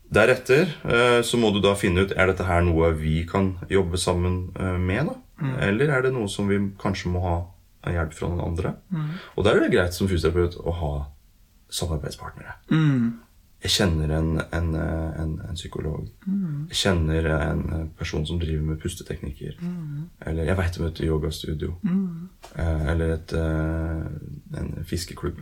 Deretter 0.09 0.71
eh, 0.87 1.19
så 1.27 1.37
må 1.37 1.51
du 1.53 1.59
da 1.61 1.73
finne 1.75 2.05
ut 2.07 2.13
Er 2.15 2.29
dette 2.31 2.45
her 2.47 2.61
noe 2.63 2.93
vi 2.95 3.25
kan 3.27 3.57
jobbe 3.69 3.99
sammen 3.99 4.37
eh, 4.55 4.77
med. 4.79 5.11
da? 5.11 5.51
Eller 5.67 5.91
er 5.93 6.07
det 6.07 6.13
noe 6.15 6.31
som 6.31 6.47
vi 6.49 6.57
kanskje 6.81 7.11
må 7.13 7.21
ha 7.27 7.35
hjelp 7.91 8.15
fra 8.17 8.29
noen 8.31 8.41
andre? 8.47 8.71
Og 9.35 9.43
der 9.45 9.59
er 9.59 9.67
det 9.67 9.73
greit 9.75 9.93
som 9.93 10.07
fysioterapeut 10.09 10.55
å 10.63 10.73
ha 10.79 10.93
samarbeidspartnere. 11.69 12.57
Jeg 13.57 13.71
kjenner 13.73 14.11
en, 14.13 14.27
en, 14.53 14.67
en, 14.77 15.31
en 15.49 15.55
psykolog. 15.57 16.03
Jeg 16.69 16.77
kjenner 16.77 17.25
en 17.33 17.87
person 17.97 18.21
som 18.29 18.37
driver 18.39 18.61
med 18.67 18.77
pusteteknikker. 18.83 19.55
Eller 20.29 20.45
jeg 20.45 20.57
veit 20.59 20.77
om 20.77 20.85
et 20.85 20.99
yogastudio. 21.01 21.71
Eh, 22.53 22.83
eller 22.91 23.15
et, 23.15 23.33
eh, 23.33 24.59
en 24.61 24.69
fiskeklubb. 24.85 25.41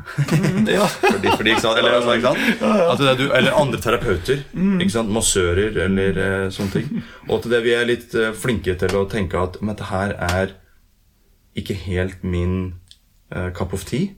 ja. 0.71 0.87
Fordi, 1.11 1.33
fordi, 1.35 1.49
ikke 1.57 1.61
sant? 1.65 1.77
Eller, 1.81 1.97
altså, 1.99 2.13
ikke 2.15 2.31
sant? 2.31 3.03
Er 3.11 3.19
du, 3.19 3.25
eller 3.35 3.59
andre 3.59 3.81
terapeuter. 3.83 4.45
Ikke 4.55 4.93
sant? 4.95 5.11
Massører 5.11 5.75
eller 5.85 6.21
eh, 6.23 6.45
sånne 6.55 6.71
ting. 6.71 7.03
Og 7.27 7.41
til 7.43 7.51
det 7.51 7.59
vi 7.67 7.73
er 7.75 7.89
litt 7.89 8.15
eh, 8.15 8.31
flinke 8.31 8.77
til 8.79 8.95
å 8.95 9.03
tenke 9.11 9.43
at 9.43 9.59
men 9.61 9.73
dette 9.75 9.89
her 9.91 10.15
er 10.31 10.55
ikke 11.59 11.75
helt 11.83 12.23
min 12.23 12.55
eh, 13.35 13.51
cup 13.51 13.75
of 13.75 13.83
tea. 13.91 14.13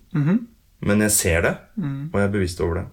Men 0.85 1.01
jeg 1.01 1.11
ser 1.11 1.41
det, 1.41 1.53
og 2.13 2.19
jeg 2.19 2.27
er 2.27 2.33
bevisst 2.33 2.61
over 2.61 2.75
det. 2.81 2.85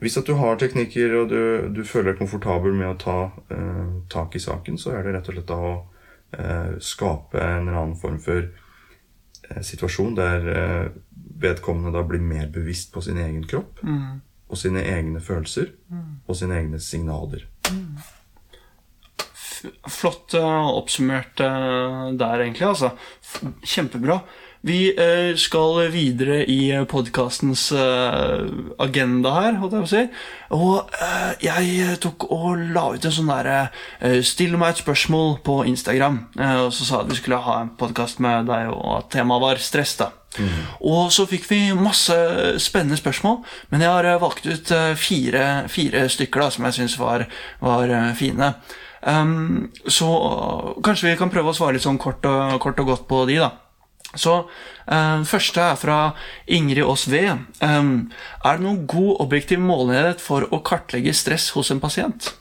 Hvis 0.00 0.16
at 0.20 0.26
du 0.28 0.34
har 0.36 0.56
teknikker 0.60 1.14
og 1.22 1.28
du, 1.28 1.68
du 1.72 1.82
føler 1.84 2.12
deg 2.12 2.18
komfortabel 2.20 2.72
med 2.76 2.88
å 2.90 2.98
ta 3.00 3.16
eh, 3.50 3.86
tak 4.12 4.34
i 4.36 4.40
saken, 4.40 4.76
så 4.78 4.92
er 4.96 5.02
det 5.04 5.14
rett 5.16 5.28
og 5.28 5.34
slett 5.36 5.48
da 5.48 5.56
å 5.56 5.74
eh, 6.36 6.72
skape 6.84 7.40
en 7.40 7.68
eller 7.68 7.78
annen 7.80 7.96
form 7.96 8.18
for 8.20 8.42
eh, 8.44 9.62
situasjon 9.64 10.14
der 10.18 10.48
eh, 10.52 10.86
vedkommende 11.40 11.92
da 11.96 12.04
blir 12.04 12.20
mer 12.20 12.48
bevisst 12.52 12.92
på 12.92 13.00
sin 13.04 13.18
egen 13.20 13.44
kropp 13.48 13.80
og 14.48 14.56
sine 14.60 14.84
egne 14.84 15.20
følelser 15.20 15.72
og 16.28 16.36
sine 16.38 16.60
egne 16.60 16.78
signaler. 16.80 17.44
Flott 19.88 20.34
eh, 20.36 20.68
oppsummert 20.76 21.40
eh, 21.40 22.12
der, 22.20 22.40
egentlig. 22.44 22.66
altså. 22.68 22.92
Kjempebra. 23.64 24.20
Vi 24.66 24.80
eh, 24.90 25.36
skal 25.38 25.84
videre 25.94 26.40
i 26.50 26.72
podkastens 26.90 27.68
agenda 28.82 29.34
her, 29.36 29.60
holdt 29.60 29.76
jeg 29.76 29.84
på 29.84 29.86
å 29.86 29.92
si. 29.92 30.02
Og 30.56 30.96
eh, 30.98 31.32
jeg 31.46 31.96
tok 32.02 32.28
og 32.34 32.60
la 32.74 32.88
ut 32.94 33.06
en 33.06 33.14
sånn 33.14 33.30
derre 33.30 33.58
eh, 34.00 34.18
Still 34.26 34.58
meg 34.58 34.74
et 34.74 34.82
spørsmål 34.82 35.38
på 35.46 35.60
Instagram. 35.70 36.20
Eh, 36.38 36.60
og 36.66 36.72
så 36.74 36.86
sa 36.86 37.00
jeg 37.00 37.06
at 37.06 37.14
vi 37.14 37.18
skulle 37.20 37.42
ha 37.46 37.58
en 37.62 37.74
podkast 37.78 38.22
med 38.24 38.50
deg, 38.50 38.70
og 38.74 38.92
at 39.00 39.12
temaet 39.14 39.44
var 39.46 39.62
stress. 39.62 39.96
da. 40.02 40.10
Og 40.84 41.12
så 41.14 41.26
fikk 41.28 41.46
vi 41.50 41.60
masse 41.76 42.16
spennende 42.62 42.98
spørsmål, 42.98 43.38
men 43.72 43.84
jeg 43.84 43.92
har 43.92 44.08
eh, 44.10 44.20
valgt 44.20 44.46
ut 44.46 44.72
eh, 44.74 44.94
fire, 45.00 45.44
fire 45.72 46.06
stykker 46.12 46.42
da, 46.42 46.50
som 46.52 46.68
jeg 46.68 46.78
syns 46.80 46.98
var, 47.00 47.26
var 47.62 47.88
eh, 47.90 48.12
fine. 48.18 48.52
Um, 49.06 49.70
så 49.86 50.08
kanskje 50.82 51.12
vi 51.12 51.18
kan 51.20 51.30
prøve 51.30 51.52
å 51.52 51.56
svare 51.56 51.76
litt 51.76 51.84
sånn 51.84 52.00
kort 52.02 52.24
og, 52.26 52.56
kort 52.62 52.80
og 52.82 52.90
godt 52.90 53.06
på 53.10 53.22
de, 53.30 53.38
da. 53.44 53.52
Så 54.20 54.38
uh, 54.46 55.20
første 55.28 55.62
er 55.62 55.78
fra 55.80 56.00
Ingrid 56.46 56.84
Aas 56.84 57.06
V. 57.10 57.22
Um, 57.60 58.08
er 58.44 58.58
det 58.58 58.66
noen 58.66 58.82
god 58.90 59.22
objektiv 59.26 59.62
målenhet 59.62 60.24
for 60.24 60.48
å 60.50 60.62
kartlegge 60.66 61.14
stress 61.16 61.50
hos 61.56 61.72
en 61.74 61.82
pasient? 61.82 62.32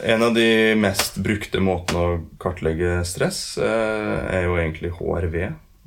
En 0.00 0.22
av 0.24 0.32
de 0.34 0.74
mest 0.80 1.18
brukte 1.22 1.60
måtene 1.60 2.00
å 2.00 2.20
kartlegge 2.40 3.02
stress 3.06 3.58
eh, 3.60 4.20
er 4.32 4.46
jo 4.46 4.56
egentlig 4.56 4.90
HRV, 4.96 5.36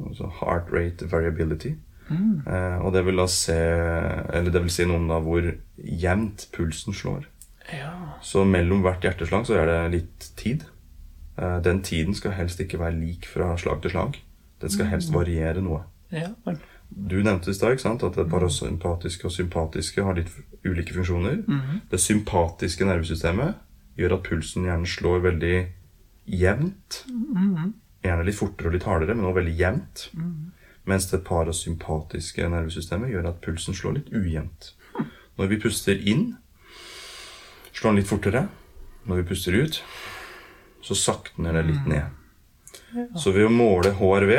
altså 0.06 0.30
Heart 0.40 0.70
Rate 0.72 1.10
Variability. 1.10 1.74
Eh, 2.06 2.78
og 2.86 2.94
det 2.94 3.02
vil 3.08 3.18
da 3.18 3.26
se 3.32 3.56
Eller 3.58 4.52
det 4.54 4.62
vil 4.62 4.70
si 4.70 4.86
noe 4.86 5.02
om 5.02 5.26
hvor 5.26 5.48
jevnt 5.76 6.48
pulsen 6.54 6.94
slår. 6.94 7.26
Ja. 7.74 8.20
Så 8.22 8.44
mellom 8.46 8.84
hvert 8.86 9.02
hjerteslag 9.02 9.48
så 9.48 9.58
er 9.58 9.72
det 9.72 9.80
litt 9.96 10.28
tid. 10.38 10.68
Eh, 11.42 11.58
den 11.66 11.82
tiden 11.84 12.14
skal 12.18 12.38
helst 12.38 12.62
ikke 12.62 12.80
være 12.84 13.00
lik 13.00 13.26
fra 13.30 13.56
slag 13.58 13.82
til 13.82 13.96
slag. 13.96 14.22
Den 14.62 14.72
skal 14.72 14.90
helst 14.92 15.14
variere 15.14 15.62
noe. 15.62 15.84
ja. 16.12 16.32
vel. 16.46 16.58
Du 16.90 17.18
nevnte 17.24 17.50
i 17.50 17.54
stad 17.58 17.82
at 18.06 18.16
det 18.16 18.28
parasympatiske 18.30 19.26
og 19.26 19.34
sympatiske 19.34 20.04
har 20.06 20.16
litt 20.16 20.30
ulike 20.64 20.94
funksjoner. 20.94 21.42
Det 21.92 22.00
sympatiske 22.00 22.86
nervesystemet 22.86 23.58
gjør 23.98 24.20
at 24.20 24.28
pulsen 24.28 24.68
gjerne 24.68 24.88
slår 24.88 25.24
veldig 25.26 25.56
jevnt. 26.30 27.02
Gjerne 28.06 28.26
litt 28.28 28.38
fortere 28.38 28.70
og 28.70 28.76
litt 28.78 28.86
hardere, 28.88 29.16
men 29.16 29.26
også 29.26 29.40
veldig 29.42 29.56
jevnt. 29.60 30.06
Mens 30.86 31.10
det 31.10 31.24
parasympatiske 31.26 32.50
nervesystemet 32.54 33.10
gjør 33.12 33.32
at 33.32 33.42
pulsen 33.42 33.74
slår 33.76 33.98
litt 34.00 34.14
ujevnt. 34.14 34.76
Når 35.36 35.48
vi 35.52 35.60
puster 35.66 35.98
inn, 35.98 36.36
slår 37.74 37.92
den 37.92 38.00
litt 38.04 38.12
fortere. 38.12 38.46
Når 39.06 39.22
vi 39.24 39.28
puster 39.34 39.58
ut, 39.58 39.82
så 40.86 40.96
sakner 40.96 41.58
det 41.58 41.66
litt 41.72 41.90
ned. 41.90 42.14
Så 43.18 43.32
ved 43.36 43.48
å 43.48 43.52
måle 43.54 43.92
HRV, 43.98 44.32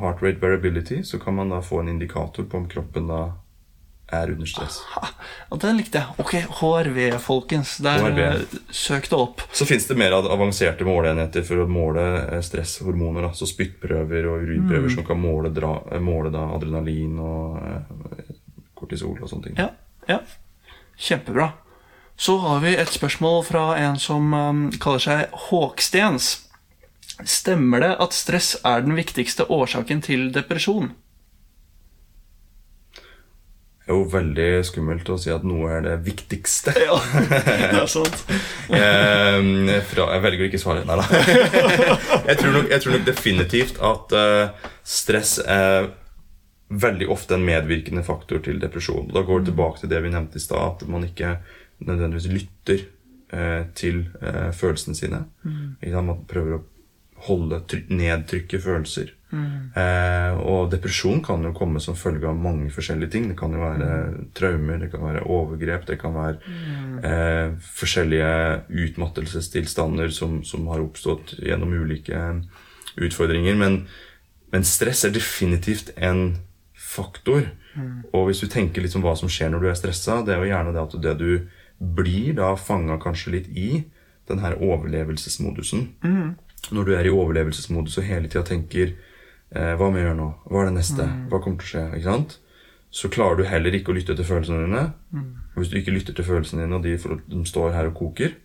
heart 0.00 0.22
rate 0.22 0.40
variability, 0.42 1.02
så 1.04 1.18
kan 1.22 1.38
man 1.38 1.52
da 1.54 1.62
få 1.62 1.80
en 1.80 1.88
indikator 1.88 2.44
på 2.44 2.60
om 2.60 2.68
kroppen 2.68 3.08
da 3.08 3.22
er 4.12 4.30
under 4.30 4.46
stress. 4.46 4.82
Aha, 4.96 5.08
den 5.60 5.78
likte 5.80 5.98
jeg. 5.98 6.14
Ok, 6.20 6.34
HRV, 6.60 7.18
folkens. 7.24 7.76
Der 7.82 8.02
HRV. 8.02 8.18
eh, 8.20 8.58
søk 8.70 9.08
det 9.10 9.16
opp. 9.16 9.42
Så 9.52 9.66
fins 9.66 9.86
det 9.88 9.96
mer 9.98 10.16
avanserte 10.18 10.84
måleenheter 10.84 11.42
for 11.46 11.64
å 11.64 11.66
måle 11.70 12.04
eh, 12.22 12.40
stresshormoner. 12.44 13.28
Da. 13.28 13.32
Så 13.32 13.48
spyttprøver 13.48 14.28
og 14.30 14.44
urinprøver 14.44 14.92
som 14.92 15.06
kan 15.08 15.20
måle, 15.20 15.50
dra, 15.54 15.78
eh, 15.90 16.02
måle 16.04 16.32
da 16.34 16.46
adrenalin 16.54 17.18
og 17.18 17.58
kortisol 18.76 19.16
og 19.22 19.30
sånne 19.30 19.48
ting. 19.48 19.60
Ja, 19.60 19.70
ja. 20.10 20.20
Kjempebra. 21.00 21.52
Så 22.16 22.36
har 22.38 22.60
vi 22.62 22.76
et 22.78 22.92
spørsmål 22.94 23.40
fra 23.48 23.62
en 23.80 23.96
som 23.98 24.34
um, 24.34 24.66
kaller 24.78 25.02
seg 25.02 25.38
Håkstens. 25.48 26.44
Stemmer 27.22 27.82
det 27.84 27.94
at 28.02 28.14
stress 28.16 28.56
er 28.66 28.82
den 28.82 28.96
viktigste 28.98 29.46
årsaken 29.52 30.02
til 30.02 30.30
depresjon? 30.34 30.90
Det 33.84 33.92
er 33.92 33.98
jo 33.98 34.04
veldig 34.08 34.48
skummelt 34.64 35.08
å 35.12 35.18
si 35.20 35.28
at 35.28 35.42
noe 35.44 35.68
er 35.76 35.82
det 35.84 35.98
viktigste. 36.06 36.72
Ja, 36.86 36.96
det 37.28 37.82
er 37.82 37.90
sant. 37.90 38.24
Eh, 38.64 39.80
fra, 39.84 40.06
jeg 40.14 40.22
velger 40.24 40.46
å 40.46 40.46
ikke 40.48 40.60
svare. 40.62 40.86
Nei 40.88 40.96
da. 40.96 41.04
jeg, 42.30 42.38
tror 42.40 42.54
nok, 42.54 42.70
jeg 42.72 42.80
tror 42.80 42.94
nok 42.94 43.04
definitivt 43.04 43.80
at 43.84 44.14
eh, 44.16 44.70
stress 44.88 45.34
er 45.44 45.90
veldig 46.72 47.10
ofte 47.12 47.36
en 47.36 47.44
medvirkende 47.44 48.00
faktor 48.06 48.40
til 48.46 48.56
depresjon. 48.62 49.12
Da 49.12 49.20
går 49.28 49.42
det 49.42 49.52
tilbake 49.52 49.82
til 49.82 49.92
det 49.92 50.00
vi 50.00 50.14
nevnte 50.16 50.40
i 50.40 50.46
stad, 50.46 50.80
at 50.80 50.88
man 50.88 51.04
ikke 51.04 51.36
nødvendigvis 51.84 52.30
lytter 52.32 52.86
eh, 53.36 53.66
til 53.76 54.06
følelsene 54.56 54.96
sine. 54.96 55.26
Ikke? 55.84 56.06
Man 56.08 56.24
prøver 56.30 56.56
å 56.56 56.64
holde 57.26 57.60
nedtrykke 57.88 58.60
følelser. 58.60 59.12
Eh, 59.34 60.36
og 60.46 60.68
depresjon 60.70 61.22
kan 61.24 61.42
jo 61.42 61.50
komme 61.56 61.80
som 61.82 61.96
følge 61.98 62.28
av 62.30 62.38
mange 62.38 62.70
forskjellige 62.74 63.14
ting. 63.14 63.26
Det 63.30 63.38
kan 63.38 63.54
jo 63.54 63.62
være 63.64 63.88
traumer, 64.36 64.78
det 64.84 64.92
kan 64.92 65.02
være 65.02 65.24
overgrep, 65.26 65.86
det 65.88 65.98
kan 66.02 66.14
være 66.14 66.54
eh, 67.02 67.56
forskjellige 67.80 68.30
utmattelsestilstander 68.84 70.14
som, 70.14 70.42
som 70.46 70.68
har 70.70 70.84
oppstått 70.84 71.36
gjennom 71.42 71.74
ulike 71.74 72.20
utfordringer. 72.94 73.58
Men, 73.58 73.80
men 74.54 74.68
stress 74.68 75.04
er 75.08 75.14
definitivt 75.16 75.94
en 75.96 76.36
faktor. 76.78 77.48
Og 78.14 78.28
hvis 78.28 78.44
du 78.44 78.46
tenker 78.46 78.84
litt 78.84 78.94
om 78.94 79.02
hva 79.02 79.16
som 79.18 79.30
skjer 79.32 79.50
når 79.50 79.64
du 79.64 79.68
er 79.72 79.78
stressa, 79.78 80.20
det 80.22 80.36
er 80.36 80.44
jo 80.44 80.52
gjerne 80.52 80.74
det 80.76 80.82
at 80.84 80.96
det 81.02 81.16
du 81.18 81.30
blir 81.78 82.36
da 82.38 82.52
fanga 82.54 83.00
kanskje 83.02 83.32
litt 83.34 83.48
i 83.50 83.82
den 84.30 84.38
her 84.40 84.54
overlevelsesmodusen. 84.62 85.88
Når 86.72 86.86
du 86.86 86.94
er 86.96 87.08
i 87.08 87.12
overlevelsesmodus 87.12 87.98
og 88.00 88.06
hele 88.08 88.30
tida 88.30 88.44
tenker 88.46 88.94
eh, 88.94 89.74
Hva 89.76 89.90
må 89.90 90.00
jeg 90.00 90.08
gjøre 90.08 90.20
nå? 90.20 90.30
Hva 90.48 90.62
er 90.62 90.70
det 90.70 90.76
neste? 90.78 91.08
Hva 91.30 91.40
kommer 91.44 91.60
til 91.60 91.66
å 91.66 91.72
skje? 91.72 91.84
Ikke 91.98 92.10
sant? 92.10 92.38
Så 92.94 93.10
klarer 93.10 93.40
du 93.40 93.48
heller 93.50 93.74
ikke 93.74 93.90
å 93.90 93.96
lytte 93.96 94.14
til 94.14 94.26
følelsene 94.28 94.68
dine. 94.68 94.84
Og 95.54 95.58
hvis 95.58 95.72
du 95.72 95.80
ikke 95.80 95.94
lytter 95.96 96.14
til 96.14 96.26
følelsene 96.28 96.62
dine, 96.62 96.78
og 96.78 96.84
de, 96.86 96.94
de 97.26 97.40
står 97.48 97.74
her 97.74 97.88
og 97.90 97.96
koker, 97.98 98.36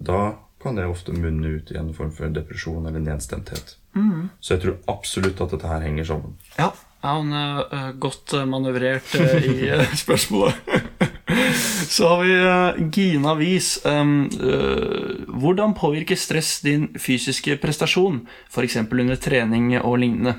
da 0.00 0.22
kan 0.62 0.78
det 0.78 0.86
ofte 0.88 1.12
munne 1.12 1.58
ut 1.58 1.72
i 1.74 1.76
en 1.76 1.90
form 1.92 2.12
for 2.14 2.32
depresjon 2.32 2.86
eller 2.88 3.04
nedstemthet. 3.04 3.76
Så 4.40 4.54
jeg 4.54 4.62
tror 4.62 4.78
absolutt 4.88 5.42
at 5.44 5.52
dette 5.52 5.68
her 5.68 5.84
henger 5.84 6.08
sammen. 6.08 6.38
Ja, 6.56 6.70
han 7.02 7.32
er 7.34 7.64
eh, 7.66 7.88
godt 7.98 8.32
manøvrert 8.48 9.14
eh, 9.18 9.48
i 9.50 9.68
eh, 9.74 9.94
spørsmålet. 10.04 10.54
Så 11.96 12.08
har 12.08 12.22
vi 12.24 12.34
eh, 12.34 12.90
Gina 12.92 13.34
Wies. 13.38 13.76
Eh, 13.86 14.04
hvordan 15.28 15.74
påvirker 15.78 16.16
stress 16.16 16.60
din 16.64 16.88
fysiske 16.98 17.56
prestasjon, 17.62 18.22
f.eks. 18.50 18.76
under 18.76 19.16
trening 19.16 19.74
og 19.80 19.98
lignende? 20.02 20.36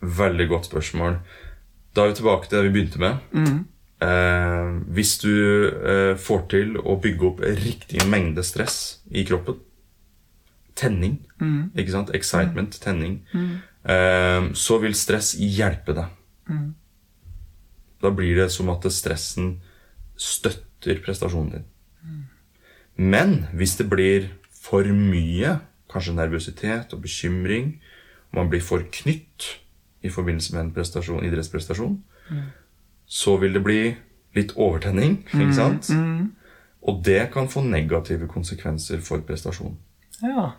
Veldig 0.00 0.48
godt 0.48 0.70
spørsmål. 0.70 1.18
Da 1.94 2.04
er 2.04 2.12
vi 2.12 2.20
tilbake 2.20 2.48
til 2.48 2.58
det 2.58 2.68
vi 2.68 2.74
begynte 2.76 3.02
med. 3.02 3.64
Eh, 3.98 4.68
hvis 4.94 5.16
du 5.18 5.32
eh, 5.66 6.14
får 6.14 6.44
til 6.52 6.76
å 6.78 6.98
bygge 7.02 7.26
opp 7.26 7.40
riktig 7.42 8.04
mengde 8.06 8.44
stress 8.46 9.00
i 9.10 9.24
kroppen 9.26 9.64
Tenning, 10.78 11.16
ikke 11.74 11.90
sant? 11.90 12.12
Excitement, 12.14 12.76
tenning. 12.78 13.16
Eh, 13.82 14.44
så 14.54 14.76
vil 14.78 14.92
stress 14.94 15.32
hjelpe 15.34 15.96
deg. 15.96 16.12
Da 17.98 18.12
blir 18.14 18.38
det 18.38 18.46
som 18.54 18.70
at 18.70 18.86
stressen 18.94 19.56
støtter 20.18 21.00
prestasjonen 21.04 21.54
din. 21.54 21.66
Men 22.98 23.46
hvis 23.54 23.76
det 23.78 23.86
blir 23.90 24.28
for 24.50 24.86
mye, 24.90 25.58
kanskje 25.88 26.16
nervøsitet 26.18 26.92
og 26.92 27.02
bekymring, 27.04 27.76
og 28.30 28.42
man 28.42 28.50
blir 28.50 28.62
for 28.64 28.82
knytt 28.82 29.46
i 30.02 30.10
forbindelse 30.12 30.54
med 30.54 30.64
en 30.64 30.72
prestasjon, 30.74 31.24
idrettsprestasjon, 31.24 31.96
så 33.06 33.36
vil 33.40 33.54
det 33.56 33.64
bli 33.64 33.82
litt 34.36 34.52
overtenning, 34.58 35.22
ikke 35.32 35.54
sant? 35.56 35.88
Og 36.88 37.02
det 37.04 37.30
kan 37.32 37.48
få 37.50 37.62
negative 37.66 38.28
konsekvenser 38.30 39.00
for 39.04 39.22
prestasjonen. 39.26 39.78
Ja. 40.22 40.50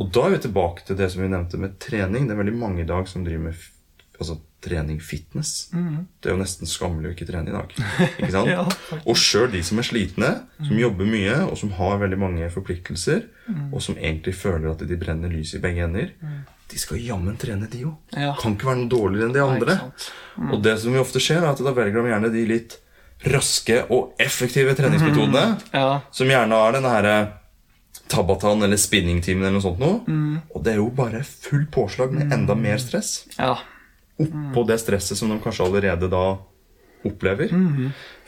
Og 0.00 0.08
da 0.14 0.26
er 0.26 0.36
vi 0.36 0.44
tilbake 0.46 0.84
til 0.86 0.96
det 0.98 1.10
som 1.12 1.22
vi 1.22 1.28
nevnte 1.32 1.60
med 1.60 1.76
trening. 1.82 2.28
Det 2.28 2.34
er 2.34 2.40
veldig 2.40 2.56
mange 2.58 2.82
i 2.82 2.88
dag 2.88 3.08
som 3.08 3.24
driver 3.24 3.48
med 3.48 3.66
altså, 4.18 4.38
trening 4.62 5.00
fitness. 5.02 5.68
Det 5.72 6.30
er 6.30 6.36
jo 6.36 6.40
nesten 6.40 6.70
skammelig 6.70 7.10
å 7.10 7.14
ikke 7.16 7.26
trene 7.28 7.50
i 7.50 7.54
dag. 7.56 7.72
Ikke 8.20 8.30
sant? 8.34 8.50
Ja, 8.52 8.62
og 9.02 9.18
sjøl 9.18 9.48
de 9.52 9.62
som 9.66 9.80
er 9.82 9.88
slitne, 9.88 10.30
som 10.62 10.78
jobber 10.78 11.08
mye, 11.10 11.36
og 11.48 11.56
som 11.58 11.72
har 11.80 11.98
veldig 12.02 12.18
mange 12.22 12.48
forpliktelser, 12.54 13.24
og 13.72 13.80
som 13.82 13.98
egentlig 13.98 14.36
føler 14.38 14.70
at 14.70 14.84
de 14.86 14.98
brenner 15.00 15.32
lys 15.32 15.56
i 15.58 15.62
begge 15.64 15.82
ender, 15.88 16.12
de 16.72 16.78
skal 16.80 17.02
jammen 17.02 17.34
trene, 17.36 17.66
de 17.68 17.82
òg. 17.84 17.98
Ja. 18.16 18.30
Kan 18.40 18.54
ikke 18.56 18.70
være 18.70 18.80
noe 18.84 18.92
dårligere 18.94 19.28
enn 19.28 19.34
de 19.34 19.42
andre. 19.44 19.74
ikke. 19.76 20.48
Og 20.54 20.62
det 20.64 20.78
som 20.80 20.94
jo 20.96 21.02
ofte 21.02 21.20
skjer, 21.20 21.42
er 21.42 21.50
at 21.50 21.60
da 21.66 21.74
velger 21.76 21.98
de 22.06 22.14
gjerne 22.14 22.30
de 22.32 22.46
litt 22.48 22.78
raske 23.34 23.82
og 23.92 24.14
effektive 24.22 24.72
treningsmetodene. 24.78 25.44
Ja. 25.74 26.00
Som 26.14 26.30
gjerne 26.32 26.62
har 26.62 26.78
denne 26.78 26.94
her 26.96 27.10
Tabatan 28.12 28.60
eller 28.64 28.76
spinningtimen 28.80 29.44
eller 29.44 29.58
noe 29.58 29.64
sånt 29.64 29.80
noe. 29.82 30.38
Og 30.52 30.64
det 30.64 30.74
er 30.74 30.80
jo 30.80 30.88
bare 30.96 31.20
full 31.24 31.66
påslag 31.72 32.12
med 32.16 32.32
enda 32.32 32.56
mer 32.58 32.80
stress. 32.82 33.26
ja. 33.38 33.58
Oppå 34.20 34.66
det 34.68 34.78
stresset 34.82 35.18
som 35.18 35.30
de 35.32 35.38
kanskje 35.42 35.64
allerede 35.66 36.10
da 36.12 36.26
opplever. 37.06 37.50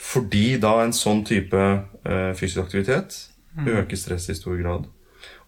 Fordi 0.00 0.56
da 0.62 0.78
en 0.82 0.94
sånn 0.96 1.22
type 1.26 1.60
eh, 1.60 2.32
fysisk 2.38 2.64
aktivitet 2.64 3.16
øker 3.54 3.98
stresset 3.98 4.34
i 4.34 4.40
stor 4.40 4.58
grad. 4.58 4.88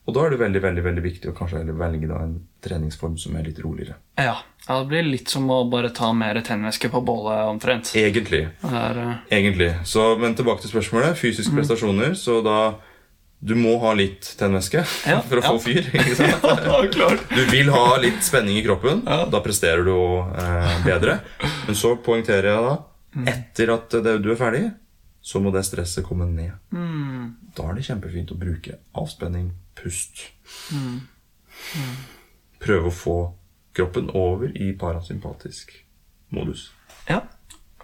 Og 0.06 0.14
da 0.14 0.22
er 0.22 0.34
det 0.34 0.38
veldig 0.38 0.60
veldig, 0.62 0.82
veldig 0.84 1.02
viktig 1.02 1.30
å 1.32 1.34
kanskje 1.34 1.64
velge 1.74 2.06
da 2.06 2.20
en 2.22 2.36
treningsform 2.62 3.16
som 3.18 3.34
er 3.38 3.48
litt 3.48 3.58
roligere. 3.58 3.96
Ja. 4.14 4.36
ja, 4.68 4.76
det 4.78 4.86
blir 4.92 5.08
litt 5.08 5.32
som 5.32 5.48
å 5.50 5.64
bare 5.70 5.90
ta 5.94 6.12
mer 6.14 6.38
tennvæske 6.46 6.92
på 6.92 7.00
bålet, 7.02 7.42
omtrent. 7.50 7.90
Egentlig. 7.98 8.44
Er, 8.62 9.00
uh... 9.02 9.16
Egentlig. 9.34 9.72
Så, 9.82 10.12
men 10.22 10.38
tilbake 10.38 10.62
til 10.62 10.70
spørsmålet. 10.76 11.18
Fysiske 11.18 11.56
prestasjoner. 11.56 12.14
Så 12.14 12.38
da 12.46 12.76
Du 13.46 13.54
må 13.54 13.76
ha 13.82 13.92
litt 13.94 14.26
tennvæske 14.40 14.80
Ja, 15.06 15.20
for 15.28 15.38
å 15.38 15.44
ja. 15.44 15.52
få 15.54 15.60
fyr. 15.62 15.86
ikke 15.94 16.16
sant? 16.18 16.46
ja. 16.98 17.10
Du 17.30 17.42
vil 17.52 17.70
ha 17.70 17.84
litt 18.02 18.24
spenning 18.26 18.58
i 18.58 18.64
kroppen. 18.66 19.04
Da 19.06 19.40
presterer 19.44 19.86
du 19.86 19.92
eh, 19.94 20.72
bedre. 20.86 21.20
Men 21.68 21.78
så 21.78 21.94
poengterer 22.02 22.50
jeg 22.50 22.66
da 22.66 22.74
etter 23.32 23.70
at 23.72 23.94
det, 24.04 24.16
du 24.24 24.32
er 24.34 24.40
ferdig, 24.40 24.64
så 25.24 25.40
må 25.40 25.52
det 25.54 25.62
stresset 25.66 26.04
komme 26.04 26.26
ned. 26.28 26.52
Da 27.56 27.70
er 27.70 27.78
det 27.78 27.86
kjempefint 27.86 28.34
å 28.34 28.36
bruke 28.38 28.76
avspenning, 28.98 29.46
pust. 29.78 30.26
Prøve 32.60 32.90
å 32.90 32.94
få 32.94 33.16
kroppen 33.76 34.10
over 34.16 34.52
i 34.52 34.72
parasympatisk 34.78 35.72
modus. 36.34 36.68
Ja. 37.08 37.22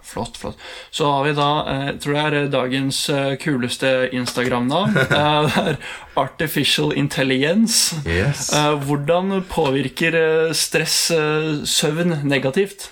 Flott, 0.02 0.36
flott. 0.36 0.58
Så 0.90 1.06
har 1.08 1.24
vi 1.24 1.32
da, 1.38 1.48
eh, 1.70 1.84
jeg 1.92 2.00
tror 2.04 2.16
det 2.16 2.22
er 2.42 2.48
dagens 2.52 2.98
eh, 3.14 3.34
kuleste 3.40 3.92
Instagram-navn. 4.12 4.96
Eh, 5.02 5.06
Det 5.12 5.62
er 5.72 5.78
Artificial 6.20 6.92
Intelligence. 6.98 7.96
Yes. 8.06 8.48
Eh, 8.52 8.74
Hvordan 8.84 9.42
påvirker 9.48 10.16
eh, 10.18 10.52
stress 10.58 10.96
eh, 11.14 11.62
søvn 11.64 12.18
negativt? 12.28 12.90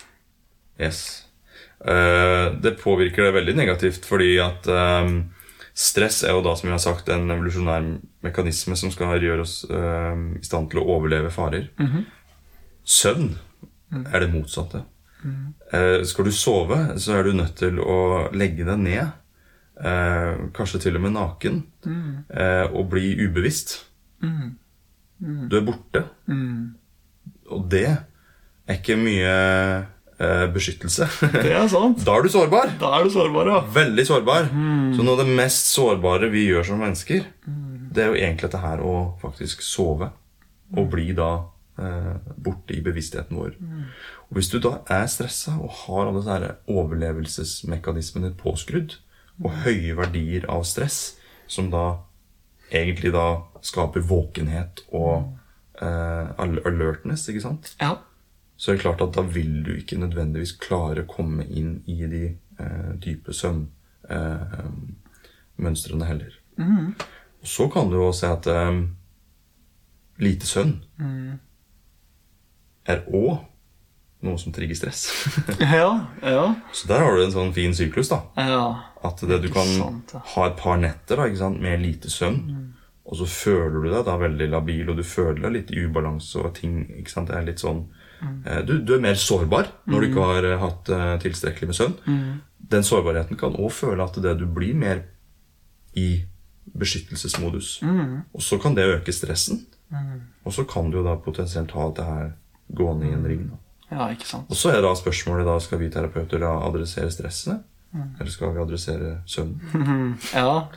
Yes. 0.80 1.26
Eh, 1.84 2.54
det 2.62 2.78
påvirker 2.80 3.26
det 3.28 3.34
veldig 3.36 3.56
negativt, 3.58 4.06
fordi 4.08 4.34
at 4.40 4.66
eh, 4.70 5.10
stress 5.74 6.22
er 6.24 6.34
jo 6.38 6.42
da, 6.46 6.54
som 6.56 6.68
vi 6.70 6.74
har 6.76 6.82
sagt, 6.82 7.08
en 7.12 7.28
evolusjonær 7.32 7.84
mekanisme 8.24 8.76
som 8.76 8.92
skal 8.92 9.18
gjøre 9.20 9.44
oss 9.44 9.58
eh, 9.68 10.16
i 10.40 10.44
stand 10.46 10.70
til 10.72 10.80
å 10.82 10.88
overleve 10.96 11.30
farer. 11.34 11.68
Søvn 12.84 13.34
er 14.12 14.20
det 14.24 14.30
motsatte. 14.32 14.84
Eh, 15.72 16.02
skal 16.08 16.24
du 16.24 16.32
sove, 16.32 16.78
så 16.98 17.18
er 17.18 17.24
du 17.28 17.32
nødt 17.36 17.56
til 17.60 17.78
å 17.82 18.30
legge 18.32 18.64
deg 18.64 18.78
ned, 18.78 19.10
eh, 19.84 20.40
kanskje 20.56 20.80
til 20.86 20.96
og 20.96 21.02
med 21.06 21.12
naken, 21.16 21.62
eh, 22.32 22.66
og 22.72 22.88
bli 22.90 23.14
ubevisst. 23.26 23.84
Du 25.50 25.56
er 25.56 25.64
borte. 25.66 26.04
Og 27.50 27.68
det 27.70 27.86
er 27.90 28.76
ikke 28.78 28.96
mye 28.96 29.32
eh, 30.20 30.46
beskyttelse. 30.54 31.08
Det 31.32 31.52
er 31.52 31.68
sant. 31.68 32.00
da 32.06 32.16
er 32.16 32.22
du 32.22 32.28
sårbar. 32.32 32.72
Da 32.80 32.92
er 32.98 33.04
du 33.04 33.10
sårbar, 33.10 33.46
ja. 33.52 33.60
Veldig 33.74 34.06
sårbar. 34.06 34.48
Så 34.96 35.04
noe 35.04 35.16
av 35.18 35.24
det 35.26 35.36
mest 35.36 35.72
sårbare 35.74 36.30
vi 36.32 36.46
gjør 36.48 36.64
som 36.70 36.80
mennesker, 36.80 37.24
det 37.90 38.04
er 38.04 38.12
jo 38.12 38.20
egentlig 38.20 38.48
dette 38.48 38.62
her 38.62 38.80
å 38.86 38.94
faktisk 39.20 39.62
sove. 39.66 40.10
Og 40.78 40.86
bli 40.92 41.08
da 41.18 41.32
eh, 41.82 42.12
borte 42.38 42.76
i 42.76 42.82
bevisstheten 42.84 43.36
vår. 43.36 43.56
Og 44.30 44.38
hvis 44.38 44.50
du 44.52 44.60
da 44.62 44.76
er 44.86 45.08
stressa 45.10 45.56
og 45.58 45.72
har 45.82 46.06
alle 46.06 46.22
disse 46.22 46.54
overlevelsesmekanismene 46.70 48.30
påskrudd, 48.38 48.94
og 49.40 49.54
høye 49.64 49.96
verdier 49.96 50.44
av 50.52 50.66
stress, 50.68 51.16
som 51.50 51.70
da 51.72 52.04
egentlig 52.70 53.12
da 53.14 53.42
skaper 53.66 54.00
våkenhet 54.06 54.80
og 54.94 55.32
eh, 55.82 56.30
alertness, 56.38 57.28
ikke 57.28 57.40
sant? 57.42 57.76
Ja. 57.80 57.96
så 58.56 58.70
er 58.70 58.74
det 58.76 58.82
klart 58.84 59.00
at 59.00 59.14
da 59.16 59.22
vil 59.24 59.64
du 59.64 59.74
ikke 59.74 59.98
nødvendigvis 59.98 60.52
klare 60.60 61.02
å 61.02 61.06
komme 61.10 61.44
inn 61.48 61.82
i 61.88 62.04
de 62.04 62.36
eh, 62.60 62.92
dype 63.00 63.32
søvnmønstrene 63.32 66.04
eh, 66.04 66.08
heller. 66.12 66.32
heller. 66.60 66.92
Og 67.40 67.46
så 67.48 67.68
kan 67.72 67.88
du 67.90 67.96
jo 67.96 68.12
se 68.12 68.28
at 68.28 68.46
eh, 68.52 68.84
lite 70.20 70.46
søvn 70.46 70.84
er 72.84 73.00
òg 73.08 73.49
noe 74.26 74.38
som 74.38 74.52
trigger 74.52 74.76
stress. 74.78 75.06
Ja. 75.60 75.88
Ja. 76.22 76.54
så 76.72 76.88
der 76.90 77.04
har 77.04 77.16
du 77.16 77.24
en 77.24 77.32
sånn 77.34 77.54
fin 77.56 77.74
syklus, 77.76 78.10
da. 78.12 78.22
ja. 78.36 78.64
At 79.02 79.22
det, 79.24 79.38
du 79.40 79.48
kan 79.48 79.64
sant, 79.78 80.10
ja. 80.12 80.20
ha 80.34 80.42
et 80.50 80.58
par 80.60 80.76
netter 80.76 81.16
da, 81.16 81.48
med 81.56 81.80
lite 81.80 82.10
søvn, 82.12 82.42
og 83.08 83.16
så 83.16 83.26
føler 83.26 83.78
du 83.80 83.86
deg 83.88 84.04
da 84.04 84.18
veldig 84.20 84.48
labil, 84.52 84.90
og 84.92 84.98
du 85.00 85.04
føler 85.08 85.40
deg 85.46 85.54
litt 85.54 85.70
i 85.72 85.86
ubalanse, 85.86 86.36
og 86.38 86.52
ting 86.58 86.82
ikke 86.98 87.10
sant, 87.14 87.30
Det 87.30 87.38
er 87.38 87.46
litt 87.48 87.62
sånn 87.64 87.80
eh, 88.44 88.60
du, 88.68 88.74
du 88.84 88.92
er 88.98 89.00
mer 89.02 89.16
sårbar 89.16 89.70
når 89.88 90.04
du 90.04 90.08
ikke 90.10 90.26
har 90.28 90.48
eh, 90.50 90.60
hatt 90.60 90.92
eh, 90.92 91.14
tilstrekkelig 91.24 91.70
med 91.70 91.78
søvn. 91.78 91.96
Den 92.70 92.84
sårbarheten 92.86 93.40
kan 93.40 93.56
òg 93.56 93.72
føle 93.72 94.04
at 94.04 94.20
det 94.20 94.36
du 94.38 94.44
blir 94.46 94.76
mer 94.76 95.00
i 95.96 96.26
beskyttelsesmodus. 96.76 97.80
Og 98.36 98.44
så 98.44 98.60
kan 98.62 98.76
det 98.76 98.84
øke 98.98 99.16
stressen, 99.16 99.64
og 100.44 100.52
så 100.54 100.68
kan 100.68 100.92
du 100.92 101.00
jo 101.00 101.06
da 101.08 101.16
potensielt 101.24 101.72
ha 101.74 101.88
det 101.96 102.04
her 102.06 102.30
gående 102.76 103.08
i 103.08 103.16
en 103.16 103.26
ring. 103.26 103.48
da. 103.48 103.56
Ja, 103.90 104.06
ikke 104.14 104.28
sant. 104.28 104.50
Og 104.50 104.58
så 104.58 104.70
er 104.74 104.84
da 104.84 104.92
spørsmålet 104.94 105.48
da, 105.48 105.56
skal 105.62 105.80
vi 105.82 105.90
terapeuter 105.90 106.42
da 106.42 106.52
adressere 106.66 107.10
stresset, 107.10 107.64
eller 107.94 108.30
skal 108.30 108.54
vi 108.54 108.62
adressere 108.62 109.18
søvnen? 109.26 110.14
Ja. 110.34 110.68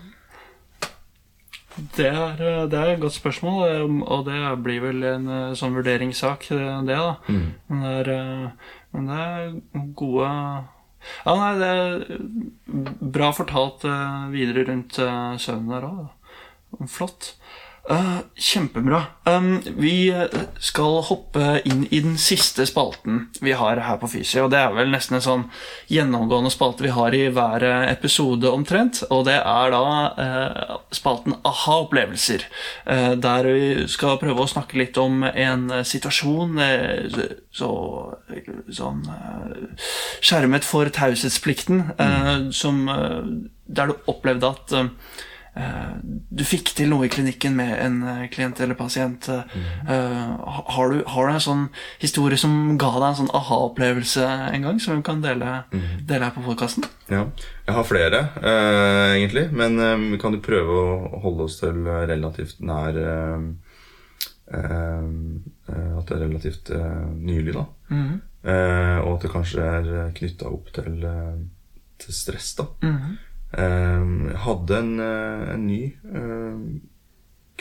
Det 1.97 2.05
er, 2.05 2.37
det 2.69 2.77
er 2.77 2.91
et 2.91 3.01
godt 3.01 3.15
spørsmål, 3.15 4.03
og 4.05 4.27
det 4.27 4.37
blir 4.61 4.83
vel 4.83 5.05
en 5.09 5.23
eh, 5.25 5.55
sånn 5.57 5.73
vurderingssak, 5.73 6.45
eh, 6.53 6.75
det, 6.85 6.97
da. 6.99 7.15
Men, 7.25 7.79
det 7.81 7.93
er, 8.03 8.09
eh, 8.13 8.75
men 8.93 9.09
det 9.09 9.21
er 9.23 9.55
gode 9.97 10.27
Ja, 11.25 11.33
nei, 11.33 11.49
det 11.59 11.71
er 11.71 13.07
bra 13.17 13.31
fortalt 13.35 13.81
videre 14.31 14.67
rundt 14.69 14.95
søvnen 14.95 15.73
der 15.73 15.87
òg. 15.89 16.05
Flott. 16.87 17.33
Eh, 17.89 18.19
kjempebra. 18.35 19.03
Um, 19.25 19.61
vi 19.75 20.13
skal 20.59 21.01
hoppe 21.03 21.57
inn 21.67 21.81
i 21.91 21.99
den 21.99 22.15
siste 22.17 22.63
spalten 22.63 23.25
vi 23.43 23.51
har 23.59 23.81
her 23.83 23.97
på 23.99 24.07
Fysi. 24.07 24.37
Og 24.39 24.53
det 24.53 24.61
er 24.61 24.71
vel 24.71 24.87
nesten 24.93 25.17
en 25.17 25.25
sånn 25.25 25.43
gjennomgående 25.91 26.51
spalte 26.53 26.85
vi 26.85 26.93
har 26.95 27.11
i 27.11 27.25
hver 27.27 27.65
eh, 27.67 27.89
episode 27.91 28.47
omtrent. 28.47 29.01
Og 29.11 29.25
det 29.27 29.35
er 29.35 29.75
da 29.75 29.81
uh, 30.15 30.77
spalten 30.95 31.35
aha-opplevelser. 31.43 32.47
Uh, 32.87 33.11
der 33.19 33.51
vi 33.51 33.67
skal 33.91 34.15
prøve 34.21 34.45
å 34.45 34.53
snakke 34.53 34.79
litt 34.79 35.01
om 35.01 35.27
en 35.27 35.67
eh, 35.67 35.83
situasjon 35.83 36.63
eh, 36.63 37.19
så, 37.51 37.69
sånn 38.79 39.03
eh, 39.11 39.83
skjermet 40.23 40.63
for 40.63 40.87
taushetsplikten, 40.87 41.83
mm. 41.99 42.49
som, 42.55 42.81
eh, 42.95 43.21
der 43.67 43.91
du 43.91 44.11
opplevde 44.11 44.55
at 44.55 44.75
eh, 44.79 44.91
Eh, 44.93 45.32
du 46.33 46.41
fikk 46.41 46.71
til 46.73 46.89
noe 46.89 47.05
i 47.05 47.11
klinikken 47.13 47.53
med 47.53 47.75
en 47.77 47.99
eh, 48.09 48.21
klient 48.33 48.57
eller 48.63 48.77
pasient. 48.77 49.27
Mm. 49.29 49.65
eh, 49.85 50.31
har, 50.73 50.89
du, 50.89 51.03
har 51.13 51.27
du 51.27 51.33
en 51.33 51.43
sånn 51.45 51.65
historie 52.01 52.39
som 52.41 52.73
ga 52.81 52.89
deg 52.95 53.05
en 53.11 53.19
sånn 53.21 53.33
aha-opplevelse 53.37 54.25
en 54.25 54.65
gang, 54.65 54.79
som 54.81 54.97
vi 54.97 55.05
kan 55.05 55.21
dele, 55.21 55.59
dele 56.01 56.25
her 56.25 56.33
på 56.33 56.45
podkasten? 56.47 56.87
Ja, 57.11 57.27
jeg 57.67 57.75
har 57.77 57.85
flere, 57.85 58.21
eh, 58.41 59.11
egentlig. 59.19 59.45
Men 59.53 59.77
eh, 59.77 60.07
vi 60.15 60.21
kan 60.21 60.33
jo 60.33 60.41
prøve 60.41 60.79
å 60.79 61.21
holde 61.27 61.45
oss 61.45 61.59
til 61.61 61.85
eh, 61.85 62.05
relativt 62.09 62.63
nær 62.65 62.97
eh, 63.03 63.45
eh, 64.57 65.05
eh, 65.69 65.91
At 65.99 66.09
det 66.09 66.17
er 66.17 66.23
relativt 66.25 66.73
eh, 66.73 67.03
nylig, 67.13 67.53
da. 67.59 67.67
Eh, 67.93 68.97
og 69.05 69.13
at 69.13 69.27
det 69.27 69.31
kanskje 69.31 69.69
er 69.69 69.93
knytta 70.17 70.49
opp 70.49 70.73
til, 70.75 70.97
eh, 71.07 71.37
til 72.01 72.17
stress, 72.17 72.55
da. 72.57 72.65
Eh, 73.53 74.03
jeg 74.31 74.39
hadde 74.47 74.77
en, 74.79 74.93
eh, 74.99 75.53
en 75.53 75.67
ny 75.67 75.81
eh, 76.15 76.61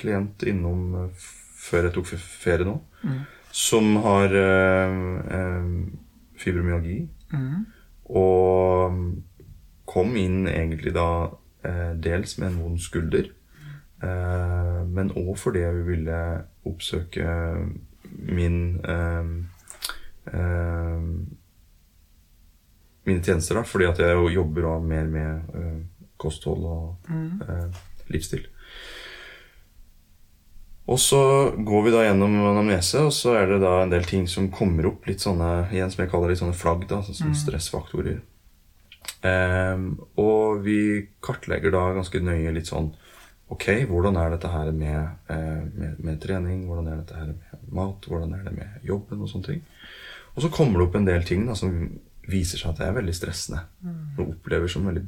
klient 0.01 0.43
innom 0.49 0.95
eh, 1.03 1.27
før 1.63 1.89
jeg 1.89 1.95
tok 1.99 2.09
ferie 2.17 2.67
nå, 2.67 2.79
som 3.53 3.97
har 4.03 4.33
fibromyalgi. 6.41 6.97
Og 8.13 8.97
kom 9.87 10.17
inn 10.17 10.47
egentlig 10.51 10.95
da 10.97 11.07
dels 12.03 12.35
med 12.41 12.49
en 12.49 12.59
vond 12.65 12.81
skulder, 12.83 13.29
eh, 14.03 14.81
men 14.89 15.13
òg 15.15 15.37
fordi 15.39 15.63
hun 15.69 15.85
ville 15.87 16.19
oppsøke 16.67 17.29
min 18.27 18.81
eh, 18.83 19.31
eh, 20.33 21.07
mine 23.09 23.23
tjenester, 23.25 23.59
da, 23.59 23.67
fordi 23.67 23.89
at 23.89 24.01
jeg 24.03 24.17
jo 24.17 24.31
jobber 24.31 24.69
da 24.69 24.75
mer 24.85 25.09
med 25.11 25.55
uh, 25.57 25.79
kosthold 26.23 26.67
og 26.71 27.11
eh, 27.11 27.81
livsstil. 28.15 28.45
Og 30.93 30.99
så 31.01 31.23
går 31.57 31.85
vi 31.87 31.93
da 31.95 32.03
gjennom 32.05 32.35
anamnese, 32.51 33.05
og 33.07 33.15
så 33.15 33.37
er 33.39 33.49
det 33.51 33.61
da 33.63 33.77
en 33.83 33.93
del 33.93 34.05
ting 34.07 34.27
som 34.31 34.51
kommer 34.55 34.89
opp. 34.91 35.07
Litt 35.09 35.23
sånne, 35.23 35.69
igjen 35.75 35.93
som 35.93 36.03
jeg 36.03 36.11
kaller 36.13 36.33
litt 36.33 36.43
sånne 36.43 36.59
flagg, 36.59 36.85
da, 36.91 37.01
sånn 37.07 37.19
som 37.19 37.37
stressfaktorer. 37.39 38.21
Um, 39.23 39.87
og 40.19 40.65
vi 40.65 40.79
kartlegger 41.23 41.71
da 41.75 41.85
ganske 41.95 42.19
nøye 42.23 42.51
litt 42.57 42.71
sånn 42.71 42.89
Ok, 43.53 43.67
hvordan 43.87 44.17
er 44.19 44.33
dette 44.33 44.49
her 44.49 44.71
med, 44.73 45.11
eh, 45.29 45.59
med, 45.77 45.99
med 46.01 46.21
trening? 46.23 46.63
Hvordan 46.65 46.87
er 46.89 47.03
dette 47.03 47.19
her 47.19 47.27
med 47.29 47.67
mat? 47.77 48.07
Hvordan 48.09 48.31
er 48.33 48.47
det 48.47 48.53
med 48.57 48.87
jobben? 48.89 49.21
Og 49.21 49.29
sånne 49.29 49.45
ting. 49.45 49.59
Og 50.33 50.47
så 50.47 50.49
kommer 50.55 50.81
det 50.81 50.87
opp 50.87 50.97
en 50.97 51.09
del 51.11 51.27
ting 51.29 51.45
da, 51.45 51.57
som 51.59 51.75
viser 52.29 52.61
seg 52.61 52.73
at 52.73 52.83
det 52.83 52.89
er 52.89 52.99
veldig 52.99 53.15
stressende. 53.17 53.65
Hun 54.19 54.29
opplever 54.29 54.71
som 54.71 54.87
veldig 54.87 55.07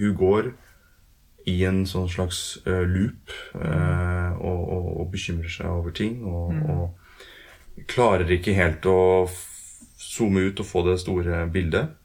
Hun 0.00 0.16
går 0.16 0.50
i 1.48 1.56
en 1.64 1.82
sånn 1.88 2.08
slags 2.08 2.60
uh, 2.66 2.84
loop 2.86 3.32
uh, 3.56 4.36
og, 4.36 4.60
og, 4.60 4.88
og 5.00 5.08
bekymrer 5.12 5.50
seg 5.50 5.70
over 5.72 5.94
ting. 5.96 6.20
Og, 6.28 6.52
og 6.68 7.86
klarer 7.90 8.30
ikke 8.36 8.54
helt 8.56 8.86
å 8.86 9.28
zoome 10.00 10.50
ut 10.50 10.60
og 10.60 10.68
få 10.68 10.84
det 10.86 10.98
store 11.02 11.44
bildet. 11.52 11.96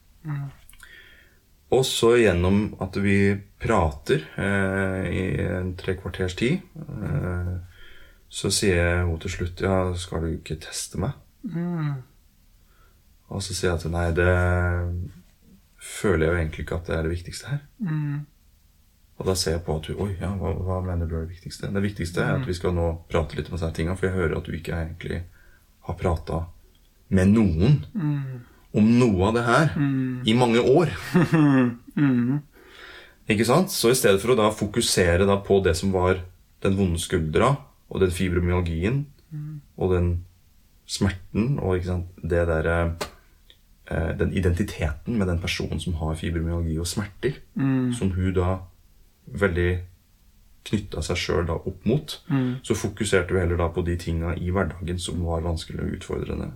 Og 1.74 1.86
så 1.88 2.16
gjennom 2.22 2.76
at 2.84 2.98
vi 3.02 3.36
prater 3.62 4.26
eh, 4.38 5.06
i 5.10 5.24
en 5.42 5.74
tre 5.80 5.96
kvarters 5.98 6.36
tid, 6.38 6.62
eh, 6.78 7.54
så 8.30 8.52
sier 8.54 9.06
hun 9.08 9.18
til 9.22 9.34
slutt 9.34 9.64
Ja, 9.66 9.80
skal 9.98 10.26
du 10.26 10.36
ikke 10.36 10.60
teste 10.62 11.02
meg? 11.02 11.18
Og 13.34 13.42
så 13.44 13.56
sier 13.56 13.72
jeg 13.72 13.80
at 13.80 13.92
nei, 13.92 14.08
det 14.16 14.32
føler 15.82 16.26
jeg 16.26 16.32
jo 16.32 16.40
egentlig 16.40 16.64
ikke 16.66 16.80
at 16.80 16.88
det 16.90 16.96
er 16.96 17.04
det 17.06 17.14
viktigste 17.14 17.46
her. 17.52 17.62
Og 19.16 19.24
da 19.30 19.34
ser 19.40 19.52
jeg 19.56 19.64
på 19.64 19.78
at 19.80 19.86
du 19.88 19.92
Oi, 20.04 20.12
ja, 20.20 20.30
hva, 20.36 20.50
hva 20.60 20.82
mener 20.84 21.08
du 21.08 21.14
er 21.16 21.24
det 21.24 21.38
viktigste? 21.38 21.72
Det 21.72 21.84
viktigste 21.84 22.20
er 22.22 22.42
at 22.42 22.48
vi 22.48 22.58
skal 22.58 22.74
nå 22.76 22.88
prate 23.12 23.36
litt 23.38 23.48
om 23.50 23.56
disse 23.56 23.72
tingene, 23.78 23.96
for 23.98 24.06
jeg 24.10 24.18
hører 24.18 24.36
at 24.38 24.48
du 24.48 24.52
ikke 24.58 24.76
egentlig 24.76 25.20
har 25.88 25.96
prata 26.00 26.38
med 27.16 27.26
noen 27.32 27.80
om 28.76 28.86
noe 29.00 29.28
av 29.30 29.34
det 29.38 29.46
her 29.46 29.68
i 30.28 30.34
mange 30.36 30.60
år. 30.60 30.92
Ikke 33.32 33.46
sant? 33.48 33.72
Så 33.74 33.90
i 33.90 33.98
stedet 33.98 34.22
for 34.22 34.34
å 34.34 34.38
da 34.38 34.52
fokusere 34.54 35.26
da 35.26 35.40
på 35.42 35.62
det 35.66 35.74
som 35.80 35.94
var 35.96 36.20
den 36.66 36.76
vonde 36.78 37.00
skuldra, 37.02 37.56
og 37.90 38.02
den 38.02 38.12
fibromyalgien, 38.14 39.06
og 39.78 39.94
den 39.94 40.08
smerten, 40.86 41.60
og 41.60 41.78
ikke 41.78 41.90
sant, 41.90 42.08
det 42.22 42.46
derre 42.50 42.76
eh, 42.84 43.08
den 43.86 44.32
identiteten 44.34 45.18
med 45.20 45.28
den 45.30 45.42
personen 45.42 45.80
som 45.80 45.94
har 46.00 46.16
fibromyalgi 46.18 46.80
og 46.82 46.88
smerter, 46.90 47.38
som 47.94 48.12
hun 48.16 48.34
da 48.34 48.56
veldig 49.26 49.70
knytta 50.66 51.04
seg 51.06 51.20
sjøl 51.22 51.52
opp 51.54 51.86
mot, 51.86 52.16
så 52.66 52.78
fokuserte 52.78 53.36
hun 53.36 53.44
heller 53.44 53.60
da 53.62 53.68
på 53.70 53.84
de 53.86 53.98
tinga 54.02 54.34
i 54.42 54.50
hverdagen 54.50 54.98
som 55.02 55.22
var 55.28 55.46
vanskelig 55.46 55.84
og 55.84 55.98
utfordrende. 56.00 56.50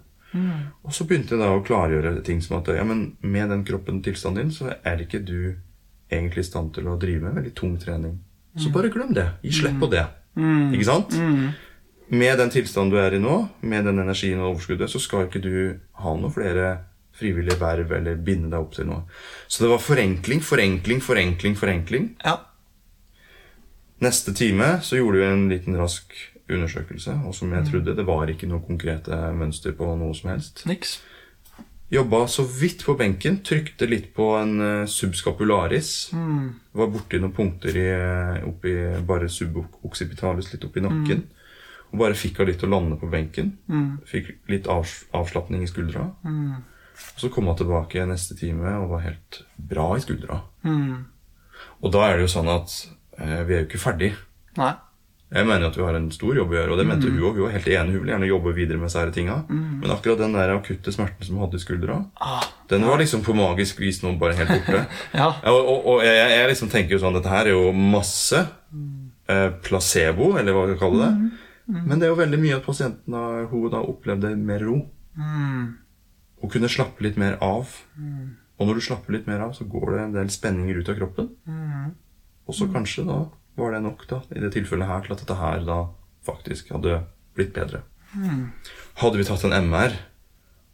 Og 0.85 0.93
så 0.93 1.05
begynte 1.05 1.35
jeg 1.35 1.41
da 1.41 1.51
å 1.53 1.61
klargjøre 1.65 2.15
ting 2.25 2.41
som 2.41 2.57
at 2.59 2.69
ja, 2.73 2.83
men 2.85 3.15
med 3.21 3.49
den 3.53 3.63
kroppen 3.65 4.01
tilstanden 4.05 4.49
din, 4.49 4.53
så 4.53 4.73
er 4.81 5.01
ikke 5.05 5.21
du 5.25 5.55
egentlig 6.09 6.41
i 6.45 6.49
stand 6.49 6.73
til 6.73 6.89
å 6.89 6.97
drive 6.97 7.27
med 7.27 7.37
veldig 7.37 7.53
tung 7.57 7.77
trening. 7.81 8.19
Så 8.57 8.73
bare 8.73 8.89
glem 8.89 9.13
det. 9.13 9.27
Gi 9.45 9.53
slipp 9.61 9.77
på 9.81 9.89
det. 9.93 10.05
Ikke 10.73 10.85
sant? 10.89 11.13
Med 12.09 12.39
den 12.41 12.49
tilstanden 12.49 12.89
du 12.93 12.97
er 12.97 13.13
i 13.13 13.21
nå, 13.21 13.35
med 13.61 13.85
den 13.85 14.01
energien 14.01 14.41
og 14.41 14.55
overskuddet, 14.55 14.89
så 14.89 15.01
skal 15.01 15.27
ikke 15.27 15.41
du 15.43 15.53
ha 16.01 16.13
noen 16.17 16.33
flere 16.33 16.71
frivillige 17.19 17.59
verv 17.59 17.91
eller 17.99 18.19
binde 18.23 18.51
deg 18.53 18.63
opp 18.63 18.75
til 18.77 18.89
noe. 18.89 19.03
Så 19.47 19.65
det 19.65 19.71
var 19.73 19.83
forenkling, 19.83 20.41
forenkling, 20.45 21.03
forenkling, 21.03 21.57
forenkling. 21.59 22.09
Ja. 22.23 22.39
Neste 23.99 24.33
time 24.33 24.77
så 24.85 24.99
gjorde 24.99 25.19
vi 25.19 25.27
en 25.27 25.47
liten 25.51 25.77
rask 25.79 26.15
undersøkelse, 26.49 27.19
og 27.27 27.35
som 27.35 27.51
jeg 27.53 27.67
trodde, 27.67 27.95
det 27.97 28.05
var 28.07 28.29
ikke 28.31 28.47
noe 28.49 28.63
konkrete 28.65 29.15
mønster 29.37 29.75
på 29.77 29.91
noe 29.99 30.15
som 30.17 30.31
helst. 30.31 30.63
Niks. 30.69 30.97
Jobba 31.89 32.27
så 32.29 32.43
vidt 32.45 32.83
på 32.85 32.93
benken, 32.93 33.39
trykte 33.45 33.87
litt 33.89 34.11
på 34.13 34.27
en 34.37 34.61
eh, 34.61 34.87
subscapularis. 34.89 36.11
Var 36.77 36.91
borti 36.93 37.17
noen 37.21 37.33
punkter 37.33 37.77
i, 37.81 37.85
eh, 37.89 38.43
oppi 38.45 38.75
bare 39.09 39.29
suboccipitalis, 39.29 40.51
litt 40.53 40.67
oppi 40.69 40.83
nakken. 40.85 41.23
Og 41.89 41.97
bare 42.03 42.17
fikk 42.17 42.43
av 42.43 42.51
litt 42.51 42.61
å 42.61 42.69
lande 42.69 42.99
på 43.01 43.09
benken. 43.09 43.55
Fikk 44.05 44.35
litt 44.53 44.69
avs 44.69 45.07
avslapning 45.17 45.63
i 45.65 45.69
skuldra. 45.71 46.03
Og 47.15 47.23
så 47.23 47.29
kom 47.33 47.49
hun 47.49 47.57
tilbake 47.59 48.05
neste 48.07 48.35
time 48.39 48.75
og 48.81 48.93
var 48.95 49.05
helt 49.07 49.41
bra 49.57 49.89
i 49.97 50.03
skuldra. 50.03 50.41
Og 51.79 51.91
da 51.93 52.05
er 52.09 52.17
det 52.19 52.27
jo 52.27 52.35
sånn 52.35 52.51
at 52.51 52.75
eh, 53.19 53.41
vi 53.47 53.55
er 53.55 53.63
jo 53.63 53.67
ikke 53.69 53.81
ferdig. 53.81 54.13
Nei. 54.59 54.73
Jeg 55.29 55.45
mener 55.45 55.67
at 55.69 55.75
vi 55.77 55.83
har 55.85 55.93
en 55.93 56.07
stor 56.09 56.33
jobb 56.39 56.49
å 56.49 56.55
gjøre, 56.57 56.71
og 56.73 56.79
det 56.79 56.85
mente 56.89 57.05
hun 57.05 57.19
òg. 57.21 57.35
Hun 57.37 57.45
var 57.45 57.51
helt 57.53 57.67
enig, 57.69 57.91
hun 57.93 58.01
ville 58.01 58.13
gjerne 58.15 58.29
jobbe 58.31 58.53
videre 58.57 58.79
med 58.81 58.89
disse 58.89 59.03
tinga. 59.13 59.35
Men 59.51 59.91
akkurat 59.93 60.17
den 60.23 60.33
der 60.33 60.53
akutte 60.55 60.93
smerten 60.95 61.27
som 61.27 61.35
hun 61.37 61.43
hadde 61.45 61.59
i 61.59 61.61
skuldra, 61.61 61.99
Ah, 62.17 62.47
den 62.71 62.87
var 62.87 62.97
liksom 62.97 63.21
på 63.27 63.35
magisk 63.37 63.77
vis 63.83 64.01
nå 64.01 64.15
bare 64.17 64.33
helt 64.39 64.49
borte. 64.55 64.79
ja. 65.19 65.27
Og, 65.51 65.59
og, 65.59 65.85
og 65.93 66.01
jeg, 66.07 66.31
jeg 66.33 66.47
liksom 66.49 66.71
tenker 66.73 66.95
jo 66.97 67.01
sånn 67.03 67.13
Dette 67.19 67.29
her 67.29 67.45
er 67.51 67.53
jo 67.53 67.69
masse 67.77 68.41
eh, 69.29 69.51
placebo, 69.69 70.31
eller 70.41 70.57
hva 70.57 70.65
vi 70.65 70.73
skal 70.73 70.81
kalle 70.87 71.05
det. 71.05 71.29
Men 71.77 72.01
det 72.01 72.07
er 72.07 72.15
jo 72.15 72.17
veldig 72.23 72.41
mye 72.41 72.57
at 72.57 72.65
pasienten 72.65 73.13
da, 73.13 73.23
hun 73.51 73.69
da 73.69 73.83
opplevde 73.85 74.33
mer 74.33 74.65
ro. 74.65 74.79
Hun 76.39 76.51
kunne 76.51 76.71
slappe 76.71 77.03
litt 77.03 77.19
mer 77.19 77.37
av. 77.43 77.71
Og 78.59 78.67
når 78.67 78.79
du 78.79 78.83
slapper 78.83 79.15
litt 79.15 79.27
mer 79.27 79.43
av, 79.45 79.53
så 79.55 79.67
går 79.67 79.91
det 79.93 80.01
en 80.03 80.15
del 80.17 80.31
spenninger 80.33 80.79
ut 80.79 80.91
av 80.91 80.97
kroppen. 80.99 81.29
Og 82.49 82.55
så 82.55 82.67
kanskje 82.71 83.05
da 83.07 83.21
var 83.59 83.75
det 83.75 83.81
nok 83.83 84.05
da, 84.09 84.21
i 84.35 84.41
det 84.41 84.53
tilfellet 84.55 84.87
her 84.87 85.05
til 85.05 85.15
at 85.15 85.23
dette 85.23 85.39
her 85.39 85.63
da 85.67 85.79
faktisk 86.27 86.71
hadde 86.75 87.01
blitt 87.37 87.51
bedre. 87.55 87.83
Hadde 88.99 89.19
vi 89.19 89.27
tatt 89.27 89.43
en 89.47 89.57
MR 89.69 89.95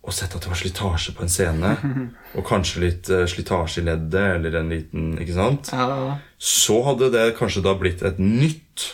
og 0.06 0.14
sett 0.14 0.36
at 0.38 0.44
det 0.44 0.52
var 0.52 0.60
slitasje 0.60 1.16
på 1.18 1.24
en 1.26 1.32
scene, 1.34 1.72
og 2.38 2.46
kanskje 2.46 2.84
litt 2.84 3.10
uh, 3.10 3.24
slitasje 3.30 3.82
i 3.82 3.88
leddet, 3.88 4.36
eller 4.36 4.60
en 4.60 4.70
liten 4.70 5.16
Ikke 5.22 5.34
sant? 5.34 5.72
Ja. 5.74 6.20
Så 6.38 6.78
hadde 6.86 7.10
det 7.14 7.32
kanskje 7.40 7.64
da 7.66 7.74
blitt 7.80 8.04
et 8.06 8.22
nytt 8.22 8.92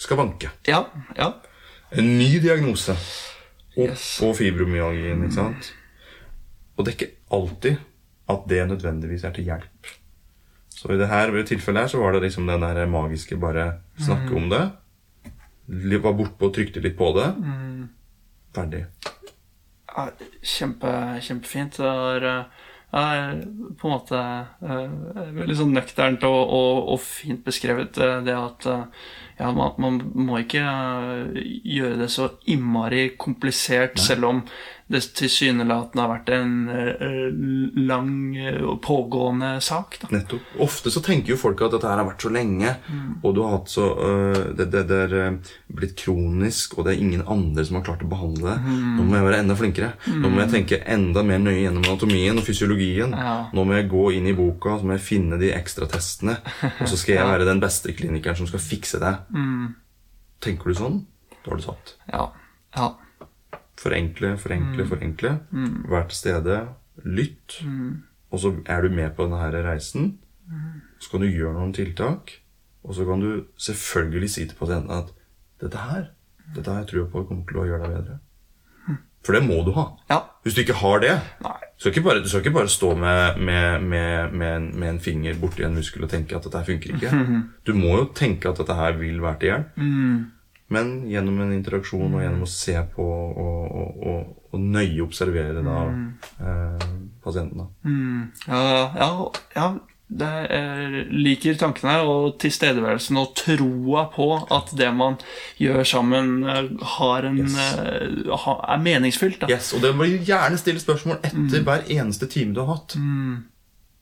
skavanke. 0.00 0.48
Ja. 0.64 0.86
ja. 1.18 1.34
En 1.92 2.08
ny 2.16 2.38
diagnose. 2.40 2.96
Yes. 3.78 4.20
og 4.26 4.34
fibromyalgien, 4.36 5.22
ikke 5.24 5.36
sant? 5.36 5.72
Og 6.76 6.84
det 6.84 6.92
er 6.92 6.96
ikke 6.98 7.14
alltid 7.30 7.76
at 8.30 8.46
det 8.50 8.64
nødvendigvis 8.68 9.24
er 9.24 9.34
til 9.36 9.44
hjelp. 9.46 9.90
Så 10.74 10.90
i 10.94 10.98
det 10.98 11.08
her 11.10 11.30
i 11.36 11.42
tilfellet 11.44 11.82
her 11.84 11.92
så 11.92 12.00
var 12.00 12.12
det 12.16 12.22
liksom 12.24 12.46
den 12.48 12.62
der 12.64 12.86
magiske 12.88 13.36
bare 13.40 13.80
snakke 14.00 14.34
om 14.36 14.48
det. 14.50 14.62
Var 16.02 16.16
bortpå 16.16 16.48
og 16.48 16.54
trykte 16.56 16.80
litt 16.82 16.96
på 16.98 17.12
det. 17.18 17.28
Ferdig. 18.56 18.86
Ja, 19.90 20.08
Kjempe, 20.42 20.90
kjempefint. 21.22 21.76
Det 21.78 21.86
er, 21.90 22.24
eh, 22.30 22.44
er 22.96 23.42
på 23.78 23.86
en 23.90 23.94
måte 23.94 24.20
eh, 24.62 25.30
veldig 25.36 25.56
sånn 25.60 25.74
nøkternt 25.76 26.24
og, 26.26 26.40
og, 26.58 26.88
og 26.94 27.00
fint 27.02 27.44
beskrevet. 27.46 27.98
eh, 27.98 28.20
Det 28.26 28.34
at 28.38 28.66
eh, 28.66 28.84
ja, 29.40 29.50
man, 29.56 29.72
man 29.80 30.00
må 30.26 30.42
ikke 30.42 30.62
eh, 30.62 31.40
gjøre 31.64 32.02
det 32.02 32.10
så 32.12 32.28
innmari 32.52 33.14
komplisert, 33.20 33.98
selv 34.02 34.28
om 34.28 34.42
det 34.90 35.00
tilsynelatende 35.14 36.02
har 36.02 36.10
vært 36.10 36.30
en 36.34 36.54
eh, 36.74 37.26
lang 37.86 38.14
eh, 38.34 38.56
og 38.66 38.80
pågående 38.82 39.52
sak. 39.62 40.00
Da. 40.02 40.08
Nettopp. 40.10 40.48
Ofte 40.64 40.90
så 40.90 41.02
tenker 41.04 41.34
jo 41.34 41.38
folk 41.38 41.60
at 41.62 41.76
dette 41.76 41.86
her 41.86 42.00
har 42.00 42.08
vært 42.08 42.24
så 42.24 42.32
lenge, 42.34 42.72
og 43.22 43.36
du 43.36 43.42
har 43.44 43.54
hatt 43.54 43.70
så 43.70 43.86
øh, 43.94 44.40
det, 44.58 44.66
det, 44.72 44.82
det 44.90 44.98
er 45.06 45.36
blitt 45.70 45.94
kronisk, 46.00 46.74
og 46.74 46.88
det 46.88 46.96
er 46.96 47.04
ingen 47.04 47.22
andre 47.22 47.64
som 47.66 47.78
har 47.78 47.84
klart 47.86 48.02
å 48.02 48.10
behandle 48.10 48.56
det. 48.56 48.74
Nå 48.96 49.04
må 49.06 49.18
jeg 49.18 49.28
være 49.28 49.38
enda 49.44 49.56
flinkere. 49.60 49.92
Nå 50.10 50.32
må 50.32 50.42
jeg 50.42 50.52
tenke 50.56 50.80
enda 50.96 51.22
mer 51.28 51.38
nøye 51.44 51.60
gjennom 51.60 51.86
anatomien 51.86 52.40
og 52.40 52.48
fysiologien. 52.48 53.14
Ja. 53.14 53.36
Nå 53.54 53.66
må 53.68 53.78
jeg 53.78 53.90
gå 53.92 54.08
inn 54.16 54.26
i 54.26 54.34
boka, 54.34 54.74
så 54.80 54.88
må 54.88 54.96
jeg 54.96 55.06
finne 55.06 55.38
de 55.38 55.52
ekstra 55.54 55.86
testene, 55.92 56.40
og 56.72 56.82
så 56.90 56.98
skal 56.98 57.14
jeg 57.20 57.30
være 57.30 57.46
den 57.46 57.62
beste 57.62 57.94
klinikeren 57.94 58.40
som 58.42 58.50
skal 58.50 58.64
fikse 58.64 58.98
det. 59.02 59.14
Tenker 60.42 60.72
du 60.72 60.80
sånn, 60.82 60.98
da 61.44 61.52
har 61.52 61.62
du 61.62 61.68
tapt. 61.68 61.94
Ja. 62.10 62.26
ja. 62.74 62.90
Forenkle, 63.80 64.34
forenkle, 64.38 64.84
forenkle. 64.90 65.32
Vær 65.88 66.06
til 66.10 66.16
stede. 66.18 66.60
Lytt. 67.04 67.60
Og 68.30 68.38
så 68.42 68.52
er 68.66 68.82
du 68.84 68.88
med 68.94 69.14
på 69.16 69.24
denne 69.26 69.62
reisen. 69.64 70.18
Så 71.00 71.10
kan 71.10 71.20
du 71.24 71.26
gjøre 71.30 71.54
noen 71.56 71.72
tiltak. 71.72 72.34
Og 72.84 72.94
så 72.96 73.04
kan 73.08 73.20
du 73.20 73.44
selvfølgelig 73.60 74.30
si 74.30 74.46
til 74.48 74.56
pasienten 74.56 74.90
at 74.92 75.12
dette 75.60 75.76
her 75.90 76.10
dette 76.54 76.72
tror 76.88 76.98
jeg 77.04 77.10
på 77.12 77.20
kommer 77.28 77.44
til 77.46 77.60
å 77.60 77.64
gjøre 77.68 77.86
deg 77.86 77.92
bedre. 78.00 78.18
For 79.22 79.36
det 79.36 79.42
må 79.44 79.58
du 79.66 79.70
ha. 79.76 79.84
ja. 80.10 80.16
Hvis 80.42 80.54
du 80.56 80.62
ikke 80.62 80.78
har 80.80 80.98
det, 81.02 81.12
så 81.76 81.90
skal 81.90 81.92
ikke 81.92 82.02
bare, 82.06 82.22
du 82.24 82.28
skal 82.28 82.40
ikke 82.40 82.54
bare 82.56 82.68
stå 82.72 82.94
med, 82.96 83.36
med, 83.38 83.82
med, 83.84 84.32
med, 84.32 84.56
en, 84.56 84.68
med 84.80 84.88
en 84.94 85.00
finger 85.04 85.34
borti 85.38 85.62
en 85.66 85.74
muskel 85.76 86.02
og 86.06 86.10
tenke 86.10 86.34
at 86.36 86.42
dette 86.46 86.56
her 86.58 86.64
funker 86.64 86.94
ikke. 86.96 87.10
Du 87.66 87.74
må 87.76 87.98
jo 87.98 88.06
tenke 88.16 88.48
at 88.48 88.56
dette 88.58 88.74
her 88.74 88.96
vil 88.96 89.20
være 89.22 89.38
til 89.42 89.50
hjelp. 89.52 89.76
Men 90.70 90.90
gjennom 91.10 91.40
en 91.42 91.52
interaksjon 91.52 92.12
og 92.14 92.22
gjennom 92.22 92.46
å 92.46 92.50
se 92.50 92.76
på 92.94 93.04
og, 93.04 93.38
og, 93.42 94.02
og, 94.06 94.34
og 94.54 94.60
nøye 94.62 95.02
observere 95.02 95.64
da, 95.66 95.78
eh, 96.46 96.90
pasienten. 97.24 97.64
Da. 97.64 97.90
Mm, 97.90 98.20
ja, 98.46 98.60
ja, 99.00 99.08
ja 99.56 99.70
det 100.10 100.28
er, 100.50 100.94
liker 101.14 101.54
tankene 101.58 102.00
og 102.02 102.32
tilstedeværelsen 102.42 103.18
og 103.20 103.32
troa 103.38 104.08
på 104.10 104.26
at 104.50 104.72
det 104.78 104.88
man 104.94 105.18
gjør 105.62 105.84
sammen, 105.86 106.32
eh, 106.50 106.70
har 106.96 107.26
en, 107.28 107.40
eh, 107.46 108.34
ha, 108.44 108.54
er 108.74 108.82
meningsfylt. 108.82 109.40
Da. 109.42 109.50
Yes, 109.50 109.72
og 109.74 109.82
det 109.86 109.94
må 109.94 110.06
du 110.10 110.18
gjerne 110.26 110.58
stille 110.58 110.82
spørsmål 110.82 111.20
etter 111.22 111.66
hver 111.66 111.86
eneste 111.86 112.30
time 112.30 112.54
du 112.54 112.62
har 112.64 112.76
hatt. 112.76 112.98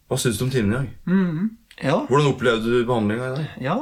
Hva 0.09 0.21
syns 0.21 0.41
du 0.41 0.47
om 0.47 0.53
timen 0.53 0.73
i 0.73 0.77
dag? 0.79 0.93
Mm, 1.09 1.49
ja, 1.85 1.99
Hvordan 2.09 2.33
opplevde 2.33 2.77
du 2.77 2.85
behandlinga 2.85 3.33
i 3.33 3.37
dag? 3.37 3.57
ja. 3.71 3.79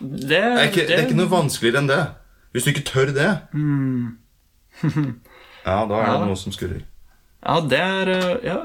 Det, 0.00 0.28
Det 0.28 0.38
er, 0.42 0.62
ikke, 0.68 0.86
det 0.88 0.94
er 0.98 1.04
ikke 1.06 1.16
noe 1.18 1.30
vanskeligere 1.32 1.78
enn 1.82 1.88
det. 1.90 2.00
Hvis 2.52 2.64
du 2.66 2.70
ikke 2.74 2.84
tør 2.90 3.12
det, 3.16 3.28
ja, 4.82 5.76
da 5.86 5.94
er 6.00 6.08
det 6.08 6.16
Ja. 6.18 6.24
noe 6.26 6.36
som 6.36 6.52
skurrer. 6.52 6.82
Ja, 7.42 7.56
det 7.66 7.78
er 7.82 8.08
eh, 8.12 8.44
ja, 8.46 8.56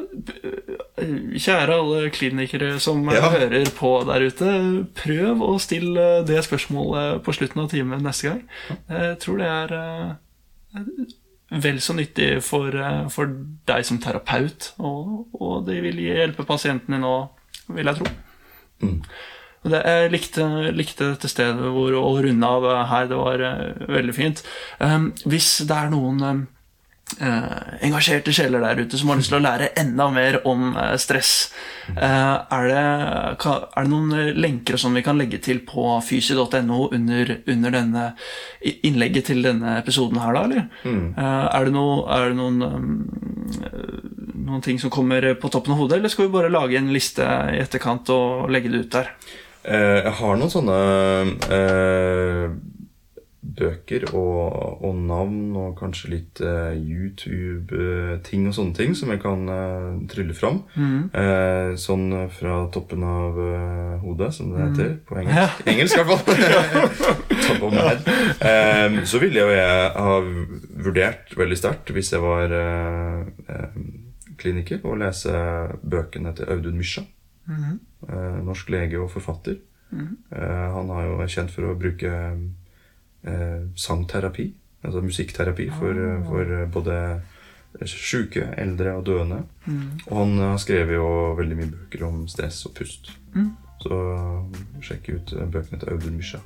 Kjære 1.38 1.74
alle 1.80 2.10
klinikere 2.14 2.76
som 2.84 3.08
eh, 3.10 3.16
Ja. 3.18 3.30
hører 3.34 3.66
på 3.78 3.92
der 4.06 4.26
ute, 4.28 4.52
prøv 4.98 5.42
å 5.42 5.56
stille 5.62 6.24
det 6.28 6.44
spørsmålet 6.46 7.24
på 7.26 7.34
slutten 7.34 7.64
av 7.64 7.70
timen 7.72 8.04
neste 8.06 8.28
gang. 8.30 8.44
Jeg 8.90 9.18
tror 9.24 9.38
det 9.42 9.48
er 9.48 9.74
eh, 9.80 10.84
vel 11.64 11.80
så 11.82 11.94
nyttig 11.98 12.44
for, 12.46 12.70
eh, 12.76 13.08
for 13.10 13.26
deg 13.70 13.86
som 13.88 13.98
terapeut, 14.04 14.74
og, 14.78 15.26
og 15.34 15.66
det 15.66 15.80
vil 15.88 15.98
hjelpe 16.04 16.46
pasienten 16.46 16.94
din 16.98 17.08
òg, 17.08 17.30
vil 17.74 17.86
jeg 17.90 17.96
tro. 18.04 18.14
Mm. 18.86 19.02
Det, 19.72 19.82
jeg 19.86 20.12
likte, 20.14 20.50
likte 20.76 21.14
dette 21.14 21.32
stedet 21.32 21.72
hvor 21.74 21.96
å 22.00 22.12
runde 22.24 22.52
av 22.58 22.68
her. 22.92 23.10
Det 23.10 23.18
var 23.20 23.44
uh, 23.44 23.88
veldig 23.98 24.16
fint. 24.16 24.44
Um, 24.80 25.12
hvis 25.26 25.58
det 25.68 25.78
er 25.78 25.92
noen 25.92 26.24
um, 26.24 26.44
uh, 27.22 27.78
engasjerte 27.86 28.34
sjeler 28.36 28.64
der 28.64 28.84
ute 28.84 29.00
som 29.00 29.12
har 29.12 29.20
lyst 29.20 29.32
til 29.32 29.40
å 29.40 29.44
lære 29.44 29.72
enda 29.80 30.10
mer 30.14 30.40
om 30.50 30.74
uh, 30.78 30.94
stress, 31.00 31.52
er, 31.88 32.66
det, 32.68 32.82
er 33.40 33.78
det 33.78 33.88
noen 33.88 34.34
lenker 34.36 34.76
og 34.76 34.82
sånn 34.82 34.98
vi 34.98 35.06
kan 35.06 35.16
legge 35.16 35.40
til 35.40 35.62
på 35.64 35.86
fysi.no 36.04 36.90
under, 36.92 37.32
under 37.48 37.76
denne 37.78 38.10
innlegget 38.60 39.30
til 39.32 39.40
denne 39.46 39.78
episoden 39.80 40.20
her, 40.20 40.36
da, 40.36 40.44
eller? 40.50 40.66
Eh, 40.84 41.48
er 41.48 41.70
det, 41.70 41.72
no, 41.72 41.86
er 42.12 42.28
det 42.28 42.38
noen 42.42 42.60
um, 42.68 42.90
noen 44.48 44.64
ting 44.64 44.80
som 44.80 44.92
kommer 44.94 45.24
på 45.40 45.52
toppen 45.52 45.76
av 45.76 45.82
hodet, 45.82 46.00
eller 46.00 46.12
skal 46.12 46.28
vi 46.28 46.36
bare 46.36 46.52
lage 46.52 46.80
en 46.80 46.94
liste 46.94 47.26
i 47.54 47.62
etterkant 47.64 48.10
og 48.14 48.52
legge 48.54 48.72
det 48.74 48.86
ut 48.86 48.96
der? 49.00 49.12
Eh, 49.68 50.00
jeg 50.06 50.14
har 50.22 50.38
noen 50.40 50.52
sånne 50.54 50.76
eh, 51.52 52.48
bøker 53.58 54.04
og, 54.12 54.84
og 54.86 54.98
navn 55.08 55.56
og 55.58 55.74
kanskje 55.80 56.10
litt 56.12 56.42
eh, 56.46 56.76
YouTube-ting 56.78 58.46
og 58.50 58.54
sånne 58.58 58.76
ting 58.78 58.94
som 58.98 59.10
jeg 59.14 59.22
kan 59.24 59.48
eh, 59.50 59.88
trylle 60.12 60.36
fram. 60.38 60.62
Eh, 60.78 61.72
sånn 61.80 62.06
fra 62.38 62.60
toppen 62.76 63.04
av 63.08 63.40
hodet, 64.04 64.30
som 64.38 64.52
det 64.54 64.62
heter 64.68 64.94
på 65.10 65.20
engelsk. 65.24 65.66
Engelsk, 65.74 65.98
i 65.98 66.06
hvert 66.06 66.24
fall. 66.28 66.38
Top 67.48 67.68
of 67.70 67.74
my 67.74 67.84
head. 67.88 68.08
Eh, 68.52 69.02
så 69.10 69.20
ville 69.24 69.44
jo 69.44 69.52
jeg 69.56 69.92
ha 69.98 70.16
vurdert 70.88 71.36
veldig 71.40 71.60
sterkt, 71.60 71.92
hvis 71.96 72.14
jeg 72.14 72.24
var 72.24 72.56
kliniker, 74.38 74.84
å 74.86 74.96
lese 75.00 75.34
bøkene 75.82 76.36
til 76.38 76.52
Audun 76.54 76.78
Mysja. 76.78 77.04
Eh, 77.48 78.38
norsk 78.44 78.70
lege 78.70 79.00
og 79.02 79.12
forfatter. 79.12 79.58
Eh, 80.32 80.68
han 80.74 80.90
har 80.90 81.06
jo 81.08 81.20
er 81.24 81.32
kjent 81.32 81.54
for 81.54 81.70
å 81.70 81.78
bruke 81.80 82.12
eh, 82.12 83.62
sangterapi, 83.76 84.48
altså 84.84 85.04
musikkterapi, 85.04 85.70
for, 85.80 86.02
eh, 86.04 86.20
for 86.28 86.66
både 86.74 86.98
sjuke, 87.88 88.44
eldre 88.58 88.96
og 88.98 89.06
døende. 89.06 89.44
Og 90.10 90.14
han 90.18 90.38
har 90.40 90.58
skrevet 90.62 90.98
jo 90.98 91.08
veldig 91.38 91.58
mye 91.60 91.72
bøker 91.76 92.06
om 92.08 92.28
stress 92.32 92.66
og 92.66 92.76
pust. 92.80 93.12
Så 93.84 93.98
sjekk 94.82 95.10
ut 95.14 95.34
bøkene 95.54 95.80
til 95.80 95.92
Audun 95.94 96.18
Mysja. 96.18 96.40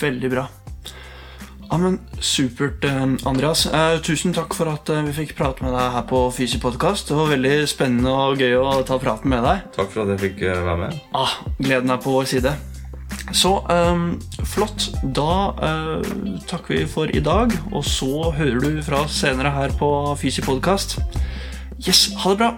Veldig 0.00 0.30
bra. 0.32 0.46
Ja, 1.70 1.78
men 1.78 1.98
Supert, 2.20 2.84
eh, 2.84 3.02
Andreas. 3.24 3.66
Eh, 3.66 3.98
tusen 4.02 4.34
takk 4.36 4.54
for 4.54 4.68
at 4.70 4.88
eh, 4.92 5.02
vi 5.06 5.14
fikk 5.16 5.34
prate 5.38 5.64
med 5.64 5.72
deg 5.74 5.94
her 5.96 6.04
på 6.08 6.20
Fysi 6.34 6.60
podkast. 6.62 7.08
Det 7.08 7.16
var 7.16 7.32
veldig 7.32 7.54
spennende 7.70 8.12
og 8.12 8.42
gøy 8.42 8.54
å 8.60 8.82
ta 8.86 8.98
praten 9.00 9.32
med 9.32 9.42
deg. 9.46 9.64
Takk 9.74 9.90
for 9.92 10.04
at 10.04 10.12
jeg 10.14 10.22
fikk 10.22 10.44
eh, 10.44 10.60
være 10.66 10.80
med. 10.84 11.00
Ah, 11.16 11.38
gleden 11.58 11.90
er 11.94 12.02
på 12.04 12.14
vår 12.14 12.28
side. 12.30 12.52
Så 13.32 13.56
eh, 13.72 14.04
flott. 14.54 14.90
Da 15.16 15.30
eh, 15.70 16.12
takker 16.50 16.76
vi 16.76 16.84
for 16.90 17.10
i 17.10 17.24
dag, 17.24 17.54
og 17.72 17.84
så 17.88 18.30
hører 18.36 18.60
du 18.60 18.82
fra 18.84 19.04
oss 19.06 19.16
senere 19.24 19.54
her 19.56 19.74
på 19.80 19.90
Fysi 20.20 20.44
podkast. 20.44 20.98
Yes, 21.80 22.10
ha 22.22 22.34
det 22.34 22.44
bra. 22.44 22.52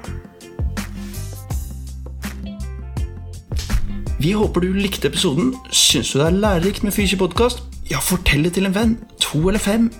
Vi 4.18 4.32
håper 4.32 4.64
du 4.64 4.74
likte 4.74 5.08
episoden. 5.12 5.54
Syns 5.70 6.10
du 6.12 6.18
det 6.18 6.28
er 6.30 6.38
lærerikt 6.42 6.84
med 6.84 6.96
Fysi 6.96 7.16
podkast? 7.20 7.62
Ja, 7.90 8.00
fortell 8.02 8.46
det 8.46 8.56
til 8.56 8.66
en 8.66 8.74
venn. 8.74 8.96
To 9.22 9.46
eller 9.46 9.62
fem. 9.62 9.90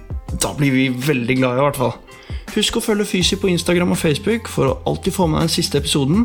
Da 0.42 0.50
blir 0.58 0.74
vi 0.74 0.88
veldig 0.90 1.38
glade, 1.38 1.60
i 1.60 1.66
hvert 1.68 1.78
fall. 1.78 1.94
Husk 2.56 2.78
å 2.78 2.82
følge 2.82 3.04
Fysi 3.04 3.36
på 3.38 3.50
Instagram 3.50 3.92
og 3.92 3.98
Facebook 4.00 4.48
for 4.50 4.70
å 4.70 4.76
alltid 4.88 5.14
få 5.14 5.26
med 5.30 5.42
den 5.44 5.52
siste 5.52 5.78
episoden. 5.78 6.24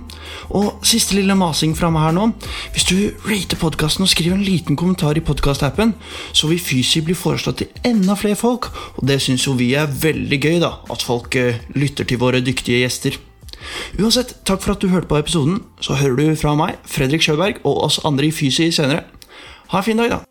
Og 0.57 0.85
siste 0.87 1.17
lille 1.17 1.35
masing 1.37 1.73
fra 1.77 1.89
meg 1.93 2.05
her 2.05 2.15
nå. 2.15 2.29
Hvis 2.73 2.87
du 2.89 2.95
rater 3.27 3.59
podkasten 3.59 4.05
og 4.05 4.11
skriver 4.11 4.37
en 4.37 4.45
liten 4.45 4.79
kommentar 4.79 5.19
i 5.19 5.25
podkastappen, 5.25 5.93
så 6.31 6.49
vil 6.49 6.61
Fysi 6.61 7.03
bli 7.05 7.17
foreslått 7.17 7.61
til 7.61 7.91
enda 7.91 8.15
flere 8.17 8.39
folk, 8.39 8.71
og 8.95 9.03
det 9.09 9.19
syns 9.21 9.45
jo 9.45 9.57
vi 9.59 9.73
er 9.77 9.91
veldig 9.91 10.39
gøy, 10.39 10.57
da. 10.63 10.77
At 10.93 11.05
folk 11.05 11.35
eh, 11.37 11.61
lytter 11.75 12.07
til 12.07 12.21
våre 12.21 12.41
dyktige 12.45 12.81
gjester. 12.85 13.19
Uansett, 13.99 14.39
takk 14.47 14.63
for 14.63 14.73
at 14.73 14.81
du 14.81 14.89
hørte 14.89 15.11
på 15.11 15.19
episoden. 15.19 15.61
Så 15.83 15.99
hører 15.99 16.17
du 16.17 16.39
fra 16.39 16.55
meg, 16.57 16.79
Fredrik 16.89 17.27
Sjøberg, 17.27 17.61
og 17.67 17.85
oss 17.89 18.01
andre 18.07 18.31
i 18.31 18.35
Fysi 18.35 18.71
senere. 18.73 19.05
Ha 19.75 19.83
en 19.83 19.89
fin 19.91 19.99
dag, 19.99 20.15
da. 20.15 20.30